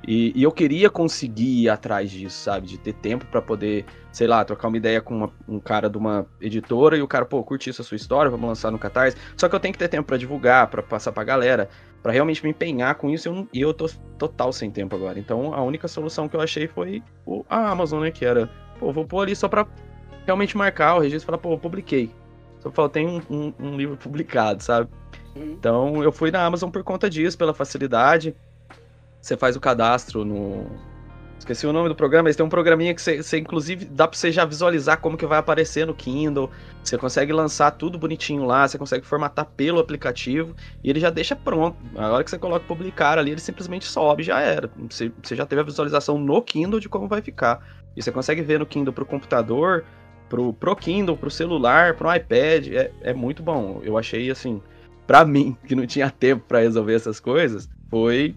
E, 0.07 0.33
e 0.35 0.43
eu 0.43 0.51
queria 0.51 0.89
conseguir 0.89 1.65
ir 1.65 1.69
atrás 1.69 2.11
disso, 2.11 2.37
sabe? 2.37 2.67
De 2.67 2.79
ter 2.79 2.95
tempo 2.95 3.27
para 3.27 3.43
poder, 3.43 3.85
sei 4.11 4.27
lá, 4.27 4.43
trocar 4.45 4.69
uma 4.69 4.77
ideia 4.77 5.01
com 5.01 5.15
uma, 5.15 5.33
um 5.47 5.61
cara 5.61 5.91
de 5.91 5.99
uma 5.99 6.27
editora 6.41 6.97
e 6.97 7.03
o 7.03 7.09
cara, 7.09 7.27
pô, 7.27 7.43
curti 7.45 7.69
isso 7.69 7.83
a 7.83 7.85
sua 7.85 7.97
história, 7.97 8.31
vamos 8.31 8.49
lançar 8.49 8.71
no 8.71 8.79
Catarse. 8.79 9.17
Só 9.37 9.49
que 9.49 9.55
eu 9.55 9.61
tenho 9.61 9.73
que 9.73 9.79
ter 9.79 9.89
tempo 9.89 10.07
para 10.07 10.17
divulgar, 10.17 10.69
para 10.69 10.83
passar 10.83 11.13
pra 11.13 11.23
galera, 11.23 11.69
para 12.03 12.13
realmente 12.13 12.43
me 12.43 12.51
empenhar 12.51 12.95
com 12.95 13.11
isso. 13.11 13.29
E 13.29 13.31
eu, 13.31 13.49
e 13.53 13.61
eu 13.61 13.75
tô 13.75 13.89
total 14.19 14.53
sem 14.53 14.71
tempo 14.71 14.97
agora. 14.97 15.19
Então 15.19 15.53
a 15.53 15.63
única 15.63 15.87
solução 15.87 16.29
que 16.29 16.37
eu 16.37 16.41
achei 16.41 16.67
foi 16.67 17.03
o, 17.27 17.45
a 17.49 17.69
Amazon, 17.71 18.01
né? 18.01 18.11
Que 18.11 18.25
era, 18.25 18.49
pô, 18.79 18.93
vou 18.93 19.05
pôr 19.05 19.21
ali 19.23 19.37
só 19.37 19.49
pra 19.49 19.67
realmente 20.25 20.57
marcar 20.57 20.97
o 20.97 21.01
registro 21.01 21.25
e 21.25 21.27
falar, 21.27 21.39
pô, 21.39 21.53
eu 21.53 21.59
publiquei. 21.59 22.11
Só 22.61 22.71
faltei 22.71 23.07
um, 23.07 23.21
um, 23.31 23.53
um 23.59 23.77
livro 23.77 23.97
publicado, 23.97 24.63
sabe? 24.63 24.89
Uhum. 25.35 25.53
Então 25.59 26.03
eu 26.03 26.13
fui 26.13 26.31
na 26.31 26.45
Amazon 26.45 26.71
por 26.71 26.83
conta 26.83 27.09
disso, 27.09 27.37
pela 27.37 27.55
facilidade. 27.55 28.35
Você 29.21 29.37
faz 29.37 29.57
o 29.57 29.61
cadastro 29.61 30.25
no. 30.25 30.67
Esqueci 31.39 31.67
o 31.67 31.73
nome 31.73 31.89
do 31.89 31.95
programa, 31.95 32.29
mas 32.29 32.37
tem 32.37 32.45
um 32.45 32.51
programinha 32.51 32.95
que 32.95 33.01
você, 33.01 33.23
você, 33.23 33.39
inclusive, 33.39 33.87
dá 33.87 34.07
pra 34.07 34.17
você 34.17 34.31
já 34.31 34.45
visualizar 34.45 35.01
como 35.01 35.17
que 35.17 35.25
vai 35.25 35.39
aparecer 35.39 35.87
no 35.87 35.95
Kindle. 35.95 36.51
Você 36.85 36.99
consegue 36.99 37.33
lançar 37.33 37.71
tudo 37.71 37.99
bonitinho 37.99 38.45
lá, 38.45 38.69
você 38.69 38.77
consegue 38.77 39.07
formatar 39.07 39.47
pelo 39.57 39.81
aplicativo 39.81 40.55
e 40.85 40.91
ele 40.91 41.01
já 41.01 41.09
deixa 41.09 41.35
pronto. 41.35 41.79
A 41.97 42.11
hora 42.11 42.23
que 42.23 42.29
você 42.29 42.39
coloca 42.39 42.67
publicar 42.67 43.19
ali, 43.19 43.31
ele 43.31 43.41
simplesmente 43.41 43.87
sobe 43.87 44.23
já 44.23 44.39
era. 44.39 44.71
Você, 44.91 45.11
você 45.23 45.35
já 45.35 45.47
teve 45.47 45.63
a 45.63 45.65
visualização 45.65 46.19
no 46.19 46.43
Kindle 46.43 46.79
de 46.79 46.91
como 46.91 47.09
vai 47.09 47.23
ficar. 47.23 47.67
E 47.97 48.03
você 48.03 48.13
consegue 48.13 48.43
ver 48.43 48.59
no 48.59 48.67
Kindle 48.67 48.93
pro 48.93 49.07
computador, 49.07 49.85
pro, 50.31 50.55
pro 50.55 50.77
Kindle, 50.77 51.17
pro 51.17 51.31
celular, 51.31 51.95
pro 51.95 52.15
iPad. 52.15 52.69
É, 52.69 52.91
é 53.03 53.13
muito 53.13 53.43
bom. 53.43 53.83
Eu 53.83 53.99
achei 53.99 54.31
assim, 54.31 54.63
para 55.07 55.25
mim, 55.27 55.55
que 55.69 55.75
não 55.75 55.87
tinha 55.87 56.09
tempo 56.11 56.45
para 56.49 56.61
resolver 56.61 56.95
essas 56.95 57.21
coisas, 57.21 57.69
foi 57.91 58.35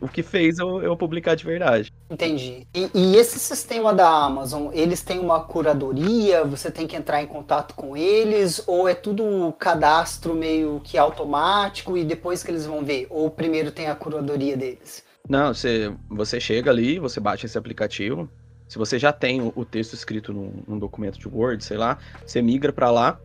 o, 0.00 0.08
que 0.08 0.22
fez 0.22 0.58
eu, 0.58 0.82
eu, 0.82 0.96
publicar 0.96 1.34
de 1.36 1.44
verdade. 1.44 1.92
Entendi. 2.10 2.66
E, 2.74 2.90
e, 2.92 3.16
esse 3.16 3.38
sistema 3.38 3.94
da 3.94 4.08
Amazon, 4.08 4.68
eles 4.72 5.00
têm 5.00 5.18
uma 5.20 5.40
curadoria? 5.40 6.44
Você 6.44 6.70
tem 6.70 6.86
que 6.86 6.96
entrar 6.96 7.22
em 7.22 7.26
contato 7.26 7.74
com 7.74 7.96
eles? 7.96 8.62
Ou 8.66 8.88
é 8.88 8.94
tudo 8.94 9.52
cadastro 9.58 10.34
meio 10.34 10.80
que 10.82 10.98
automático 10.98 11.96
e 11.96 12.04
depois 12.04 12.42
que 12.42 12.50
eles 12.50 12.66
vão 12.66 12.84
ver? 12.84 13.06
Ou 13.10 13.30
primeiro 13.30 13.70
tem 13.70 13.86
a 13.86 13.94
curadoria 13.94 14.56
deles? 14.56 15.04
Não, 15.28 15.54
você, 15.54 15.92
você 16.08 16.40
chega 16.40 16.70
ali, 16.70 16.98
você 16.98 17.20
baixa 17.20 17.46
esse 17.46 17.56
aplicativo. 17.56 18.28
Se 18.70 18.78
você 18.78 18.98
já 18.98 19.12
tem 19.12 19.52
o, 19.54 19.64
texto 19.66 19.92
escrito 19.92 20.32
num, 20.32 20.62
num, 20.66 20.78
documento 20.78 21.18
de 21.18 21.28
Word, 21.28 21.62
sei 21.62 21.76
lá, 21.76 21.98
você 22.24 22.40
migra 22.40 22.72
para 22.72 22.90
lá, 22.90 23.20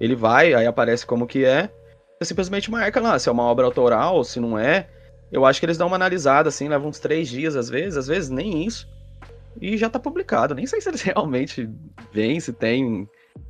ele 0.00 0.14
vai, 0.16 0.52
aí 0.52 0.66
aparece 0.66 1.06
como 1.06 1.26
que 1.26 1.46
é. 1.46 1.70
Você 2.20 2.28
simplesmente 2.28 2.70
marca 2.70 3.00
lá 3.00 3.18
se 3.18 3.28
é 3.28 3.32
uma 3.32 3.44
obra 3.44 3.64
autoral, 3.64 4.22
se 4.24 4.38
não 4.40 4.58
é 4.58 4.88
eu 5.34 5.44
acho 5.44 5.58
que 5.58 5.66
eles 5.66 5.76
dão 5.76 5.88
uma 5.88 5.96
analisada, 5.96 6.48
assim, 6.48 6.68
leva 6.68 6.86
uns 6.86 7.00
três 7.00 7.28
dias 7.28 7.56
às 7.56 7.68
vezes, 7.68 7.96
às 7.96 8.06
vezes 8.06 8.30
nem 8.30 8.64
isso. 8.64 8.88
E 9.60 9.76
já 9.76 9.90
tá 9.90 9.98
publicado. 9.98 10.54
Nem 10.54 10.64
sei 10.64 10.80
se 10.80 10.88
eles 10.88 11.02
realmente 11.02 11.68
veem, 12.12 12.38
se 12.38 12.52
tem. 12.52 13.08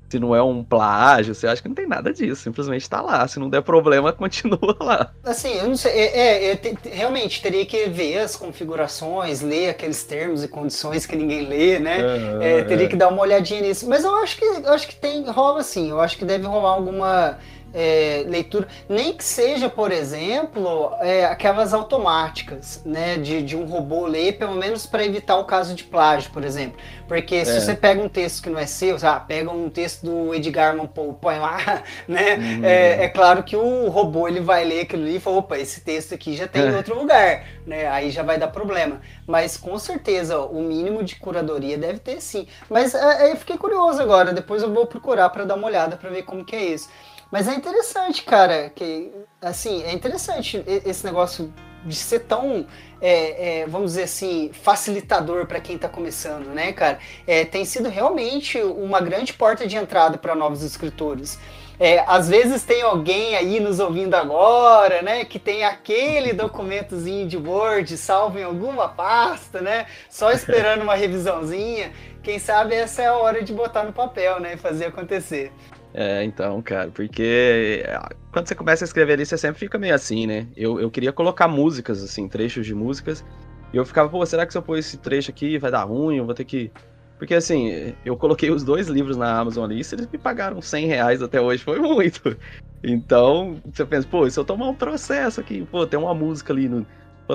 Se 0.09 0.19
não 0.21 0.35
é 0.35 0.41
um 0.41 0.63
plágio, 0.63 1.35
você 1.35 1.47
acha 1.47 1.61
que 1.61 1.67
não 1.67 1.75
tem 1.75 1.89
nada 1.89 2.13
disso, 2.13 2.43
simplesmente 2.43 2.89
tá 2.89 3.01
lá. 3.01 3.27
Se 3.27 3.41
não 3.41 3.51
der 3.51 3.63
problema, 3.63 4.13
continua 4.15 4.77
lá. 4.79 5.13
Assim, 5.25 5.55
eu 5.55 5.69
não 5.69 5.77
sei. 5.77 5.93
É, 5.93 6.53
é 6.53 6.57
te, 6.57 6.77
realmente 6.85 7.43
teria 7.43 7.67
que 7.67 7.89
ver 7.89 8.19
as 8.19 8.37
configurações, 8.37 9.41
ler 9.41 9.71
aqueles 9.71 10.05
termos 10.05 10.45
e 10.45 10.49
condições 10.49 11.05
que 11.05 11.17
ninguém 11.17 11.49
lê, 11.49 11.81
né? 11.81 11.99
É, 12.41 12.63
teria 12.63 12.87
é. 12.87 12.89
que 12.89 12.97
dar 12.97 13.09
uma 13.09 13.23
olhadinha 13.23 13.63
nisso. 13.63 13.89
Mas 13.89 14.05
eu 14.05 14.15
acho 14.17 14.37
que 14.37 14.45
eu 14.45 14.73
acho 14.73 14.87
que 14.87 14.95
tem. 14.95 15.25
rola 15.25 15.61
assim, 15.61 15.91
eu 15.91 16.01
acho 16.01 16.17
que 16.17 16.25
deve 16.25 16.47
rolar 16.47 16.71
alguma 16.71 17.39
é, 17.75 18.25
leitura, 18.29 18.69
nem 18.89 19.13
que 19.13 19.25
seja, 19.25 19.69
por 19.69 19.91
exemplo, 19.91 20.93
é, 21.01 21.25
aquelas 21.25 21.75
automáticas, 21.75 22.81
né, 22.87 23.17
de, 23.17 23.43
de 23.43 23.57
um 23.57 23.65
robô 23.65 24.07
ler, 24.07 24.39
pelo 24.39 24.55
menos 24.55 24.87
para 24.87 25.05
evitar 25.05 25.37
o 25.37 25.45
caso 25.45 25.75
de 25.75 25.83
plágio, 25.83 26.31
por 26.31 26.45
exemplo. 26.45 26.79
Porque 27.09 27.35
é. 27.35 27.45
se 27.45 27.61
você 27.61 27.75
pega 27.75 28.01
um 28.01 28.09
texto 28.09 28.45
que 28.45 28.49
não 28.49 28.59
é 28.59 28.67
seu, 28.67 28.97
ah, 29.03 29.19
pega 29.19 29.51
um 29.51 29.69
texto 29.69 30.07
do 30.07 30.33
Edgar 30.33 30.71
Allan 30.73 30.87
Poe, 30.87 31.15
põe 31.21 31.39
lá, 31.39 31.83
né, 32.07 32.37
uhum. 32.37 32.65
é, 32.65 33.05
é, 33.05 33.09
claro 33.09 33.43
que 33.43 33.57
o 33.57 33.89
robô 33.89 34.29
ele 34.29 34.41
vai 34.41 34.65
ler 34.65 34.83
aquilo 34.83 35.03
ali 35.03 35.17
e 35.17 35.21
fala, 35.21 35.39
opa, 35.39 35.59
esse 35.59 35.81
texto 35.81 36.15
aqui 36.15 36.37
já 36.37 36.47
tem 36.47 36.63
em 36.63 36.73
é. 36.73 36.77
outro 36.77 36.97
lugar, 36.97 37.45
né, 37.67 37.89
aí 37.89 38.11
já 38.11 38.23
vai 38.23 38.39
dar 38.39 38.49
problema. 38.49 39.01
Mas 39.27 39.57
com 39.57 39.77
certeza 39.79 40.39
o 40.39 40.63
mínimo 40.63 41.03
de 41.03 41.17
curadoria 41.17 41.77
deve 41.77 41.99
ter 41.99 42.21
sim. 42.21 42.47
Mas 42.71 42.95
é, 42.95 43.33
eu 43.33 43.37
fiquei 43.37 43.59
curioso 43.59 44.01
agora, 44.01 44.33
depois 44.33 44.63
eu 44.63 44.73
vou 44.73 44.87
procurar 44.87 45.29
para 45.31 45.45
dar 45.45 45.57
uma 45.57 45.67
olhada 45.67 45.97
para 45.97 46.09
ver 46.11 46.23
como 46.23 46.45
que 46.45 46.55
é 46.55 46.65
isso. 46.67 46.89
Mas 47.31 47.49
é 47.49 47.55
interessante, 47.55 48.23
cara, 48.23 48.71
que 48.75 49.13
assim, 49.41 49.83
é 49.83 49.93
interessante 49.93 50.63
esse 50.67 51.05
negócio 51.05 51.53
de 51.85 51.97
ser 51.97 52.21
tão, 52.21 52.67
é, 53.01 53.61
é, 53.61 53.67
vamos 53.67 53.93
dizer 53.93 54.05
assim, 54.05 54.51
facilitador 54.53 55.47
para 55.47 55.61
quem 55.61 55.77
está 55.77 55.89
começando, 55.89 56.47
né, 56.47 56.73
cara? 56.73 56.99
É, 57.27 57.45
tem 57.45 57.65
sido 57.65 57.89
realmente 57.89 58.59
uma 58.59 59.01
grande 59.01 59.33
porta 59.35 59.67
de 59.67 59.77
entrada 59.77 60.17
para 60.17 60.35
novos 60.35 60.63
escritores. 60.63 61.39
É, 61.79 62.05
às 62.07 62.29
vezes 62.29 62.63
tem 62.63 62.83
alguém 62.83 63.37
aí 63.37 63.59
nos 63.59 63.81
ouvindo 63.81 64.15
agora, 64.15 65.03
né, 65.03 65.25
que 65.25 65.41
tem 65.41 65.65
aquele 65.65 66.33
documentozinho 66.33 67.27
de 67.27 67.37
Word 67.37 67.97
salvo 67.97 68.39
em 68.39 68.45
alguma 68.45 68.89
pasta, 68.89 69.61
né, 69.61 69.87
só 70.09 70.31
esperando 70.31 70.83
uma 70.83 70.95
revisãozinha. 70.95 71.93
Quem 72.23 72.39
sabe 72.39 72.75
essa 72.75 73.03
é 73.03 73.07
a 73.07 73.15
hora 73.15 73.43
de 73.43 73.53
botar 73.53 73.83
no 73.83 73.93
papel, 73.93 74.39
né, 74.39 74.55
e 74.55 74.57
fazer 74.57 74.87
acontecer. 74.87 75.53
É, 75.97 76.25
então, 76.25 76.61
cara, 76.61 76.91
porque 76.91 77.85
ah, 77.89 78.11
quando 78.33 78.49
você 78.49 78.55
começa 78.57 78.85
a 78.85 78.87
escrever 78.87 79.13
ali, 79.13 79.25
você 79.25 79.39
sempre 79.39 79.61
fica 79.61 79.79
meio 79.79 79.95
assim, 79.95 80.27
né? 80.27 80.49
Eu, 80.57 80.81
eu 80.81 80.91
queria 80.91 81.13
colocar 81.13 81.47
músicas, 81.47 82.03
assim, 82.03 82.29
trechos 82.29 82.67
de 82.67 82.75
músicas, 82.75 83.25
e 83.73 83.77
eu 83.77 83.85
ficava, 83.87 84.09
pô, 84.09 84.27
será 84.27 84.45
que 84.45 84.53
se 84.53 84.59
eu 84.59 84.63
pôr 84.63 84.77
esse 84.77 84.99
trecho 84.99 85.31
aqui 85.31 85.57
vai 85.57 85.71
dar 85.71 85.85
ruim? 85.85 86.17
Eu 86.17 86.27
vou 86.27 86.35
ter 86.35 86.45
que. 86.45 86.73
Porque 87.17 87.35
assim, 87.35 87.95
eu 88.05 88.17
coloquei 88.17 88.51
os 88.51 88.65
dois 88.65 88.89
livros 88.89 89.17
na 89.17 89.39
Amazon 89.39 89.65
ali, 89.65 89.79
e 89.79 89.85
se 89.85 89.95
eles 89.95 90.09
me 90.09 90.19
pagaram 90.19 90.61
100 90.61 90.87
reais 90.87 91.23
até 91.23 91.41
hoje, 91.41 91.63
foi 91.63 91.79
muito. 91.79 92.37
Então, 92.83 93.63
você 93.73 93.87
pensa, 93.87 94.07
pô, 94.09 94.29
se 94.29 94.39
eu 94.39 94.45
tomar 94.45 94.69
um 94.69 94.75
processo 94.75 95.41
aqui, 95.41 95.65
pô, 95.71 95.87
tem 95.87 95.99
uma 95.99 96.13
música 96.13 96.53
ali 96.53 96.69
no. 96.69 96.85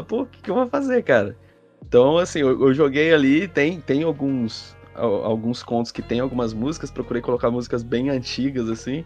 Pô, 0.08 0.24
o 0.24 0.26
que, 0.26 0.42
que 0.42 0.52
eu 0.52 0.56
vou 0.56 0.68
fazer, 0.68 1.02
cara? 1.02 1.36
Então, 1.82 2.18
assim, 2.18 2.40
eu, 2.40 2.62
eu 2.62 2.74
joguei 2.74 3.14
ali, 3.14 3.48
tem, 3.48 3.80
tem 3.80 4.04
alguns 4.04 4.78
alguns 5.00 5.64
contos 5.64 5.92
que 5.92 6.02
tem 6.02 6.20
algumas 6.20 6.54
músicas, 6.54 6.92
procurei 6.92 7.22
colocar 7.22 7.50
músicas 7.50 7.84
bem 7.84 8.10
antigas, 8.10 8.70
assim. 8.70 9.06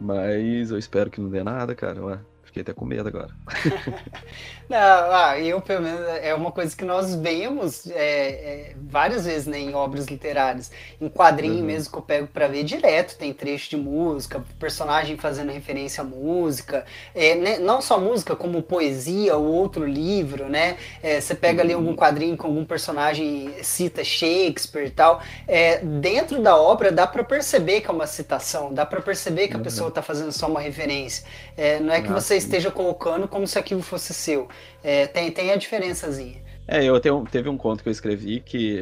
Mas 0.00 0.70
eu 0.70 0.78
espero 0.78 1.10
que 1.10 1.20
não 1.20 1.28
dê 1.30 1.42
nada, 1.42 1.74
cara. 1.74 2.04
Ué. 2.04 2.20
Fiquei 2.48 2.62
até 2.62 2.72
com 2.72 2.86
medo 2.86 3.06
agora. 3.06 3.28
Não, 4.70 4.78
ah, 4.78 5.38
eu, 5.38 5.60
pelo 5.60 5.82
menos, 5.82 6.00
é 6.22 6.34
uma 6.34 6.50
coisa 6.50 6.74
que 6.74 6.84
nós 6.84 7.14
vemos 7.14 7.86
é, 7.90 7.94
é, 7.94 8.72
várias 8.76 9.26
vezes 9.26 9.46
né, 9.46 9.58
em 9.58 9.74
obras 9.74 10.06
literárias. 10.06 10.70
Em 10.98 11.10
quadrinho 11.10 11.60
uhum. 11.60 11.64
mesmo 11.64 11.92
que 11.92 11.98
eu 11.98 12.02
pego 12.02 12.26
para 12.26 12.48
ver 12.48 12.64
direto, 12.64 13.16
tem 13.18 13.34
trecho 13.34 13.70
de 13.70 13.76
música, 13.76 14.42
personagem 14.58 15.18
fazendo 15.18 15.52
referência 15.52 16.00
à 16.00 16.04
música. 16.04 16.86
É, 17.14 17.34
né, 17.34 17.58
não 17.58 17.82
só 17.82 18.00
música, 18.00 18.34
como 18.34 18.62
poesia 18.62 19.36
ou 19.36 19.44
outro 19.44 19.84
livro, 19.84 20.48
né? 20.48 20.78
É, 21.02 21.20
você 21.20 21.34
pega 21.34 21.62
ali 21.62 21.74
algum 21.74 21.88
uhum. 21.88 21.96
quadrinho 21.96 22.36
com 22.36 22.46
algum 22.46 22.64
personagem 22.64 23.62
cita 23.62 24.02
Shakespeare 24.02 24.86
e 24.86 24.90
tal. 24.90 25.20
É, 25.46 25.78
dentro 25.78 26.40
da 26.40 26.56
obra 26.56 26.90
dá 26.90 27.06
para 27.06 27.22
perceber 27.22 27.82
que 27.82 27.88
é 27.88 27.92
uma 27.92 28.06
citação, 28.06 28.72
dá 28.72 28.86
para 28.86 29.02
perceber 29.02 29.48
que 29.48 29.54
a 29.54 29.58
uhum. 29.58 29.62
pessoa 29.62 29.88
está 29.90 30.00
fazendo 30.00 30.32
só 30.32 30.46
uma 30.46 30.60
referência. 30.60 31.26
É, 31.54 31.78
não 31.78 31.92
é 31.92 32.00
que 32.00 32.10
você 32.10 32.37
esteja 32.38 32.70
colocando 32.70 33.28
como 33.28 33.46
se 33.46 33.58
aquilo 33.58 33.82
fosse 33.82 34.14
seu. 34.14 34.48
É, 34.82 35.06
tem, 35.06 35.30
tem 35.30 35.52
a 35.52 35.56
diferençazinha. 35.56 36.42
É, 36.66 36.84
eu 36.84 37.00
tenho, 37.00 37.24
teve 37.30 37.48
um 37.48 37.56
conto 37.56 37.82
que 37.82 37.88
eu 37.88 37.92
escrevi 37.92 38.40
que. 38.40 38.76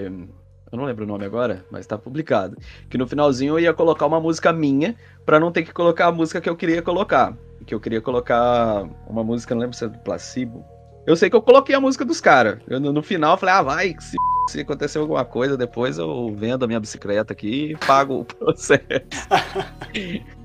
Eu 0.73 0.77
não 0.79 0.85
lembro 0.85 1.05
o 1.05 1.07
nome 1.07 1.25
agora, 1.25 1.64
mas 1.71 1.87
tá 1.87 1.97
publicado. 1.97 2.57
Que 2.90 2.99
no 2.99 3.07
finalzinho 3.07 3.55
eu 3.55 3.61
ia 3.61 3.73
colocar 3.73 4.05
uma 4.07 4.21
música 4.21 4.53
minha 4.53 4.97
para 5.25 5.38
não 5.38 5.53
ter 5.53 5.62
que 5.62 5.73
colocar 5.73 6.07
a 6.07 6.12
música 6.12 6.40
que 6.40 6.51
eu 6.51 6.57
queria 6.57 6.83
colocar. 6.83 7.37
Que 7.64 7.73
eu 7.73 7.81
queria 7.81 8.01
colocar 8.01 8.85
uma 9.09 9.23
música, 9.23 9.55
não 9.55 9.62
lembro 9.62 9.77
se 9.77 9.85
é 9.85 9.88
do 9.88 9.99
Placebo. 9.99 10.64
Eu 11.07 11.14
sei 11.14 11.31
que 11.31 11.37
eu 11.37 11.42
coloquei 11.42 11.75
a 11.75 11.81
música 11.81 12.05
dos 12.05 12.21
caras. 12.21 12.59
No, 12.69 12.92
no 12.92 13.03
final 13.03 13.35
eu 13.35 13.38
falei, 13.38 13.55
ah, 13.55 13.62
vai, 13.62 13.97
se, 14.01 14.16
se 14.49 14.61
acontecer 14.61 14.99
alguma 14.99 15.25
coisa, 15.25 15.57
depois 15.57 15.99
eu 15.99 16.35
vendo 16.35 16.64
a 16.64 16.66
minha 16.66 16.81
bicicleta 16.81 17.33
aqui 17.33 17.71
e 17.71 17.77
pago 17.77 18.21
o 18.21 18.25
processo. 18.27 18.83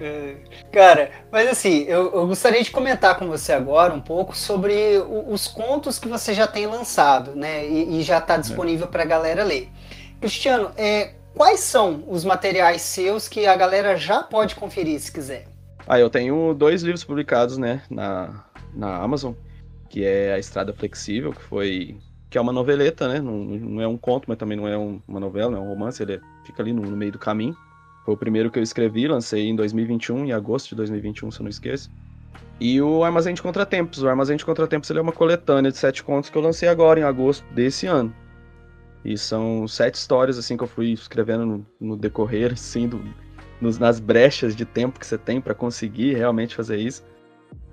É. 0.00 0.36
Cara, 0.72 1.10
mas 1.30 1.48
assim, 1.48 1.82
eu, 1.82 2.12
eu, 2.12 2.26
gostaria 2.26 2.62
de 2.62 2.70
comentar 2.70 3.18
com 3.18 3.26
você 3.26 3.52
agora 3.52 3.92
um 3.92 4.00
pouco 4.00 4.36
sobre 4.36 4.98
o, 4.98 5.32
os 5.32 5.48
contos 5.48 5.98
que 5.98 6.08
você 6.08 6.32
já 6.34 6.46
tem 6.46 6.66
lançado, 6.66 7.34
né? 7.34 7.66
E, 7.66 8.00
e 8.00 8.02
já 8.02 8.18
está 8.18 8.36
disponível 8.36 8.86
para 8.86 9.02
a 9.02 9.06
galera 9.06 9.44
ler. 9.44 9.68
Cristiano, 10.20 10.70
é, 10.76 11.14
quais 11.34 11.60
são 11.60 12.04
os 12.08 12.24
materiais 12.24 12.82
seus 12.82 13.28
que 13.28 13.46
a 13.46 13.56
galera 13.56 13.96
já 13.96 14.22
pode 14.22 14.54
conferir 14.54 15.00
se 15.00 15.10
quiser? 15.10 15.46
Ah, 15.86 15.98
eu 15.98 16.10
tenho 16.10 16.54
dois 16.54 16.82
livros 16.82 17.02
publicados, 17.02 17.58
né, 17.58 17.82
na, 17.90 18.44
na 18.74 18.96
Amazon, 18.96 19.32
que 19.88 20.04
é 20.04 20.34
A 20.34 20.38
Estrada 20.38 20.72
Flexível, 20.72 21.32
que 21.32 21.42
foi 21.42 21.98
que 22.30 22.38
é 22.38 22.40
uma 22.40 22.52
noveleta, 22.52 23.08
né? 23.08 23.20
Não, 23.20 23.32
não 23.32 23.82
é 23.82 23.88
um 23.88 23.98
conto, 23.98 24.26
mas 24.28 24.38
também 24.38 24.56
não 24.56 24.68
é 24.68 24.78
um, 24.78 25.02
uma 25.08 25.18
novela, 25.18 25.50
não 25.50 25.58
é 25.58 25.60
um 25.60 25.68
romance, 25.68 26.00
ele 26.00 26.20
fica 26.44 26.62
ali 26.62 26.72
no, 26.72 26.82
no 26.82 26.96
meio 26.96 27.10
do 27.10 27.18
caminho. 27.18 27.56
Foi 28.04 28.14
o 28.14 28.16
primeiro 28.16 28.50
que 28.50 28.58
eu 28.58 28.62
escrevi, 28.62 29.06
lancei 29.06 29.48
em 29.48 29.56
2021, 29.56 30.26
em 30.26 30.32
agosto 30.32 30.70
de 30.70 30.76
2021, 30.76 31.30
se 31.30 31.40
eu 31.40 31.44
não 31.44 31.50
esqueço. 31.50 31.90
E 32.60 32.80
o 32.80 33.02
Armazém 33.02 33.32
de 33.32 33.42
Contratempos. 33.42 34.02
O 34.02 34.08
Armazém 34.08 34.36
de 34.36 34.44
Contratempos 34.44 34.90
ele 34.90 34.98
é 34.98 35.02
uma 35.02 35.12
coletânea 35.12 35.70
de 35.70 35.78
sete 35.78 36.02
contos 36.02 36.28
que 36.28 36.36
eu 36.36 36.42
lancei 36.42 36.68
agora, 36.68 37.00
em 37.00 37.02
agosto 37.02 37.44
desse 37.54 37.86
ano. 37.86 38.14
E 39.02 39.16
são 39.16 39.66
sete 39.66 39.94
histórias, 39.94 40.36
assim, 40.38 40.56
que 40.56 40.62
eu 40.62 40.68
fui 40.68 40.92
escrevendo 40.92 41.46
no, 41.46 41.66
no 41.80 41.96
decorrer, 41.96 42.52
assim, 42.54 42.86
do, 42.86 43.02
nos, 43.60 43.78
nas 43.78 43.98
brechas 43.98 44.54
de 44.54 44.66
tempo 44.66 45.00
que 45.00 45.06
você 45.06 45.16
tem 45.16 45.40
para 45.40 45.54
conseguir 45.54 46.14
realmente 46.14 46.54
fazer 46.54 46.76
isso. 46.76 47.02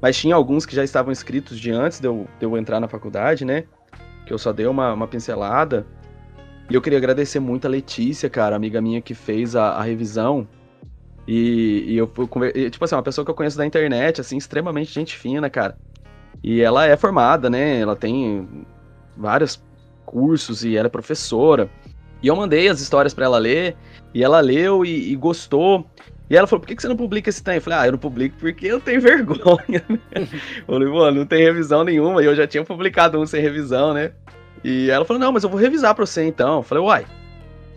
Mas 0.02 0.18
tinha 0.18 0.36
alguns 0.36 0.66
que 0.66 0.76
já 0.76 0.84
estavam 0.84 1.12
escritos 1.12 1.60
de 1.60 1.72
antes 1.72 2.00
de 2.00 2.08
eu, 2.08 2.28
de 2.40 2.46
eu 2.46 2.58
entrar 2.58 2.80
na 2.80 2.88
faculdade, 2.88 3.44
né? 3.44 3.66
Que 4.26 4.34
eu 4.34 4.38
só 4.38 4.54
dei 4.54 4.68
uma, 4.68 4.94
uma 4.94 5.08
pincelada. 5.08 5.86
E 6.70 6.76
eu 6.76 6.82
queria 6.82 6.98
agradecer 6.98 7.40
muito 7.40 7.66
a 7.66 7.70
Letícia, 7.70 8.30
cara, 8.30 8.56
amiga 8.56 8.82
minha 8.82 9.02
que 9.02 9.14
fez 9.14 9.56
a, 9.56 9.70
a 9.70 9.82
revisão. 9.82 10.48
E, 11.28 11.84
e 11.88 11.98
eu 11.98 12.08
fui, 12.08 12.28
tipo 12.70 12.84
assim, 12.84 12.96
uma 12.96 13.04
pessoa 13.04 13.24
que 13.24 13.32
eu 13.32 13.36
conheço 13.36 13.58
da 13.58 13.66
internet, 13.66 14.22
assim, 14.22 14.38
extremamente 14.38 14.94
gente 14.94 15.16
fina, 15.16 15.50
cara. 15.50 15.78
E 16.44 16.62
ela 16.62 16.86
é 16.86 16.96
formada, 16.96 17.50
né? 17.50 17.80
Ela 17.80 17.96
tem 17.96 18.66
vários 19.16 19.62
cursos 20.06 20.64
e 20.64 20.78
ela 20.78 20.88
é 20.88 20.90
professora. 20.90 21.70
E 22.22 22.28
eu 22.28 22.36
mandei 22.36 22.68
as 22.68 22.80
histórias 22.82 23.14
para 23.14 23.26
ela 23.26 23.38
ler, 23.38 23.76
e 24.14 24.24
ela 24.24 24.40
leu 24.40 24.86
e, 24.86 25.12
e, 25.12 25.16
gostou. 25.16 25.86
E 26.30 26.36
ela 26.36 26.48
falou: 26.48 26.62
por 26.62 26.68
que, 26.68 26.76
que 26.76 26.82
você 26.82 26.88
não 26.88 26.96
publica 26.98 27.30
esse 27.30 27.44
tempo? 27.44 27.58
Eu 27.58 27.62
falei: 27.62 27.80
ah, 27.80 27.86
eu 27.88 27.92
não 27.92 28.00
publico 28.00 28.36
porque 28.40 28.66
eu 28.66 28.80
tenho 28.80 29.00
vergonha. 29.02 29.84
Né? 29.88 30.00
eu 30.16 30.66
falei: 30.66 30.90
mano, 30.90 31.20
não 31.20 31.26
tem 31.26 31.44
revisão 31.44 31.84
nenhuma. 31.84 32.24
E 32.24 32.26
eu 32.26 32.36
já 32.36 32.48
tinha 32.48 32.64
publicado 32.64 33.20
um 33.20 33.26
sem 33.26 33.42
revisão, 33.42 33.94
né? 33.94 34.12
E 34.64 34.90
ela 34.90 35.06
falou: 35.06 35.20
não, 35.20 35.32
mas 35.32 35.44
eu 35.44 35.50
vou 35.50 35.60
revisar 35.60 35.94
pra 35.96 36.06
você 36.06 36.26
então. 36.26 36.58
Eu 36.58 36.64
falei: 36.64 36.84
uai, 36.84 37.06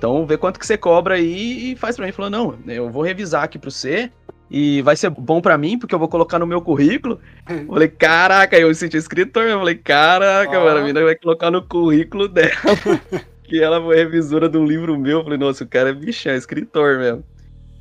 então 0.00 0.24
vê 0.24 0.38
quanto 0.38 0.58
que 0.58 0.66
você 0.66 0.78
cobra 0.78 1.16
aí 1.16 1.72
e 1.72 1.76
faz 1.76 1.94
pra 1.94 2.04
mim. 2.04 2.08
Ele 2.08 2.16
falou, 2.16 2.30
não, 2.30 2.58
eu 2.66 2.88
vou 2.88 3.02
revisar 3.02 3.44
aqui 3.44 3.58
pra 3.58 3.70
você 3.70 4.10
e 4.50 4.80
vai 4.80 4.96
ser 4.96 5.10
bom 5.10 5.42
para 5.42 5.58
mim, 5.58 5.78
porque 5.78 5.94
eu 5.94 5.98
vou 5.98 6.08
colocar 6.08 6.38
no 6.38 6.46
meu 6.46 6.62
currículo. 6.62 7.20
Eu 7.46 7.66
falei, 7.66 7.88
caraca, 7.88 8.58
eu 8.58 8.68
me 8.68 8.74
senti 8.74 8.96
escritor, 8.96 9.42
eu 9.44 9.58
falei, 9.58 9.74
caraca, 9.74 10.58
oh. 10.58 10.64
mano, 10.64 10.78
a 10.78 10.80
menina 10.80 11.02
vai 11.02 11.16
colocar 11.16 11.50
no 11.50 11.62
currículo 11.62 12.28
dela 12.28 12.50
que 13.44 13.60
ela 13.60 13.80
foi 13.82 13.96
revisora 13.96 14.48
de 14.48 14.56
um 14.56 14.64
livro 14.64 14.96
meu. 14.98 15.18
Eu 15.18 15.24
falei, 15.24 15.38
nossa, 15.38 15.64
o 15.64 15.66
cara 15.66 15.90
é 15.90 15.92
bichão, 15.92 16.32
é 16.32 16.36
escritor 16.36 16.98
mesmo. 16.98 17.24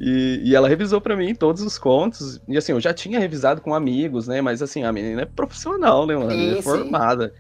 E, 0.02 0.42
e 0.44 0.56
ela 0.56 0.68
revisou 0.68 1.00
para 1.00 1.16
mim 1.16 1.36
todos 1.36 1.62
os 1.62 1.78
contos. 1.78 2.42
E 2.48 2.58
assim, 2.58 2.72
eu 2.72 2.82
já 2.82 2.94
tinha 2.94 3.20
revisado 3.20 3.62
com 3.62 3.74
amigos, 3.74 4.28
né? 4.28 4.42
Mas 4.42 4.62
assim, 4.62 4.84
a 4.84 4.92
menina 4.92 5.22
é 5.22 5.26
profissional, 5.26 6.06
né, 6.08 6.16
mano? 6.16 6.32
Sim, 6.32 6.58
é 6.58 6.62
formada. 6.62 7.34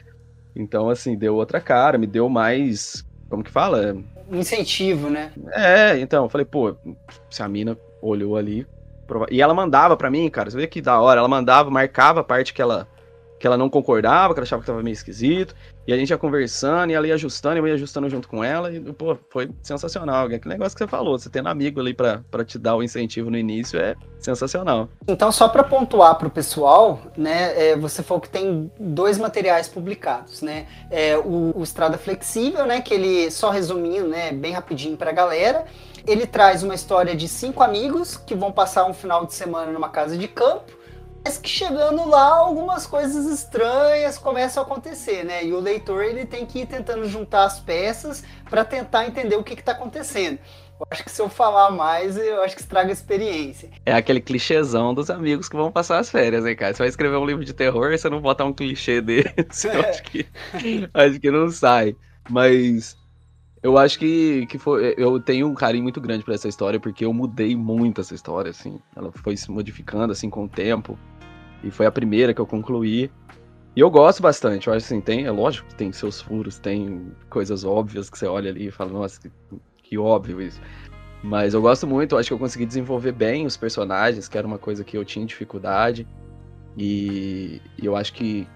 Então, 0.55 0.89
assim, 0.89 1.17
deu 1.17 1.35
outra 1.35 1.61
cara, 1.61 1.97
me 1.97 2.07
deu 2.07 2.27
mais. 2.29 3.05
Como 3.29 3.43
que 3.43 3.51
fala? 3.51 3.95
incentivo, 4.31 5.09
né? 5.09 5.31
É, 5.51 5.97
então, 5.99 6.25
eu 6.25 6.29
falei, 6.29 6.45
pô, 6.45 6.75
se 7.29 7.41
a 7.41 7.47
mina 7.47 7.77
olhou 8.01 8.37
ali. 8.37 8.67
Prova... 9.07 9.25
E 9.31 9.41
ela 9.41 9.53
mandava 9.53 9.97
para 9.97 10.11
mim, 10.11 10.29
cara, 10.29 10.49
você 10.49 10.57
vê 10.57 10.67
que 10.67 10.81
da 10.81 10.99
hora, 10.99 11.19
ela 11.19 11.27
mandava, 11.27 11.69
marcava 11.69 12.21
a 12.21 12.23
parte 12.23 12.53
que 12.53 12.61
ela 12.61 12.87
que 13.39 13.47
ela 13.47 13.55
não 13.55 13.69
concordava, 13.69 14.33
que 14.33 14.39
ela 14.39 14.43
achava 14.43 14.61
que 14.61 14.67
tava 14.67 14.83
meio 14.83 14.93
esquisito. 14.93 15.55
E 15.89 15.93
a 15.93 15.97
gente 15.97 16.11
ia 16.11 16.19
conversando, 16.19 16.91
e 16.91 16.93
ela 16.93 17.07
ia 17.07 17.15
ajustando, 17.15 17.57
eu 17.57 17.67
ia 17.67 17.73
ajustando 17.73 18.07
junto 18.07 18.27
com 18.27 18.43
ela, 18.43 18.71
e, 18.71 18.79
pô, 18.79 19.17
foi 19.27 19.49
sensacional. 19.63 20.27
Aquele 20.27 20.49
negócio 20.49 20.77
que 20.77 20.83
você 20.83 20.87
falou, 20.87 21.17
você 21.17 21.31
tendo 21.31 21.49
amigo 21.49 21.79
ali 21.79 21.95
para 21.95 22.45
te 22.45 22.59
dar 22.59 22.75
o 22.75 22.83
incentivo 22.83 23.31
no 23.31 23.35
início 23.35 23.79
é 23.79 23.95
sensacional. 24.19 24.87
Então, 25.07 25.31
só 25.31 25.49
para 25.49 25.63
pontuar 25.63 26.13
pro 26.19 26.29
pessoal, 26.29 27.01
né, 27.17 27.71
é, 27.71 27.75
você 27.75 28.03
falou 28.03 28.21
que 28.21 28.29
tem 28.29 28.71
dois 28.79 29.17
materiais 29.17 29.67
publicados, 29.67 30.43
né? 30.43 30.67
É, 30.91 31.17
o, 31.17 31.57
o 31.57 31.63
Estrada 31.63 31.97
Flexível, 31.97 32.67
né, 32.67 32.81
que 32.81 32.93
ele, 32.93 33.31
só 33.31 33.49
resumindo, 33.49 34.07
né, 34.07 34.31
bem 34.31 34.53
rapidinho 34.53 34.95
pra 34.95 35.11
galera, 35.11 35.65
ele 36.05 36.27
traz 36.27 36.61
uma 36.61 36.75
história 36.75 37.15
de 37.15 37.27
cinco 37.27 37.63
amigos 37.63 38.15
que 38.15 38.35
vão 38.35 38.51
passar 38.51 38.85
um 38.85 38.93
final 38.93 39.25
de 39.25 39.33
semana 39.33 39.71
numa 39.71 39.89
casa 39.89 40.15
de 40.15 40.27
campo, 40.27 40.71
mas 41.23 41.37
que 41.37 41.49
chegando 41.49 42.07
lá 42.07 42.35
algumas 42.35 42.85
coisas 42.85 43.25
estranhas 43.25 44.17
começam 44.17 44.63
a 44.63 44.65
acontecer, 44.65 45.23
né? 45.23 45.45
E 45.45 45.53
o 45.53 45.59
leitor 45.59 46.03
ele 46.03 46.25
tem 46.25 46.45
que 46.45 46.59
ir 46.59 46.65
tentando 46.65 47.07
juntar 47.07 47.43
as 47.43 47.59
peças 47.59 48.23
para 48.49 48.63
tentar 48.65 49.05
entender 49.05 49.35
o 49.35 49.43
que 49.43 49.53
está 49.53 49.73
acontecendo. 49.73 50.39
Eu 50.79 50.87
acho 50.89 51.03
que 51.03 51.11
se 51.11 51.21
eu 51.21 51.27
falar 51.27 51.71
mais, 51.71 52.15
eu 52.15 52.41
acho 52.41 52.55
que 52.55 52.61
estraga 52.61 52.89
a 52.89 52.93
experiência. 52.93 53.69
É 53.85 53.93
aquele 53.93 54.21
clichêzão 54.21 54.93
dos 54.93 55.09
amigos 55.09 55.49
que 55.49 55.55
vão 55.57 55.69
passar 55.69 55.99
as 55.99 56.09
férias, 56.09 56.45
hein, 56.45 56.55
cara? 56.55 56.73
Você 56.73 56.79
vai 56.79 56.87
escrever 56.87 57.17
um 57.17 57.25
livro 57.25 57.43
de 57.43 57.53
terror, 57.53 57.91
você 57.91 58.09
não 58.09 58.21
botar 58.21 58.45
um 58.45 58.53
clichê 58.53 59.01
desse, 59.01 59.67
é. 59.67 59.89
acho 59.89 60.03
que, 60.03 60.25
acho 60.93 61.19
que 61.19 61.31
não 61.31 61.49
sai. 61.49 61.97
Mas 62.29 62.98
eu 63.61 63.77
acho 63.77 63.99
que, 63.99 64.45
que 64.45 64.57
foi, 64.57 64.95
eu 64.97 65.19
tenho 65.19 65.47
um 65.47 65.53
carinho 65.53 65.83
muito 65.83 65.99
grande 65.99 66.23
por 66.23 66.33
essa 66.33 66.47
história, 66.47 66.79
porque 66.79 67.03
eu 67.03 67.13
mudei 67.13 67.55
muito 67.55 67.99
essa 67.99 68.15
história, 68.15 68.51
assim. 68.51 68.79
Ela 68.95 69.11
foi 69.11 69.35
se 69.35 69.51
modificando, 69.51 70.13
assim, 70.13 70.29
com 70.29 70.45
o 70.45 70.49
tempo. 70.49 70.97
E 71.63 71.69
foi 71.69 71.85
a 71.85 71.91
primeira 71.91 72.33
que 72.33 72.39
eu 72.39 72.45
concluí. 72.45 73.11
E 73.75 73.81
eu 73.81 73.89
gosto 73.89 74.21
bastante, 74.21 74.67
eu 74.67 74.73
acho 74.73 74.85
assim, 74.85 74.99
tem, 74.99 75.25
é 75.25 75.31
lógico 75.31 75.67
que 75.67 75.75
tem 75.75 75.91
seus 75.91 76.19
furos, 76.19 76.57
tem 76.57 77.11
coisas 77.29 77.63
óbvias 77.63 78.09
que 78.09 78.17
você 78.17 78.25
olha 78.25 78.49
ali 78.49 78.67
e 78.67 78.71
fala, 78.71 78.91
nossa, 78.91 79.21
que, 79.21 79.31
que 79.83 79.97
óbvio 79.97 80.41
isso. 80.41 80.59
Mas 81.21 81.53
eu 81.53 81.61
gosto 81.61 81.85
muito, 81.85 82.15
eu 82.15 82.19
acho 82.19 82.29
que 82.29 82.33
eu 82.33 82.39
consegui 82.39 82.65
desenvolver 82.65 83.11
bem 83.11 83.45
os 83.45 83.57
personagens, 83.57 84.27
que 84.27 84.37
era 84.37 84.47
uma 84.47 84.57
coisa 84.57 84.83
que 84.83 84.97
eu 84.97 85.05
tinha 85.05 85.25
dificuldade. 85.25 86.07
E 86.77 87.61
eu 87.81 87.95
acho 87.95 88.13
que 88.13 88.47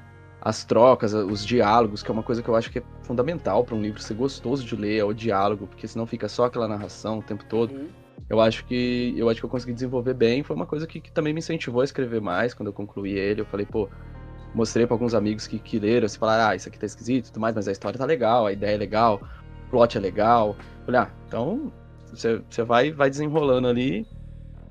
as 0.45 0.65
trocas, 0.65 1.13
os 1.13 1.45
diálogos, 1.45 2.03
que 2.03 2.11
é 2.11 2.13
uma 2.13 2.21
coisa 2.21 2.43
que 2.43 2.49
eu 2.49 2.55
acho 2.55 2.69
que 2.69 2.79
é 2.79 2.83
fundamental 3.03 3.63
para 3.63 3.75
um 3.75 3.81
livro 3.81 4.01
ser 4.01 4.13
gostoso 4.13 4.65
de 4.65 4.75
ler, 4.75 4.97
é 4.97 5.03
o 5.03 5.13
diálogo, 5.13 5.67
porque 5.67 5.87
senão 5.87 6.05
fica 6.05 6.27
só 6.27 6.45
aquela 6.45 6.67
narração 6.67 7.19
o 7.19 7.23
tempo 7.23 7.45
todo. 7.45 7.73
Uhum. 7.73 7.87
Eu 8.29 8.41
acho 8.41 8.65
que 8.65 9.13
eu 9.15 9.29
acho 9.29 9.39
que 9.39 9.45
eu 9.45 9.49
consegui 9.49 9.71
desenvolver 9.71 10.13
bem, 10.13 10.43
foi 10.43 10.53
uma 10.53 10.65
coisa 10.65 10.85
que, 10.85 10.99
que, 10.99 11.09
também 11.13 11.31
me 11.31 11.39
incentivou 11.39 11.79
a 11.79 11.85
escrever 11.85 12.19
mais 12.19 12.53
quando 12.53 12.67
eu 12.67 12.73
concluí 12.73 13.13
ele. 13.13 13.39
Eu 13.39 13.45
falei, 13.45 13.65
pô, 13.65 13.87
mostrei 14.53 14.85
para 14.85 14.95
alguns 14.95 15.13
amigos 15.13 15.47
que, 15.47 15.57
que 15.59 15.79
leram, 15.79 16.07
assim, 16.07 16.19
falaram, 16.19 16.49
ah, 16.49 16.55
isso 16.57 16.67
aqui 16.67 16.77
tá 16.77 16.85
esquisito 16.85 17.27
e 17.27 17.27
tudo 17.29 17.39
mais, 17.39 17.55
mas 17.55 17.69
a 17.69 17.71
história 17.71 17.97
tá 17.97 18.05
legal, 18.05 18.45
a 18.45 18.51
ideia 18.51 18.75
é 18.75 18.77
legal, 18.77 19.21
o 19.67 19.69
plot 19.69 19.97
é 19.97 20.01
legal. 20.01 20.57
Eu 20.79 20.85
falei, 20.85 21.01
ah, 21.01 21.09
então 21.25 21.71
você, 22.11 22.41
você 22.49 22.63
vai, 22.63 22.91
vai 22.91 23.09
desenrolando 23.09 23.69
ali. 23.69 24.05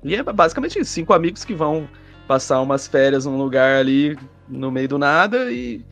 E 0.03 0.13
é 0.15 0.21
basicamente 0.21 0.77
isso, 0.77 0.91
cinco 0.91 1.13
amigos 1.13 1.43
que 1.43 1.55
vão 1.55 1.89
passar 2.27 2.61
umas 2.61 2.85
férias 2.85 3.25
num 3.25 3.37
lugar 3.37 3.77
ali 3.77 4.15
no 4.53 4.71
meio 4.71 4.87
do 4.87 4.97
nada 4.97 5.51
e 5.51 5.83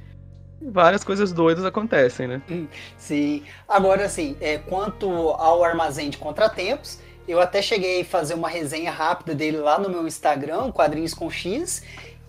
várias 0.61 1.03
coisas 1.03 1.31
doidas 1.33 1.65
acontecem, 1.65 2.27
né? 2.27 2.41
Hum, 2.49 2.67
sim. 2.97 3.43
Agora, 3.67 4.05
assim, 4.05 4.37
é, 4.39 4.57
quanto 4.57 5.09
ao 5.09 5.63
armazém 5.63 6.09
de 6.09 6.17
contratempos, 6.17 6.99
eu 7.27 7.39
até 7.39 7.61
cheguei 7.61 8.01
a 8.01 8.05
fazer 8.05 8.33
uma 8.33 8.49
resenha 8.49 8.91
rápida 8.91 9.33
dele 9.33 9.57
lá 9.57 9.79
no 9.79 9.89
meu 9.89 10.07
Instagram, 10.07 10.71
Quadrinhos 10.71 11.13
com 11.13 11.29
X, 11.29 11.83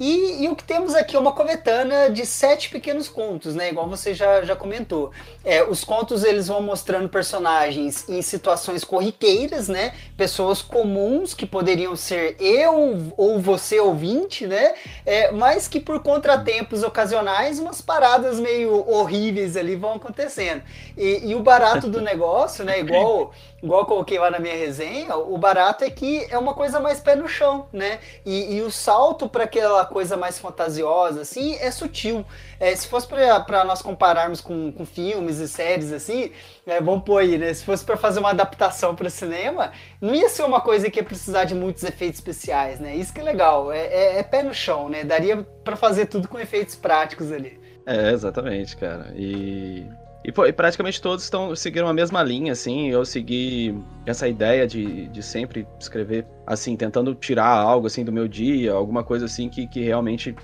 e, 0.04 0.42
e, 0.42 0.48
o 0.48 0.56
que 0.56 0.64
temos 0.64 0.96
aqui 0.96 1.14
é 1.14 1.18
uma 1.18 1.30
coletânea 1.30 2.10
de 2.10 2.26
sete 2.26 2.68
pequenos 2.70 3.08
contos, 3.08 3.54
né? 3.54 3.68
Igual 3.68 3.88
você 3.88 4.12
já, 4.12 4.42
já 4.42 4.56
comentou. 4.56 5.12
É, 5.44 5.62
os 5.62 5.84
contos 5.84 6.24
eles 6.24 6.48
vão 6.48 6.60
mostrando 6.60 7.08
personagens 7.08 8.08
em 8.08 8.20
situações 8.20 8.82
corriqueiras, 8.82 9.68
né? 9.68 9.94
Pessoas 10.16 10.60
comuns 10.60 11.34
que 11.34 11.46
poderiam 11.46 11.94
ser 11.94 12.34
eu 12.40 13.12
ou 13.16 13.40
você 13.40 13.78
ouvinte, 13.78 14.44
né? 14.44 14.74
É, 15.06 15.30
mas 15.30 15.68
que 15.68 15.78
por 15.78 16.02
contratempos 16.02 16.82
ocasionais, 16.82 17.60
umas 17.60 17.80
paradas 17.80 18.40
meio 18.40 18.84
horríveis 18.90 19.56
ali 19.56 19.76
vão 19.76 19.94
acontecendo. 19.94 20.64
E, 20.98 21.30
e 21.30 21.34
o 21.36 21.40
barato 21.40 21.88
do 21.88 22.00
negócio, 22.02 22.64
né? 22.64 22.80
Igual 22.80 23.32
igual 23.62 23.80
eu 23.80 23.86
coloquei 23.86 24.18
lá 24.18 24.30
na 24.30 24.38
minha 24.38 24.56
resenha, 24.56 25.16
o 25.16 25.38
barato 25.38 25.84
é 25.84 25.90
que 25.90 26.26
é 26.28 26.36
uma 26.36 26.52
coisa 26.52 26.80
mais 26.80 27.00
pé 27.00 27.14
no 27.14 27.28
chão, 27.28 27.68
né? 27.72 28.00
E, 28.26 28.56
e 28.56 28.62
o 28.62 28.70
salto 28.70 29.28
para 29.28 29.44
aquela 29.44 29.86
coisa 29.86 30.16
mais 30.16 30.38
fantasiosa, 30.38 31.20
assim, 31.20 31.54
é 31.56 31.70
sutil. 31.70 32.24
É, 32.58 32.74
se 32.74 32.88
fosse 32.88 33.06
para 33.06 33.64
nós 33.64 33.80
compararmos 33.80 34.40
com, 34.40 34.72
com 34.72 34.84
filmes 34.84 35.38
e 35.38 35.46
séries, 35.46 35.92
assim, 35.92 36.32
é, 36.66 36.80
vamos 36.80 37.04
pôr 37.04 37.18
aí, 37.18 37.38
né? 37.38 37.54
Se 37.54 37.64
fosse 37.64 37.84
para 37.84 37.96
fazer 37.96 38.18
uma 38.18 38.30
adaptação 38.30 38.96
para 38.96 39.08
cinema, 39.08 39.72
não 40.00 40.14
ia 40.14 40.28
ser 40.28 40.42
uma 40.42 40.60
coisa 40.60 40.90
que 40.90 40.98
ia 40.98 41.04
precisar 41.04 41.44
de 41.44 41.54
muitos 41.54 41.84
efeitos 41.84 42.18
especiais, 42.18 42.80
né? 42.80 42.96
Isso 42.96 43.12
que 43.12 43.20
é 43.20 43.24
legal, 43.24 43.70
é, 43.70 43.86
é, 43.86 44.18
é 44.18 44.22
pé 44.22 44.42
no 44.42 44.52
chão, 44.52 44.88
né? 44.88 45.04
Daria 45.04 45.46
para 45.62 45.76
fazer 45.76 46.06
tudo 46.06 46.26
com 46.26 46.38
efeitos 46.38 46.74
práticos 46.74 47.30
ali. 47.30 47.60
É, 47.86 48.10
exatamente, 48.10 48.76
cara. 48.76 49.12
E 49.16 49.86
e, 50.24 50.28
e 50.30 50.52
praticamente 50.52 51.02
todos 51.02 51.24
estão 51.24 51.54
seguiram 51.56 51.88
a 51.88 51.92
mesma 51.92 52.22
linha, 52.22 52.52
assim. 52.52 52.88
Eu 52.90 53.04
segui 53.04 53.76
essa 54.06 54.28
ideia 54.28 54.66
de, 54.66 55.08
de 55.08 55.22
sempre 55.22 55.66
escrever, 55.80 56.26
assim, 56.46 56.76
tentando 56.76 57.14
tirar 57.14 57.48
algo, 57.48 57.86
assim, 57.86 58.04
do 58.04 58.12
meu 58.12 58.28
dia, 58.28 58.72
alguma 58.72 59.02
coisa, 59.02 59.24
assim, 59.24 59.48
que, 59.48 59.66
que 59.66 59.80
realmente 59.80 60.34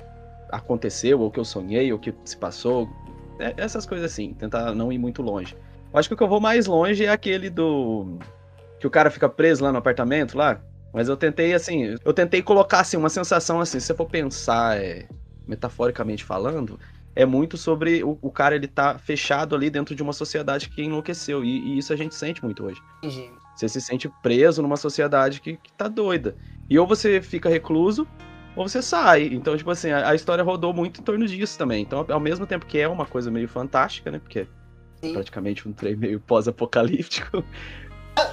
aconteceu, 0.50 1.20
ou 1.20 1.30
que 1.30 1.38
eu 1.38 1.44
sonhei, 1.44 1.92
ou 1.92 1.98
que 1.98 2.12
se 2.24 2.36
passou. 2.36 2.88
É, 3.38 3.54
essas 3.56 3.86
coisas, 3.86 4.10
assim, 4.10 4.34
tentar 4.34 4.74
não 4.74 4.92
ir 4.92 4.98
muito 4.98 5.22
longe. 5.22 5.56
Eu 5.92 5.98
acho 5.98 6.08
que 6.08 6.14
o 6.14 6.16
que 6.16 6.22
eu 6.22 6.28
vou 6.28 6.40
mais 6.40 6.66
longe 6.66 7.04
é 7.04 7.10
aquele 7.10 7.48
do. 7.48 8.18
Que 8.80 8.86
o 8.86 8.90
cara 8.90 9.10
fica 9.10 9.28
preso 9.28 9.62
lá 9.62 9.70
no 9.70 9.78
apartamento, 9.78 10.36
lá. 10.36 10.60
Mas 10.92 11.08
eu 11.08 11.16
tentei, 11.16 11.54
assim, 11.54 11.96
eu 12.04 12.12
tentei 12.12 12.42
colocar, 12.42 12.80
assim, 12.80 12.96
uma 12.96 13.10
sensação, 13.10 13.60
assim, 13.60 13.78
se 13.78 13.86
você 13.86 13.94
for 13.94 14.06
pensar, 14.06 14.76
é, 14.78 15.06
metaforicamente 15.46 16.24
falando, 16.24 16.80
é 17.18 17.26
muito 17.26 17.56
sobre 17.56 18.04
o, 18.04 18.16
o, 18.22 18.30
cara 18.30 18.54
ele 18.54 18.68
tá 18.68 18.96
fechado 18.96 19.56
ali 19.56 19.68
dentro 19.68 19.92
de 19.92 20.00
uma 20.00 20.12
sociedade 20.12 20.68
que 20.68 20.84
enlouqueceu. 20.84 21.44
E, 21.44 21.48
e 21.48 21.78
isso 21.78 21.92
a 21.92 21.96
gente 21.96 22.14
sente 22.14 22.44
muito 22.44 22.64
hoje. 22.64 22.80
Você 23.56 23.68
se 23.68 23.80
sente 23.80 24.08
preso 24.22 24.62
numa 24.62 24.76
sociedade 24.76 25.40
que, 25.40 25.56
que 25.56 25.72
tá 25.72 25.88
doida. 25.88 26.36
E 26.70 26.78
ou 26.78 26.86
você 26.86 27.20
fica 27.20 27.48
recluso, 27.48 28.06
ou 28.54 28.68
você 28.68 28.80
sai. 28.80 29.24
Então, 29.32 29.56
tipo 29.56 29.68
assim, 29.68 29.90
a, 29.90 30.10
a, 30.10 30.14
história 30.14 30.44
rodou 30.44 30.72
muito 30.72 31.00
em 31.00 31.02
torno 31.02 31.26
disso 31.26 31.58
também. 31.58 31.82
Então, 31.82 32.06
ao 32.08 32.20
mesmo 32.20 32.46
tempo 32.46 32.64
que 32.64 32.78
é 32.78 32.86
uma 32.86 33.04
coisa 33.04 33.32
meio 33.32 33.48
fantástica, 33.48 34.12
né? 34.12 34.20
Porque 34.20 34.46
Sim. 35.02 35.10
é 35.10 35.12
praticamente 35.14 35.68
um 35.68 35.72
trem 35.72 35.96
meio 35.96 36.20
pós-apocalíptico. 36.20 37.42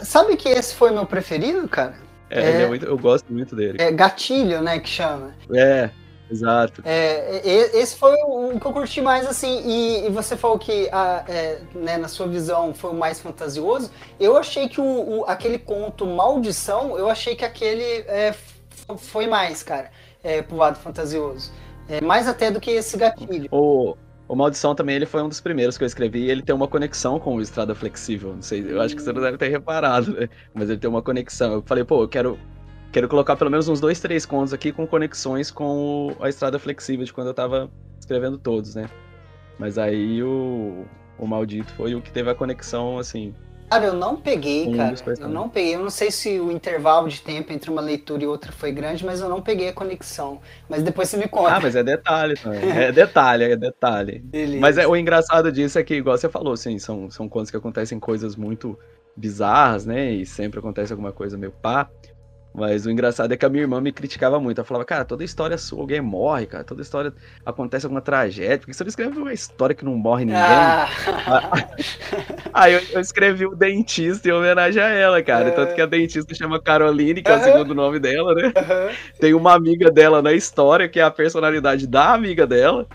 Sabe 0.03 0.38
que 0.38 0.47
esse 0.47 0.75
foi 0.75 0.91
meu 0.91 1.07
preferido, 1.07 1.67
cara? 1.67 1.95
É, 2.29 2.39
é, 2.39 2.61
é 2.61 2.67
muito, 2.67 2.86
eu 2.86 2.99
gosto 2.99 3.33
muito 3.33 3.55
dele. 3.55 3.81
É 3.81 3.91
gatilho, 3.91 4.61
né, 4.61 4.77
que 4.79 4.89
chama. 4.89 5.33
É, 5.51 5.89
exato. 6.30 6.82
É, 6.86 7.41
esse 7.78 7.95
foi 7.95 8.13
o 8.26 8.59
que 8.59 8.65
eu 8.65 8.73
curti 8.73 9.01
mais, 9.01 9.26
assim, 9.28 9.61
e, 9.65 10.07
e 10.07 10.09
você 10.09 10.36
falou 10.36 10.57
que, 10.57 10.89
a, 10.91 11.23
é, 11.28 11.61
né, 11.73 11.97
na 11.97 12.07
sua 12.07 12.28
visão, 12.28 12.73
foi 12.73 12.91
o 12.91 12.95
mais 12.95 13.19
fantasioso. 13.19 13.91
Eu 14.19 14.38
achei 14.38 14.67
que 14.67 14.82
o, 14.82 15.19
o 15.19 15.26
aquele 15.26 15.59
conto 15.59 16.05
Maldição, 16.05 16.97
eu 16.97 17.09
achei 17.09 17.36
que 17.36 17.45
aquele 17.45 17.84
é, 18.07 18.36
foi 18.97 19.28
mais, 19.28 19.63
cara 19.63 19.89
é, 20.26 20.41
pro 20.41 20.57
lado 20.57 20.78
fantasioso. 20.78 21.51
É, 21.88 22.01
mais 22.01 22.28
até 22.28 22.49
do 22.49 22.59
que 22.59 22.71
esse 22.71 22.97
gatilho. 22.97 23.47
O, 23.51 23.95
o 24.28 24.36
Maldição 24.36 24.73
também 24.73 24.95
ele 24.95 25.05
foi 25.05 25.21
um 25.21 25.30
dos 25.30 25.39
primeiros 25.39 25.78
que 25.78 25.84
eu 25.84 25.86
escrevi 25.86 26.23
e 26.23 26.32
ele 26.32 26.41
tem 26.41 26.55
uma 26.55 26.67
conexão 26.67 27.19
com 27.19 27.36
o 27.36 27.41
Estrada 27.41 27.76
Flexível. 27.76 28.34
Não 28.34 28.41
sei, 28.41 28.65
eu 28.67 28.82
acho 28.82 28.95
que 28.95 29.03
você 29.03 29.13
não 29.13 29.21
deve 29.21 29.38
ter 29.38 29.49
reparado, 29.49 30.11
né? 30.13 30.28
Mas 30.51 30.67
ele 30.69 30.80
tem 30.80 30.89
uma 30.89 31.03
conexão. 31.03 31.53
Eu 31.53 31.61
falei, 31.61 31.84
pô, 31.84 32.01
eu 32.01 32.07
quero, 32.07 32.39
quero 32.96 33.10
colocar 33.10 33.36
pelo 33.36 33.52
menos 33.52 33.68
uns 33.68 33.82
dois, 33.82 34.00
três 34.00 34.26
contos 34.26 34.54
aqui 34.54 34.72
com 34.72 34.88
conexões 34.88 35.52
com 35.52 36.08
o, 36.18 36.24
a 36.24 36.30
Estrada 36.30 36.58
Flexível 36.58 37.04
de 37.04 37.12
quando 37.12 37.28
eu 37.28 37.34
tava 37.34 37.70
escrevendo 38.00 38.38
todos, 38.38 38.74
né? 38.74 38.89
Mas 39.60 39.78
aí 39.78 40.24
o, 40.24 40.86
o 41.20 41.28
Maldito 41.28 41.74
foi 41.74 41.93
o 41.93 42.02
que 42.02 42.10
teve 42.10 42.30
a 42.30 42.36
conexão, 42.36 42.98
assim, 42.98 43.36
Cara, 43.70 43.88
eu 43.88 43.93
não 43.93 44.16
peguei, 44.16 44.68
um 44.68 44.78
cara. 44.78 44.96
Eu 45.20 45.28
não 45.28 45.50
peguei. 45.50 45.74
Eu 45.74 45.80
não 45.80 45.89
sei 45.89 46.12
se 46.12 46.39
o 46.39 46.52
intervalo 46.52 47.10
de 47.10 47.20
tempo 47.20 47.52
entre 47.52 47.70
uma 47.70 47.82
leitura 47.82 48.24
e 48.24 48.28
outra 48.28 48.52
foi 48.52 48.72
grande, 48.72 49.04
mas 49.04 49.20
eu 49.20 49.28
não 49.28 49.41
peguei 49.41 49.70
a 49.70 49.74
conexão. 49.74 50.39
Mas 50.70 50.84
depois 50.84 51.10
você 51.10 51.18
me 51.18 51.28
conta. 51.28 51.56
Ah, 51.56 51.60
mas 51.60 51.76
é 51.76 51.84
detalhe 51.84 52.36
também. 52.36 52.62
É 52.72 52.91
detalhe, 52.91 53.43
é 53.43 53.56
detalhe. 53.56 54.24
Mas 54.62 54.78
é, 54.78 54.88
o 54.88 54.96
engraçado 54.96 55.52
disso 55.52 55.80
é 55.80 55.84
que, 55.84 55.96
igual 55.96 56.16
você 56.16 56.30
falou, 56.30 56.54
assim, 56.54 56.78
são, 56.78 57.10
são 57.10 57.28
contos 57.28 57.50
que 57.50 57.58
acontecem 57.58 58.00
coisas 58.00 58.36
muito 58.36 58.78
bizarras, 59.18 59.84
né? 59.84 60.12
E 60.12 60.28
sempre 60.28 60.60
acontece 60.60 60.93
alguma 60.93 61.12
coisa 61.12 61.36
meio 61.36 61.52
pá. 61.52 61.89
Mas 62.56 62.86
o 62.86 62.91
engraçado 62.91 63.34
é 63.34 63.38
que 63.38 63.45
a 63.45 63.49
minha 63.49 63.64
irmã 63.64 63.82
me 63.82 63.91
criticava 63.91 64.39
muito. 64.39 64.60
Ela 64.60 64.66
falava, 64.66 64.86
cara, 64.86 65.03
toda 65.03 65.26
história 65.26 65.58
sua, 65.58 65.82
alguém 65.82 65.99
morre, 65.99 66.45
cara. 66.45 66.64
Toda 66.64 66.82
história 66.82 67.14
acontece 67.45 67.86
alguma 67.86 68.01
tragédia. 68.01 68.58
Por 68.60 68.68
que 68.68 68.74
você 68.74 68.84
não 68.84 68.89
escreve 68.89 69.20
uma 69.20 69.34
história 69.34 69.76
que 69.76 69.84
não 69.84 69.95
morre 69.95 70.24
ninguém? 70.24 70.41
Ah. 70.41 70.88
Aí 72.53 72.74
eu, 72.74 72.82
eu, 72.93 73.01
escrevi 73.01 73.45
o 73.45 73.56
Dentista 73.56 74.30
em 74.30 74.32
homenagem 74.32 74.82
a 74.82 74.88
ela, 74.88 75.22
cara. 75.22 75.49
É. 75.49 75.51
Tanto 75.51 75.76
que 75.76 75.82
a 75.82 75.86
dentista 75.86 76.34
chama 76.34 76.62
Caroline, 76.62 77.22
que 77.22 77.30
é 77.30 77.36
o 77.36 77.43
segundo 77.43 77.76
nome 77.76 77.99
dela, 77.99 78.34
né? 78.34 78.53
Tem 79.20 79.34
uma 79.34 79.53
amiga 79.53 79.91
dela 79.91 80.22
na 80.22 80.32
história, 80.32 80.88
que 80.88 80.99
é 80.99 81.03
a 81.03 81.12
personalidade 81.12 81.86
da 81.86 82.14
amiga 82.14 82.47
dela. 82.47 82.88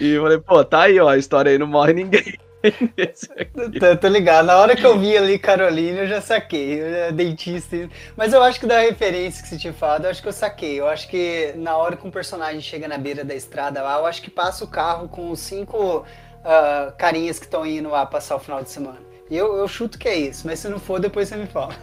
E 0.00 0.14
eu 0.14 0.22
falei, 0.22 0.38
pô, 0.38 0.64
tá 0.64 0.82
aí, 0.82 0.98
ó, 0.98 1.08
a 1.08 1.18
história 1.18 1.52
aí 1.52 1.58
não 1.58 1.66
morre 1.66 1.92
ninguém. 1.92 2.34
tô, 3.80 3.96
tô, 3.96 4.08
ligado. 4.08 4.46
Na 4.46 4.58
hora 4.58 4.76
que 4.76 4.84
eu 4.84 4.98
vi 4.98 5.16
ali 5.16 5.38
Carolina, 5.38 6.00
eu 6.00 6.06
já 6.06 6.20
saquei. 6.20 6.80
Eu 7.08 7.12
dentista. 7.12 7.88
Mas 8.16 8.32
eu 8.32 8.42
acho 8.42 8.60
que 8.60 8.66
da 8.66 8.80
referência 8.80 9.42
que 9.42 9.48
você 9.48 9.56
tinha 9.56 9.72
falado, 9.72 10.04
eu 10.04 10.10
acho 10.10 10.20
que 10.20 10.28
eu 10.28 10.32
saquei. 10.32 10.78
Eu 10.78 10.86
acho 10.86 11.08
que 11.08 11.52
na 11.56 11.76
hora 11.76 11.96
que 11.96 12.06
um 12.06 12.10
personagem 12.10 12.60
chega 12.60 12.86
na 12.86 12.98
beira 12.98 13.24
da 13.24 13.34
estrada 13.34 13.82
lá, 13.82 13.98
eu 13.98 14.06
acho 14.06 14.20
que 14.20 14.30
passa 14.30 14.64
o 14.64 14.68
carro 14.68 15.08
com 15.08 15.30
os 15.30 15.40
cinco 15.40 15.98
uh, 15.98 16.92
carinhas 16.98 17.38
que 17.38 17.46
estão 17.46 17.66
indo 17.66 17.88
lá 17.88 18.04
passar 18.04 18.36
o 18.36 18.40
final 18.40 18.62
de 18.62 18.70
semana. 18.70 19.00
E 19.30 19.36
eu, 19.36 19.56
eu 19.56 19.68
chuto 19.68 19.98
que 19.98 20.08
é 20.08 20.16
isso, 20.16 20.46
mas 20.46 20.58
se 20.58 20.68
não 20.68 20.78
for, 20.78 21.00
depois 21.00 21.28
você 21.28 21.36
me 21.36 21.46
fala. 21.46 21.74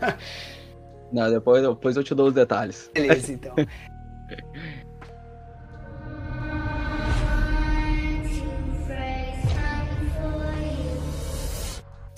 Não, 1.12 1.32
depois, 1.32 1.62
depois 1.64 1.96
eu 1.96 2.04
te 2.04 2.14
dou 2.14 2.28
os 2.28 2.34
detalhes. 2.34 2.92
Beleza, 2.94 3.32
então. 3.32 3.56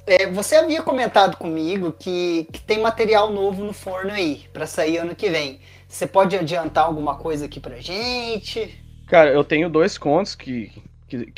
É, 0.10 0.26
você 0.26 0.55
havia 0.55 0.82
comentado 0.82 1.38
comigo 1.38 1.91
que, 1.91 2.47
que, 2.51 2.60
tem 2.64 2.82
material 2.82 3.32
novo 3.32 3.64
no 3.64 3.74
forno 3.74 4.12
aí, 4.12 4.43
para 4.51 4.66
sair 4.66 4.97
ano 4.97 5.14
que 5.14 5.30
vem. 5.30 5.60
Você 5.88 6.07
pode 6.07 6.36
adiantar 6.36 6.86
alguma 6.86 7.16
coisa 7.16 7.45
aqui 7.45 7.60
pra 7.60 7.80
gente? 7.80 8.84
Cara, 9.05 9.32
eu 9.32 9.43
tenho 9.43 9.70
dois 9.70 9.99
contos 9.99 10.34
que 10.34 10.72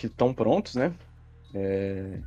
estão 0.01 0.33
prontos, 0.33 0.75
né? 0.75 0.93
É... 1.53 2.19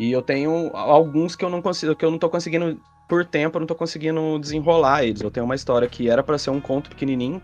E 0.00 0.10
eu 0.10 0.22
tenho 0.22 0.74
alguns 0.74 1.36
que 1.36 1.44
eu 1.44 1.50
não 1.50 1.60
consigo, 1.60 1.94
que 1.94 2.04
eu 2.04 2.10
não 2.10 2.18
tô 2.18 2.30
conseguindo, 2.30 2.80
por 3.06 3.26
tempo, 3.26 3.58
eu 3.58 3.60
não 3.60 3.66
tô 3.66 3.74
conseguindo 3.74 4.38
desenrolar 4.38 5.04
eles. 5.04 5.20
Eu 5.20 5.30
tenho 5.30 5.44
uma 5.44 5.54
história 5.54 5.86
que 5.86 6.08
era 6.08 6.22
para 6.22 6.38
ser 6.38 6.48
um 6.48 6.62
conto 6.62 6.88
pequenininho 6.88 7.42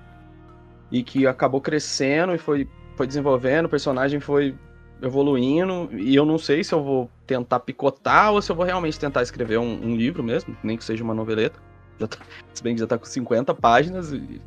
e 0.91 1.03
que 1.03 1.27
acabou 1.27 1.61
crescendo 1.61 2.35
e 2.35 2.39
foi, 2.39 2.67
foi 2.97 3.07
desenvolvendo, 3.07 3.67
o 3.67 3.69
personagem 3.69 4.19
foi 4.19 4.57
evoluindo, 5.03 5.89
e 5.93 6.15
eu 6.15 6.25
não 6.25 6.39
sei 6.39 6.65
se 6.65 6.75
eu 6.75 6.83
vou 6.83 7.11
tentar 7.27 7.61
picotar 7.61 8.33
ou 8.33 8.43
se 8.43 8.51
eu 8.51 8.57
vou 8.57 8.65
realmente 8.65 8.99
tentar 8.99 9.23
escrever 9.23 9.59
um, 9.59 9.87
um 9.87 9.97
livro 9.97 10.23
mesmo, 10.23 10.57
nem 10.63 10.77
que 10.77 10.85
seja 10.85 11.05
uma 11.05 11.15
noveleta. 11.15 11.61
Tá, 11.99 12.09
se 12.55 12.63
bem 12.63 12.75
que 12.75 12.81
já 12.81 12.87
tá 12.87 12.97
com 12.97 13.05
50 13.05 13.55
páginas 13.55 14.13
e, 14.13 14.41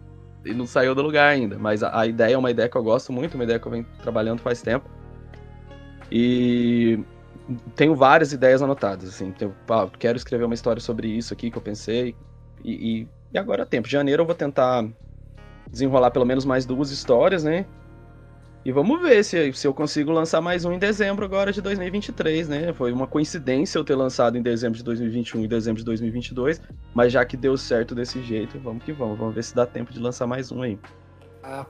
e 0.45 0.53
não 0.53 0.65
saiu 0.65 0.95
do 0.95 1.01
lugar 1.01 1.27
ainda. 1.27 1.57
Mas 1.59 1.83
a, 1.83 1.99
a, 1.99 2.07
ideia 2.07 2.35
é 2.35 2.37
uma 2.37 2.51
ideia 2.51 2.69
que 2.69 2.77
eu 2.77 2.83
gosto 2.83 3.11
muito, 3.11 3.35
uma 3.35 3.43
ideia 3.43 3.59
que 3.59 3.67
eu 3.67 3.71
venho 3.71 3.85
trabalhando 4.01 4.39
faz 4.39 4.61
tempo. 4.61 4.89
E 6.09 6.99
tenho 7.75 7.95
várias 7.95 8.31
ideias 8.31 8.61
anotadas, 8.61 9.09
assim. 9.09 9.31
Tenho, 9.31 9.53
ah, 9.69 9.89
quero 9.99 10.17
escrever 10.17 10.45
uma 10.45 10.53
história 10.53 10.81
sobre 10.81 11.07
isso 11.07 11.33
aqui 11.33 11.51
que 11.51 11.57
eu 11.57 11.61
pensei. 11.61 12.15
E, 12.63 12.71
e, 12.71 13.07
e 13.33 13.37
agora 13.37 13.63
é 13.63 13.65
tempo. 13.65 13.87
Janeiro 13.87 14.21
eu 14.21 14.25
vou 14.25 14.35
tentar 14.35 14.87
desenrolar 15.69 16.11
pelo 16.11 16.25
menos 16.25 16.45
mais 16.45 16.65
duas 16.65 16.91
histórias, 16.91 17.43
né? 17.43 17.65
E 18.63 18.71
vamos 18.71 19.01
ver 19.01 19.23
se, 19.23 19.51
se 19.53 19.65
eu 19.65 19.73
consigo 19.73 20.11
lançar 20.11 20.39
mais 20.39 20.65
um 20.65 20.71
em 20.71 20.77
dezembro 20.77 21.25
agora 21.25 21.51
de 21.51 21.59
2023, 21.63 22.47
né? 22.47 22.73
Foi 22.73 22.91
uma 22.91 23.07
coincidência 23.07 23.79
eu 23.79 23.83
ter 23.83 23.95
lançado 23.95 24.37
em 24.37 24.41
dezembro 24.41 24.77
de 24.77 24.83
2021 24.83 25.43
e 25.43 25.47
dezembro 25.47 25.79
de 25.79 25.85
2022, 25.85 26.61
mas 26.93 27.11
já 27.11 27.25
que 27.25 27.35
deu 27.35 27.57
certo 27.57 27.95
desse 27.95 28.21
jeito, 28.21 28.59
vamos 28.59 28.83
que 28.83 28.93
vamos. 28.93 29.17
Vamos 29.17 29.33
ver 29.33 29.43
se 29.43 29.55
dá 29.55 29.65
tempo 29.65 29.91
de 29.91 29.99
lançar 29.99 30.27
mais 30.27 30.51
um 30.51 30.61
aí. 30.61 30.77
Ah, 31.43 31.65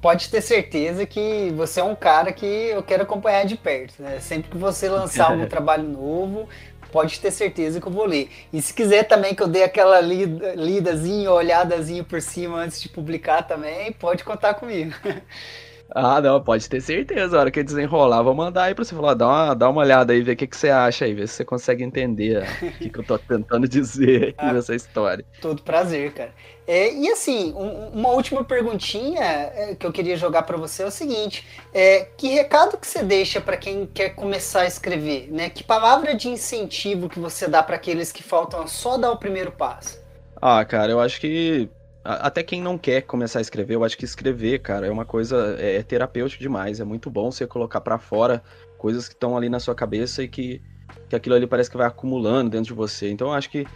pode 0.00 0.30
ter 0.30 0.40
certeza 0.40 1.04
que 1.04 1.52
você 1.54 1.80
é 1.80 1.84
um 1.84 1.94
cara 1.94 2.32
que 2.32 2.46
eu 2.46 2.82
quero 2.82 3.02
acompanhar 3.02 3.44
de 3.44 3.58
perto, 3.58 4.02
né? 4.02 4.18
Sempre 4.18 4.52
que 4.52 4.56
você 4.56 4.88
lançar 4.88 5.32
algum 5.32 5.44
trabalho 5.46 5.84
novo, 5.86 6.48
pode 6.90 7.20
ter 7.20 7.30
certeza 7.30 7.78
que 7.78 7.86
eu 7.86 7.92
vou 7.92 8.06
ler. 8.06 8.30
E 8.50 8.62
se 8.62 8.72
quiser 8.72 9.02
também 9.02 9.34
que 9.34 9.42
eu 9.42 9.48
dê 9.48 9.64
aquela 9.64 10.00
lida, 10.00 10.54
lidazinha, 10.54 11.30
olhadazinha 11.30 12.02
por 12.02 12.22
cima 12.22 12.56
antes 12.56 12.80
de 12.80 12.88
publicar 12.88 13.42
também, 13.42 13.92
pode 13.92 14.24
contar 14.24 14.54
comigo. 14.54 14.94
Ah, 15.94 16.20
não, 16.20 16.42
pode 16.42 16.68
ter 16.68 16.80
certeza. 16.80 17.36
A 17.36 17.40
hora 17.40 17.50
que 17.50 17.62
desenrolar, 17.62 18.22
vou 18.22 18.34
mandar 18.34 18.64
aí 18.64 18.74
pra 18.74 18.84
você 18.84 18.94
falar, 18.94 19.14
dá 19.14 19.26
uma, 19.26 19.54
dá 19.54 19.68
uma 19.68 19.80
olhada 19.82 20.12
aí, 20.12 20.22
ver 20.22 20.32
o 20.32 20.36
que, 20.36 20.46
que 20.46 20.56
você 20.56 20.70
acha 20.70 21.04
aí, 21.04 21.12
ver 21.12 21.28
se 21.28 21.34
você 21.34 21.44
consegue 21.44 21.84
entender 21.84 22.42
o 22.62 22.72
que, 22.78 22.88
que 22.88 22.98
eu 22.98 23.04
tô 23.04 23.18
tentando 23.18 23.68
dizer 23.68 24.34
ah, 24.38 24.52
nessa 24.52 24.74
história. 24.74 25.24
Todo 25.40 25.62
prazer, 25.62 26.12
cara. 26.12 26.32
É, 26.66 26.94
e 26.94 27.10
assim, 27.10 27.52
um, 27.54 27.88
uma 27.88 28.10
última 28.10 28.42
perguntinha 28.44 29.20
é, 29.20 29.74
que 29.74 29.84
eu 29.84 29.92
queria 29.92 30.16
jogar 30.16 30.44
para 30.44 30.56
você 30.56 30.82
é 30.82 30.86
o 30.86 30.90
seguinte: 30.90 31.46
é, 31.74 32.06
que 32.16 32.28
recado 32.28 32.78
que 32.78 32.86
você 32.86 33.02
deixa 33.02 33.40
para 33.40 33.56
quem 33.56 33.84
quer 33.86 34.10
começar 34.10 34.62
a 34.62 34.66
escrever? 34.66 35.28
Né? 35.30 35.50
Que 35.50 35.62
palavra 35.62 36.14
de 36.14 36.28
incentivo 36.28 37.08
que 37.08 37.18
você 37.18 37.48
dá 37.48 37.62
para 37.62 37.76
aqueles 37.76 38.10
que 38.10 38.22
faltam 38.22 38.66
só 38.66 38.96
dar 38.96 39.10
o 39.10 39.18
primeiro 39.18 39.52
passo? 39.52 40.00
Ah, 40.40 40.64
cara, 40.64 40.90
eu 40.90 41.00
acho 41.00 41.20
que 41.20 41.68
até 42.04 42.42
quem 42.42 42.60
não 42.60 42.76
quer 42.76 43.02
começar 43.02 43.38
a 43.38 43.42
escrever, 43.42 43.74
eu 43.74 43.84
acho 43.84 43.96
que 43.96 44.04
escrever, 44.04 44.58
cara, 44.58 44.86
é 44.86 44.90
uma 44.90 45.04
coisa 45.04 45.56
é, 45.58 45.76
é 45.76 45.82
terapêutico 45.82 46.42
demais. 46.42 46.80
É 46.80 46.84
muito 46.84 47.08
bom 47.08 47.30
você 47.30 47.46
colocar 47.46 47.80
para 47.80 47.98
fora 47.98 48.42
coisas 48.76 49.06
que 49.08 49.14
estão 49.14 49.36
ali 49.36 49.48
na 49.48 49.60
sua 49.60 49.74
cabeça 49.74 50.22
e 50.22 50.28
que, 50.28 50.60
que 51.08 51.14
aquilo 51.14 51.36
ali 51.36 51.46
parece 51.46 51.70
que 51.70 51.76
vai 51.76 51.86
acumulando 51.86 52.50
dentro 52.50 52.66
de 52.66 52.74
você. 52.74 53.10
Então 53.10 53.28
eu 53.28 53.34
acho 53.34 53.48
que 53.48 53.66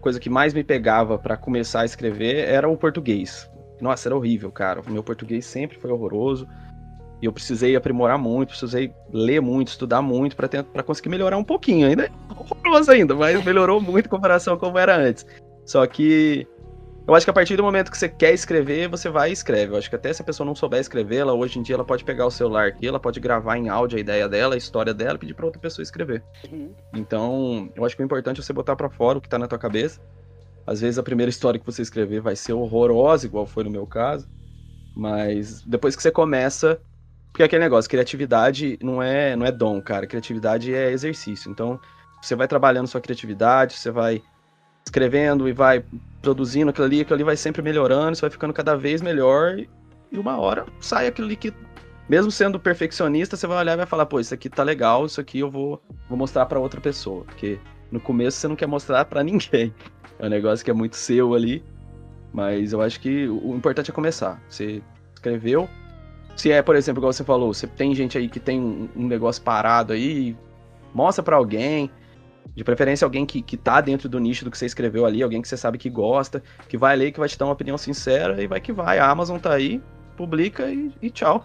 coisa 0.00 0.20
que 0.20 0.28
mais 0.28 0.52
me 0.52 0.62
pegava 0.62 1.18
para 1.18 1.36
começar 1.36 1.80
a 1.80 1.84
escrever 1.84 2.46
era 2.48 2.68
o 2.68 2.76
português. 2.76 3.50
Nossa, 3.80 4.08
era 4.08 4.16
horrível, 4.16 4.52
cara. 4.52 4.82
O 4.82 4.90
meu 4.90 5.02
português 5.02 5.46
sempre 5.46 5.78
foi 5.78 5.90
horroroso. 5.90 6.46
E 7.22 7.24
eu 7.24 7.32
precisei 7.32 7.76
aprimorar 7.76 8.18
muito, 8.18 8.48
precisei 8.48 8.92
ler 9.12 9.40
muito, 9.40 9.68
estudar 9.68 10.02
muito 10.02 10.36
para 10.36 10.82
conseguir 10.82 11.08
melhorar 11.08 11.38
um 11.38 11.44
pouquinho. 11.44 11.86
Ainda 11.86 12.06
é 12.06 12.10
horroroso 12.36 12.90
ainda, 12.90 13.14
mas 13.14 13.42
melhorou 13.44 13.80
muito 13.80 14.06
em 14.06 14.08
comparação 14.08 14.56
com 14.56 14.66
como 14.66 14.78
era 14.78 14.96
antes. 14.96 15.24
Só 15.64 15.86
que 15.86 16.46
eu 17.06 17.14
acho 17.14 17.26
que 17.26 17.30
a 17.30 17.32
partir 17.32 17.56
do 17.56 17.62
momento 17.62 17.90
que 17.90 17.98
você 17.98 18.08
quer 18.08 18.32
escrever, 18.32 18.88
você 18.88 19.08
vai 19.08 19.30
e 19.30 19.32
escreve. 19.32 19.72
Eu 19.72 19.78
acho 19.78 19.90
que 19.90 19.96
até 19.96 20.12
se 20.12 20.22
a 20.22 20.24
pessoa 20.24 20.46
não 20.46 20.54
souber 20.54 20.80
escrever, 20.80 21.16
ela 21.16 21.32
hoje 21.32 21.58
em 21.58 21.62
dia 21.62 21.74
ela 21.74 21.84
pode 21.84 22.04
pegar 22.04 22.26
o 22.26 22.30
celular 22.30 22.68
aqui, 22.68 22.86
ela 22.86 23.00
pode 23.00 23.18
gravar 23.18 23.56
em 23.56 23.68
áudio 23.68 23.98
a 23.98 24.00
ideia 24.00 24.28
dela, 24.28 24.54
a 24.54 24.58
história 24.58 24.94
dela, 24.94 25.16
e 25.16 25.18
pedir 25.18 25.34
para 25.34 25.44
outra 25.44 25.60
pessoa 25.60 25.82
escrever. 25.82 26.22
Uhum. 26.50 26.72
Então, 26.94 27.70
eu 27.74 27.84
acho 27.84 27.96
que 27.96 28.02
o 28.02 28.04
importante 28.04 28.40
é 28.40 28.42
você 28.42 28.52
botar 28.52 28.76
para 28.76 28.88
fora 28.88 29.18
o 29.18 29.20
que 29.20 29.28
tá 29.28 29.38
na 29.38 29.48
tua 29.48 29.58
cabeça. 29.58 30.00
Às 30.64 30.80
vezes 30.80 30.98
a 30.98 31.02
primeira 31.02 31.28
história 31.28 31.58
que 31.58 31.66
você 31.66 31.82
escrever 31.82 32.20
vai 32.20 32.36
ser 32.36 32.52
horrorosa, 32.52 33.26
igual 33.26 33.46
foi 33.46 33.64
no 33.64 33.70
meu 33.70 33.86
caso, 33.86 34.28
mas 34.96 35.60
depois 35.62 35.96
que 35.96 36.02
você 36.02 36.10
começa, 36.10 36.80
porque 37.32 37.42
aquele 37.42 37.64
negócio, 37.64 37.90
criatividade 37.90 38.78
não 38.80 39.02
é, 39.02 39.34
não 39.34 39.44
é 39.44 39.50
dom, 39.50 39.80
cara. 39.82 40.06
Criatividade 40.06 40.72
é 40.72 40.92
exercício. 40.92 41.50
Então, 41.50 41.80
você 42.20 42.36
vai 42.36 42.46
trabalhando 42.46 42.86
sua 42.86 43.00
criatividade, 43.00 43.74
você 43.74 43.90
vai 43.90 44.22
escrevendo 44.92 45.48
e 45.48 45.52
vai 45.52 45.82
produzindo 46.20 46.70
aquilo 46.70 46.86
ali, 46.86 47.00
aquilo 47.00 47.14
ali 47.14 47.24
vai 47.24 47.36
sempre 47.36 47.62
melhorando, 47.62 48.14
você 48.14 48.20
vai 48.20 48.30
ficando 48.30 48.52
cada 48.52 48.76
vez 48.76 49.00
melhor 49.00 49.58
e 49.58 50.18
uma 50.18 50.38
hora 50.38 50.66
sai 50.80 51.06
aquilo 51.06 51.26
ali 51.26 51.34
que, 51.34 51.52
mesmo 52.08 52.30
sendo 52.30 52.60
perfeccionista, 52.60 53.34
você 53.34 53.46
vai 53.46 53.56
olhar 53.56 53.72
e 53.72 53.76
vai 53.78 53.86
falar, 53.86 54.04
pô, 54.04 54.20
isso 54.20 54.34
aqui 54.34 54.50
tá 54.50 54.62
legal, 54.62 55.06
isso 55.06 55.20
aqui 55.20 55.38
eu 55.38 55.50
vou, 55.50 55.82
vou 56.08 56.18
mostrar 56.18 56.44
para 56.44 56.60
outra 56.60 56.80
pessoa, 56.80 57.24
porque 57.24 57.58
no 57.90 57.98
começo 57.98 58.36
você 58.36 58.46
não 58.46 58.54
quer 58.54 58.66
mostrar 58.66 59.06
para 59.06 59.24
ninguém. 59.24 59.74
É 60.18 60.26
um 60.26 60.28
negócio 60.28 60.62
que 60.62 60.70
é 60.70 60.74
muito 60.74 60.94
seu 60.94 61.34
ali, 61.34 61.64
mas 62.32 62.74
eu 62.74 62.82
acho 62.82 63.00
que 63.00 63.26
o 63.26 63.56
importante 63.56 63.90
é 63.90 63.94
começar. 63.94 64.40
Você 64.48 64.82
escreveu, 65.14 65.68
se 66.36 66.52
é, 66.52 66.60
por 66.60 66.76
exemplo, 66.76 67.00
igual 67.00 67.12
você 67.12 67.24
falou, 67.24 67.52
você 67.52 67.66
tem 67.66 67.94
gente 67.94 68.18
aí 68.18 68.28
que 68.28 68.38
tem 68.38 68.60
um, 68.60 68.88
um 68.94 69.06
negócio 69.06 69.42
parado 69.42 69.94
aí, 69.94 70.36
mostra 70.94 71.24
para 71.24 71.36
alguém, 71.36 71.90
de 72.54 72.64
preferência, 72.64 73.04
alguém 73.04 73.24
que, 73.24 73.40
que 73.40 73.56
tá 73.56 73.80
dentro 73.80 74.08
do 74.08 74.18
nicho 74.18 74.44
do 74.44 74.50
que 74.50 74.58
você 74.58 74.66
escreveu 74.66 75.06
ali, 75.06 75.22
alguém 75.22 75.40
que 75.40 75.48
você 75.48 75.56
sabe 75.56 75.78
que 75.78 75.88
gosta, 75.88 76.42
que 76.68 76.76
vai 76.76 76.96
ler, 76.96 77.12
que 77.12 77.18
vai 77.18 77.28
te 77.28 77.38
dar 77.38 77.46
uma 77.46 77.52
opinião 77.52 77.78
sincera 77.78 78.42
e 78.42 78.46
vai 78.46 78.60
que 78.60 78.72
vai. 78.72 78.98
A 78.98 79.08
Amazon 79.08 79.38
tá 79.38 79.52
aí, 79.52 79.80
publica 80.16 80.70
e, 80.70 80.92
e 81.00 81.10
tchau. 81.10 81.44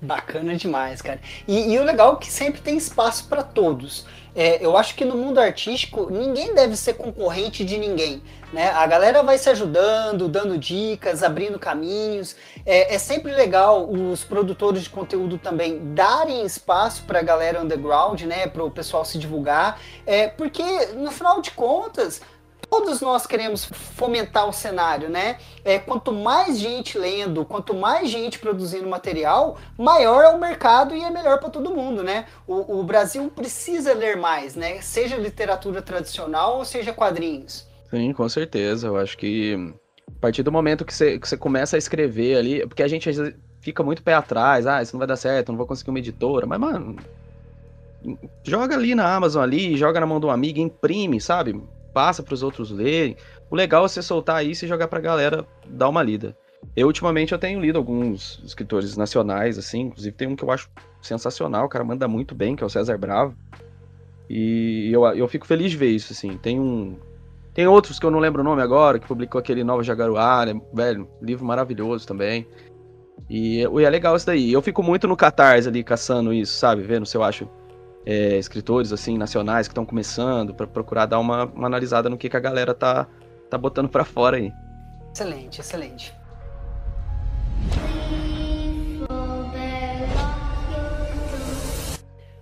Bacana 0.00 0.54
demais, 0.54 1.00
cara. 1.00 1.20
E, 1.48 1.72
e, 1.72 1.78
o 1.78 1.84
legal 1.84 2.14
é 2.14 2.16
que 2.16 2.30
sempre 2.30 2.60
tem 2.60 2.76
espaço 2.76 3.28
para 3.28 3.42
todos. 3.42 4.06
É, 4.36 4.62
eu 4.62 4.76
acho 4.76 4.94
que 4.94 5.04
no 5.04 5.16
mundo 5.16 5.40
artístico 5.40 6.08
ninguém 6.10 6.54
deve 6.54 6.76
ser 6.76 6.92
concorrente 6.92 7.64
de 7.64 7.78
ninguém. 7.78 8.22
Né? 8.52 8.70
A 8.70 8.86
galera 8.86 9.22
vai 9.22 9.38
se 9.38 9.48
ajudando, 9.48 10.28
dando 10.28 10.58
dicas, 10.58 11.22
abrindo 11.22 11.58
caminhos. 11.58 12.36
É, 12.64 12.94
é 12.94 12.98
sempre 12.98 13.32
legal 13.32 13.90
os 13.90 14.24
produtores 14.24 14.84
de 14.84 14.90
conteúdo 14.90 15.38
também 15.38 15.94
darem 15.94 16.44
espaço 16.44 17.04
para 17.04 17.20
a 17.20 17.22
galera 17.22 17.62
underground, 17.62 18.20
né? 18.22 18.46
para 18.46 18.62
o 18.62 18.70
pessoal 18.70 19.06
se 19.06 19.16
divulgar. 19.16 19.80
É, 20.04 20.28
porque, 20.28 20.62
no 20.94 21.10
final 21.10 21.40
de 21.40 21.50
contas, 21.52 22.20
todos 22.70 23.00
nós 23.00 23.26
queremos 23.26 23.64
fomentar 23.64 24.48
o 24.48 24.52
cenário, 24.52 25.08
né? 25.08 25.38
É, 25.64 25.78
quanto 25.78 26.12
mais 26.12 26.58
gente 26.58 26.98
lendo, 26.98 27.44
quanto 27.44 27.74
mais 27.74 28.10
gente 28.10 28.38
produzindo 28.38 28.88
material, 28.88 29.58
maior 29.78 30.24
é 30.24 30.28
o 30.28 30.38
mercado 30.38 30.94
e 30.94 31.02
é 31.02 31.10
melhor 31.10 31.38
para 31.38 31.50
todo 31.50 31.74
mundo, 31.74 32.02
né? 32.02 32.26
O, 32.46 32.80
o, 32.80 32.84
Brasil 32.84 33.30
precisa 33.34 33.92
ler 33.94 34.16
mais, 34.16 34.54
né? 34.54 34.80
Seja 34.80 35.16
literatura 35.16 35.80
tradicional 35.82 36.58
ou 36.58 36.64
seja 36.64 36.92
quadrinhos. 36.92 37.66
Sim, 37.90 38.12
com 38.12 38.28
certeza. 38.28 38.88
Eu 38.88 38.96
acho 38.96 39.16
que 39.16 39.74
a 40.08 40.20
partir 40.20 40.42
do 40.42 40.52
momento 40.52 40.84
que 40.84 40.94
você, 40.94 41.18
que 41.18 41.28
você 41.28 41.36
começa 41.36 41.76
a 41.76 41.78
escrever 41.78 42.36
ali, 42.36 42.66
porque 42.66 42.82
a 42.82 42.88
gente 42.88 43.10
fica 43.60 43.82
muito 43.82 44.02
pé 44.02 44.14
atrás, 44.14 44.66
ah, 44.66 44.82
isso 44.82 44.94
não 44.94 44.98
vai 44.98 45.08
dar 45.08 45.16
certo, 45.16 45.50
não 45.50 45.56
vou 45.56 45.66
conseguir 45.66 45.90
uma 45.90 45.98
editora, 45.98 46.46
mas, 46.46 46.58
mano, 46.58 46.96
joga 48.44 48.74
ali 48.76 48.94
na 48.94 49.14
Amazon 49.14 49.42
ali, 49.42 49.76
joga 49.76 49.98
na 49.98 50.06
mão 50.06 50.20
de 50.20 50.26
um 50.26 50.30
amigo, 50.30 50.60
imprime, 50.60 51.20
sabe? 51.20 51.60
Passa 51.96 52.22
para 52.22 52.34
os 52.34 52.42
outros 52.42 52.70
lerem. 52.70 53.16
O 53.50 53.56
legal 53.56 53.86
é 53.86 53.88
você 53.88 54.02
soltar 54.02 54.44
isso 54.44 54.66
e 54.66 54.68
jogar 54.68 54.86
para 54.86 54.98
a 54.98 55.02
galera 55.02 55.46
dar 55.66 55.88
uma 55.88 56.02
lida. 56.02 56.36
Eu, 56.76 56.88
ultimamente, 56.88 57.32
eu 57.32 57.38
tenho 57.38 57.58
lido 57.58 57.78
alguns 57.78 58.38
escritores 58.44 58.98
nacionais, 58.98 59.56
assim, 59.56 59.80
inclusive 59.80 60.14
tem 60.14 60.28
um 60.28 60.36
que 60.36 60.44
eu 60.44 60.50
acho 60.50 60.68
sensacional, 61.00 61.64
o 61.64 61.68
cara 61.70 61.82
manda 61.82 62.06
muito 62.06 62.34
bem, 62.34 62.54
que 62.54 62.62
é 62.62 62.66
o 62.66 62.68
César 62.68 62.98
Bravo. 62.98 63.34
E 64.28 64.90
eu, 64.92 65.06
eu 65.06 65.26
fico 65.26 65.46
feliz 65.46 65.70
de 65.70 65.78
ver 65.78 65.88
isso, 65.88 66.12
assim. 66.12 66.36
Tem 66.36 66.60
um. 66.60 66.98
Tem 67.54 67.66
outros 67.66 67.98
que 67.98 68.04
eu 68.04 68.10
não 68.10 68.18
lembro 68.18 68.42
o 68.42 68.44
nome 68.44 68.60
agora, 68.60 68.98
que 68.98 69.06
publicou 69.06 69.38
aquele 69.38 69.64
Nova 69.64 69.82
Jaguaruá, 69.82 70.44
né? 70.44 70.60
velho, 70.74 71.08
livro 71.22 71.46
maravilhoso 71.46 72.06
também. 72.06 72.46
E, 73.30 73.60
e 73.60 73.84
é 73.84 73.88
legal 73.88 74.14
isso 74.16 74.26
daí. 74.26 74.52
Eu 74.52 74.60
fico 74.60 74.82
muito 74.82 75.08
no 75.08 75.16
Catarse 75.16 75.66
ali, 75.66 75.82
caçando 75.82 76.30
isso, 76.30 76.58
sabe? 76.58 76.82
Vendo 76.82 77.06
se 77.06 77.16
eu 77.16 77.22
acho 77.22 77.48
é, 78.06 78.38
escritores 78.38 78.92
assim 78.92 79.18
nacionais 79.18 79.66
que 79.66 79.72
estão 79.72 79.84
começando 79.84 80.54
para 80.54 80.66
procurar 80.66 81.06
dar 81.06 81.18
uma, 81.18 81.46
uma, 81.46 81.66
analisada 81.66 82.08
no 82.08 82.16
que, 82.16 82.30
que 82.30 82.36
a 82.36 82.40
galera 82.40 82.72
tá, 82.72 83.08
tá 83.50 83.58
botando 83.58 83.88
para 83.88 84.04
fora 84.04 84.36
aí. 84.36 84.52
Excelente, 85.12 85.60
excelente. 85.60 86.14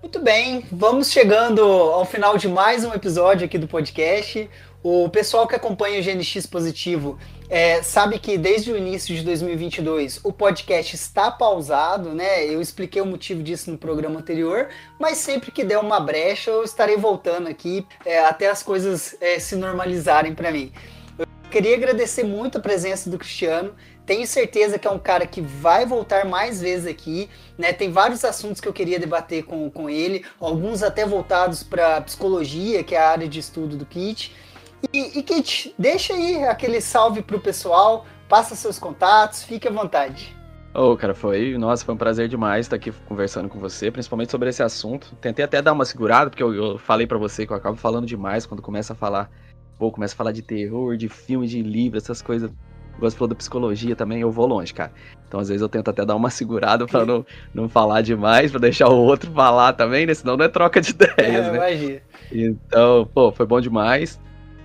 Muito 0.03 0.21
bem, 0.21 0.65
vamos 0.71 1.11
chegando 1.11 1.63
ao 1.63 2.05
final 2.05 2.37
de 2.37 2.47
mais 2.47 2.85
um 2.85 2.93
episódio 2.93 3.47
aqui 3.47 3.57
do 3.57 3.67
podcast. 3.67 4.49
O 4.87 5.09
pessoal 5.09 5.49
que 5.49 5.55
acompanha 5.55 5.99
o 5.99 6.03
GNX 6.03 6.45
Positivo 6.45 7.19
é, 7.49 7.83
sabe 7.83 8.19
que 8.19 8.37
desde 8.37 8.71
o 8.71 8.77
início 8.77 9.17
de 9.17 9.23
2022 9.23 10.21
o 10.23 10.31
podcast 10.31 10.95
está 10.95 11.31
pausado, 11.31 12.11
né? 12.11 12.45
Eu 12.45 12.61
expliquei 12.61 13.01
o 13.01 13.07
motivo 13.07 13.43
disso 13.43 13.71
no 13.71 13.79
programa 13.79 14.21
anterior, 14.21 14.69
mas 15.01 15.17
sempre 15.17 15.51
que 15.51 15.65
der 15.65 15.79
uma 15.79 15.99
brecha 16.01 16.51
eu 16.51 16.63
estarei 16.63 16.99
voltando 16.99 17.49
aqui 17.49 17.87
é, 18.05 18.27
até 18.27 18.51
as 18.51 18.63
coisas 18.63 19.17
é, 19.23 19.39
se 19.39 19.57
normalizarem 19.57 20.35
para 20.35 20.53
mim. 20.53 20.71
Eu 21.19 21.27
queria 21.51 21.77
agradecer 21.77 22.23
muito 22.23 22.59
a 22.59 22.61
presença 22.61 23.09
do 23.09 23.17
Cristiano. 23.17 23.75
Tenho 24.05 24.27
certeza 24.27 24.79
que 24.79 24.87
é 24.87 24.91
um 24.91 24.99
cara 24.99 25.27
que 25.27 25.41
vai 25.41 25.87
voltar 25.87 26.27
mais 26.27 26.61
vezes 26.61 26.87
aqui, 26.87 27.31
né? 27.57 27.73
Tem 27.73 27.91
vários 27.91 28.23
assuntos 28.23 28.61
que 28.61 28.69
eu 28.69 28.73
queria 28.75 28.99
debater 28.99 29.45
com, 29.45 29.71
com 29.71 29.89
ele, 29.89 30.27
alguns 30.39 30.83
até 30.83 31.07
voltados 31.07 31.63
para 31.63 32.03
psicologia, 32.03 32.85
que 32.85 32.95
é 32.95 32.99
a 32.99 33.09
área 33.09 33.27
de 33.27 33.41
estudo 33.41 33.79
do 33.79 33.87
Kit. 33.87 34.44
E, 34.93 35.19
e 35.19 35.23
Kit, 35.23 35.75
deixa 35.79 36.15
aí 36.15 36.45
aquele 36.45 36.81
salve 36.81 37.23
pro 37.23 37.41
pessoal, 37.41 38.07
passa 38.29 38.55
seus 38.55 38.79
contatos, 38.79 39.43
fique 39.43 39.69
à 39.69 39.71
vontade. 39.71 40.35
Ô, 40.75 40.91
oh, 40.91 40.97
cara, 40.97 41.15
foi, 41.15 41.57
nossa, 41.57 41.85
foi 41.85 41.95
um 41.95 41.97
prazer 41.99 42.29
demais 42.29 42.67
estar 42.67 42.75
aqui 42.75 42.91
conversando 43.07 43.49
com 43.49 43.61
você, 43.61 43.93
principalmente 43.93 44.33
sobre 44.33 44.49
esse 44.49 44.61
assunto. 44.61 45.15
Tentei 45.21 45.45
até 45.45 45.63
dar 45.63 45.73
uma 45.73 45.85
segurada, 45.85 46.29
porque 46.29 46.43
eu, 46.43 46.53
eu 46.53 46.79
falei 46.79 47.07
para 47.07 47.17
você 47.17 47.47
que 47.47 47.53
eu 47.53 47.57
acabo 47.57 47.77
falando 47.77 48.07
demais 48.07 48.45
quando 48.45 48.61
começa 48.61 48.93
a 48.93 48.97
falar, 48.97 49.31
pô, 49.79 49.93
começa 49.93 50.15
a 50.15 50.17
falar 50.17 50.33
de 50.33 50.43
terror, 50.43 50.97
de 50.97 51.09
filme, 51.09 51.47
de 51.47 51.63
livro, 51.63 51.97
essas 51.97 52.21
coisas. 52.21 52.51
Gosto 52.99 53.17
falou 53.17 53.29
da 53.29 53.37
psicologia 53.37 53.95
também, 53.95 54.21
eu 54.21 54.33
vou 54.33 54.47
longe, 54.47 54.75
cara. 54.75 54.93
Então, 55.29 55.39
às 55.39 55.49
vezes, 55.49 55.63
eu 55.63 55.69
tento 55.69 55.91
até 55.91 56.05
dar 56.05 56.17
uma 56.17 56.31
segurada 56.31 56.87
para 56.87 57.07
não, 57.07 57.25
não 57.55 57.69
falar 57.69 58.03
demais, 58.03 58.51
para 58.51 58.61
deixar 58.61 58.89
o 58.89 58.97
outro 58.97 59.31
falar 59.31 59.75
também, 59.75 60.07
né? 60.07 60.15
Senão 60.15 60.37
não 60.37 60.45
é 60.45 60.49
troca 60.49 60.81
de 60.81 60.91
ideias, 60.95 61.47
é, 61.47 61.51
né? 61.53 61.57
Imagina. 61.57 62.01
Então, 62.33 63.09
pô, 63.15 63.31
foi 63.31 63.47
bom 63.47 63.61
demais. 63.61 64.19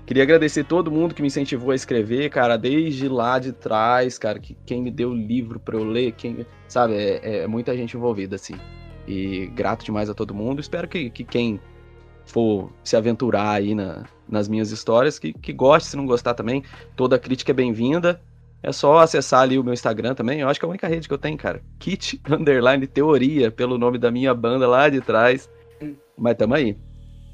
Queria 0.09 0.23
agradecer 0.23 0.63
todo 0.63 0.89
mundo 0.89 1.13
que 1.13 1.21
me 1.21 1.27
incentivou 1.27 1.69
a 1.69 1.75
escrever, 1.75 2.31
cara, 2.31 2.57
desde 2.57 3.07
lá 3.07 3.37
de 3.37 3.53
trás, 3.53 4.17
cara, 4.17 4.39
que 4.39 4.57
quem 4.65 4.81
me 4.81 4.89
deu 4.89 5.11
o 5.11 5.13
livro 5.13 5.59
para 5.59 5.77
eu 5.77 5.83
ler, 5.83 6.13
quem, 6.13 6.47
sabe, 6.67 6.95
é, 6.95 7.43
é, 7.43 7.47
muita 7.47 7.77
gente 7.77 7.95
envolvida, 7.95 8.35
assim. 8.35 8.55
E 9.07 9.45
grato 9.53 9.85
demais 9.85 10.09
a 10.09 10.15
todo 10.15 10.33
mundo. 10.33 10.59
Espero 10.59 10.87
que, 10.87 11.11
que 11.11 11.23
quem 11.23 11.61
for 12.25 12.73
se 12.83 12.95
aventurar 12.95 13.51
aí 13.51 13.75
na, 13.75 14.03
nas 14.27 14.49
minhas 14.49 14.71
histórias, 14.71 15.19
que, 15.19 15.31
que 15.31 15.53
goste, 15.53 15.89
se 15.89 15.95
não 15.95 16.07
gostar 16.07 16.33
também, 16.33 16.63
toda 16.95 17.19
crítica 17.19 17.51
é 17.51 17.53
bem-vinda. 17.53 18.19
É 18.63 18.71
só 18.71 18.97
acessar 18.97 19.41
ali 19.41 19.59
o 19.59 19.63
meu 19.63 19.75
Instagram 19.75 20.15
também. 20.15 20.39
Eu 20.39 20.49
acho 20.49 20.59
que 20.59 20.65
é 20.65 20.67
a 20.67 20.71
única 20.71 20.87
rede 20.87 21.07
que 21.07 21.13
eu 21.13 21.19
tenho, 21.19 21.37
cara. 21.37 21.61
Kit 21.77 22.19
Underline 22.27 22.87
Teoria, 22.87 23.51
pelo 23.51 23.77
nome 23.77 23.99
da 23.99 24.09
minha 24.09 24.33
banda 24.33 24.67
lá 24.67 24.89
de 24.89 25.01
trás. 25.01 25.47
Mas 26.17 26.35
tamo 26.35 26.55
aí. 26.55 26.75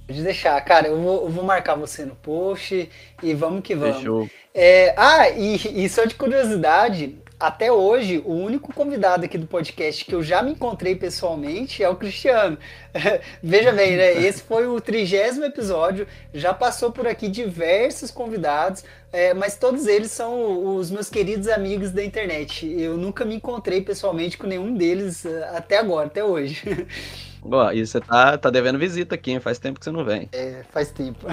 Pode 0.07 0.21
deixar, 0.21 0.59
cara, 0.61 0.87
eu 0.87 1.01
vou, 1.01 1.23
eu 1.23 1.29
vou, 1.29 1.43
marcar 1.43 1.75
você 1.75 2.05
no 2.05 2.15
post 2.15 2.89
e 3.23 3.33
vamos 3.33 3.61
que 3.63 3.73
vamos. 3.73 3.97
Fechou. 3.97 4.29
É, 4.53 4.93
ah, 4.95 5.29
e, 5.29 5.83
e 5.83 5.89
só 5.89 6.05
de 6.05 6.13
curiosidade, 6.13 7.17
até 7.39 7.69
hoje, 7.69 8.21
o 8.23 8.33
único 8.33 8.73
convidado 8.73 9.25
aqui 9.25 9.37
do 9.37 9.45
podcast 9.45 10.05
que 10.05 10.15
eu 10.15 10.23
já 10.23 10.41
me 10.41 10.51
encontrei 10.51 10.95
pessoalmente 10.95 11.83
é 11.83 11.89
o 11.89 11.95
Cristiano. 11.95 12.57
Veja 13.43 13.73
bem, 13.73 13.97
né? 13.97 14.25
Esse 14.25 14.41
foi 14.41 14.67
o 14.67 14.79
trigésimo 14.79 15.43
episódio, 15.43 16.07
já 16.33 16.53
passou 16.53 16.91
por 16.91 17.05
aqui 17.05 17.27
diversos 17.27 18.09
convidados, 18.09 18.85
é, 19.11 19.33
mas 19.33 19.57
todos 19.57 19.85
eles 19.85 20.11
são 20.11 20.77
os 20.77 20.89
meus 20.89 21.09
queridos 21.09 21.49
amigos 21.49 21.91
da 21.91 22.03
internet. 22.03 22.65
Eu 22.79 22.95
nunca 22.95 23.25
me 23.25 23.35
encontrei 23.35 23.81
pessoalmente 23.81 24.37
com 24.37 24.47
nenhum 24.47 24.73
deles 24.73 25.25
é, 25.25 25.49
até 25.57 25.77
agora, 25.77 26.07
até 26.07 26.23
hoje. 26.23 26.63
Ó, 27.51 27.71
e 27.71 27.85
você 27.85 27.99
tá, 28.01 28.37
tá 28.37 28.49
devendo 28.49 28.79
visita 28.79 29.15
aqui, 29.15 29.31
hein? 29.31 29.39
Faz 29.39 29.59
tempo 29.59 29.79
que 29.79 29.85
você 29.85 29.91
não 29.91 30.03
vem. 30.03 30.27
É, 30.31 30.63
faz 30.71 30.91
tempo. 30.91 31.27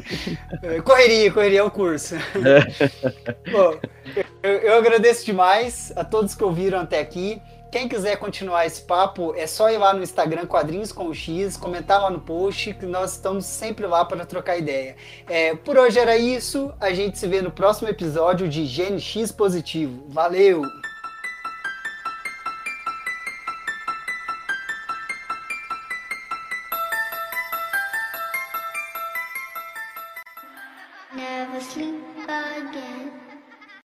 correria, 0.84 1.32
correria 1.32 1.60
é 1.60 1.62
o 1.62 1.70
curso. 1.70 2.14
É. 2.16 3.50
Bom, 3.50 3.78
eu, 4.42 4.52
eu 4.52 4.74
agradeço 4.78 5.24
demais 5.24 5.92
a 5.96 6.04
todos 6.04 6.34
que 6.34 6.44
ouviram 6.44 6.80
até 6.80 7.00
aqui. 7.00 7.40
Quem 7.70 7.88
quiser 7.88 8.16
continuar 8.16 8.66
esse 8.66 8.82
papo, 8.82 9.32
é 9.36 9.46
só 9.46 9.70
ir 9.70 9.78
lá 9.78 9.94
no 9.94 10.02
Instagram 10.02 10.44
Quadrinhos 10.44 10.90
com 10.90 11.14
X, 11.14 11.56
comentar 11.56 12.02
lá 12.02 12.10
no 12.10 12.20
post, 12.20 12.74
que 12.74 12.84
nós 12.84 13.12
estamos 13.12 13.46
sempre 13.46 13.86
lá 13.86 14.04
para 14.04 14.26
trocar 14.26 14.58
ideia. 14.58 14.96
É, 15.28 15.54
por 15.54 15.78
hoje 15.78 15.96
era 15.96 16.16
isso, 16.16 16.74
a 16.80 16.92
gente 16.92 17.16
se 17.16 17.28
vê 17.28 17.40
no 17.40 17.50
próximo 17.52 17.88
episódio 17.88 18.48
de 18.48 18.66
GNX 18.66 19.30
Positivo. 19.30 20.04
Valeu! 20.08 20.62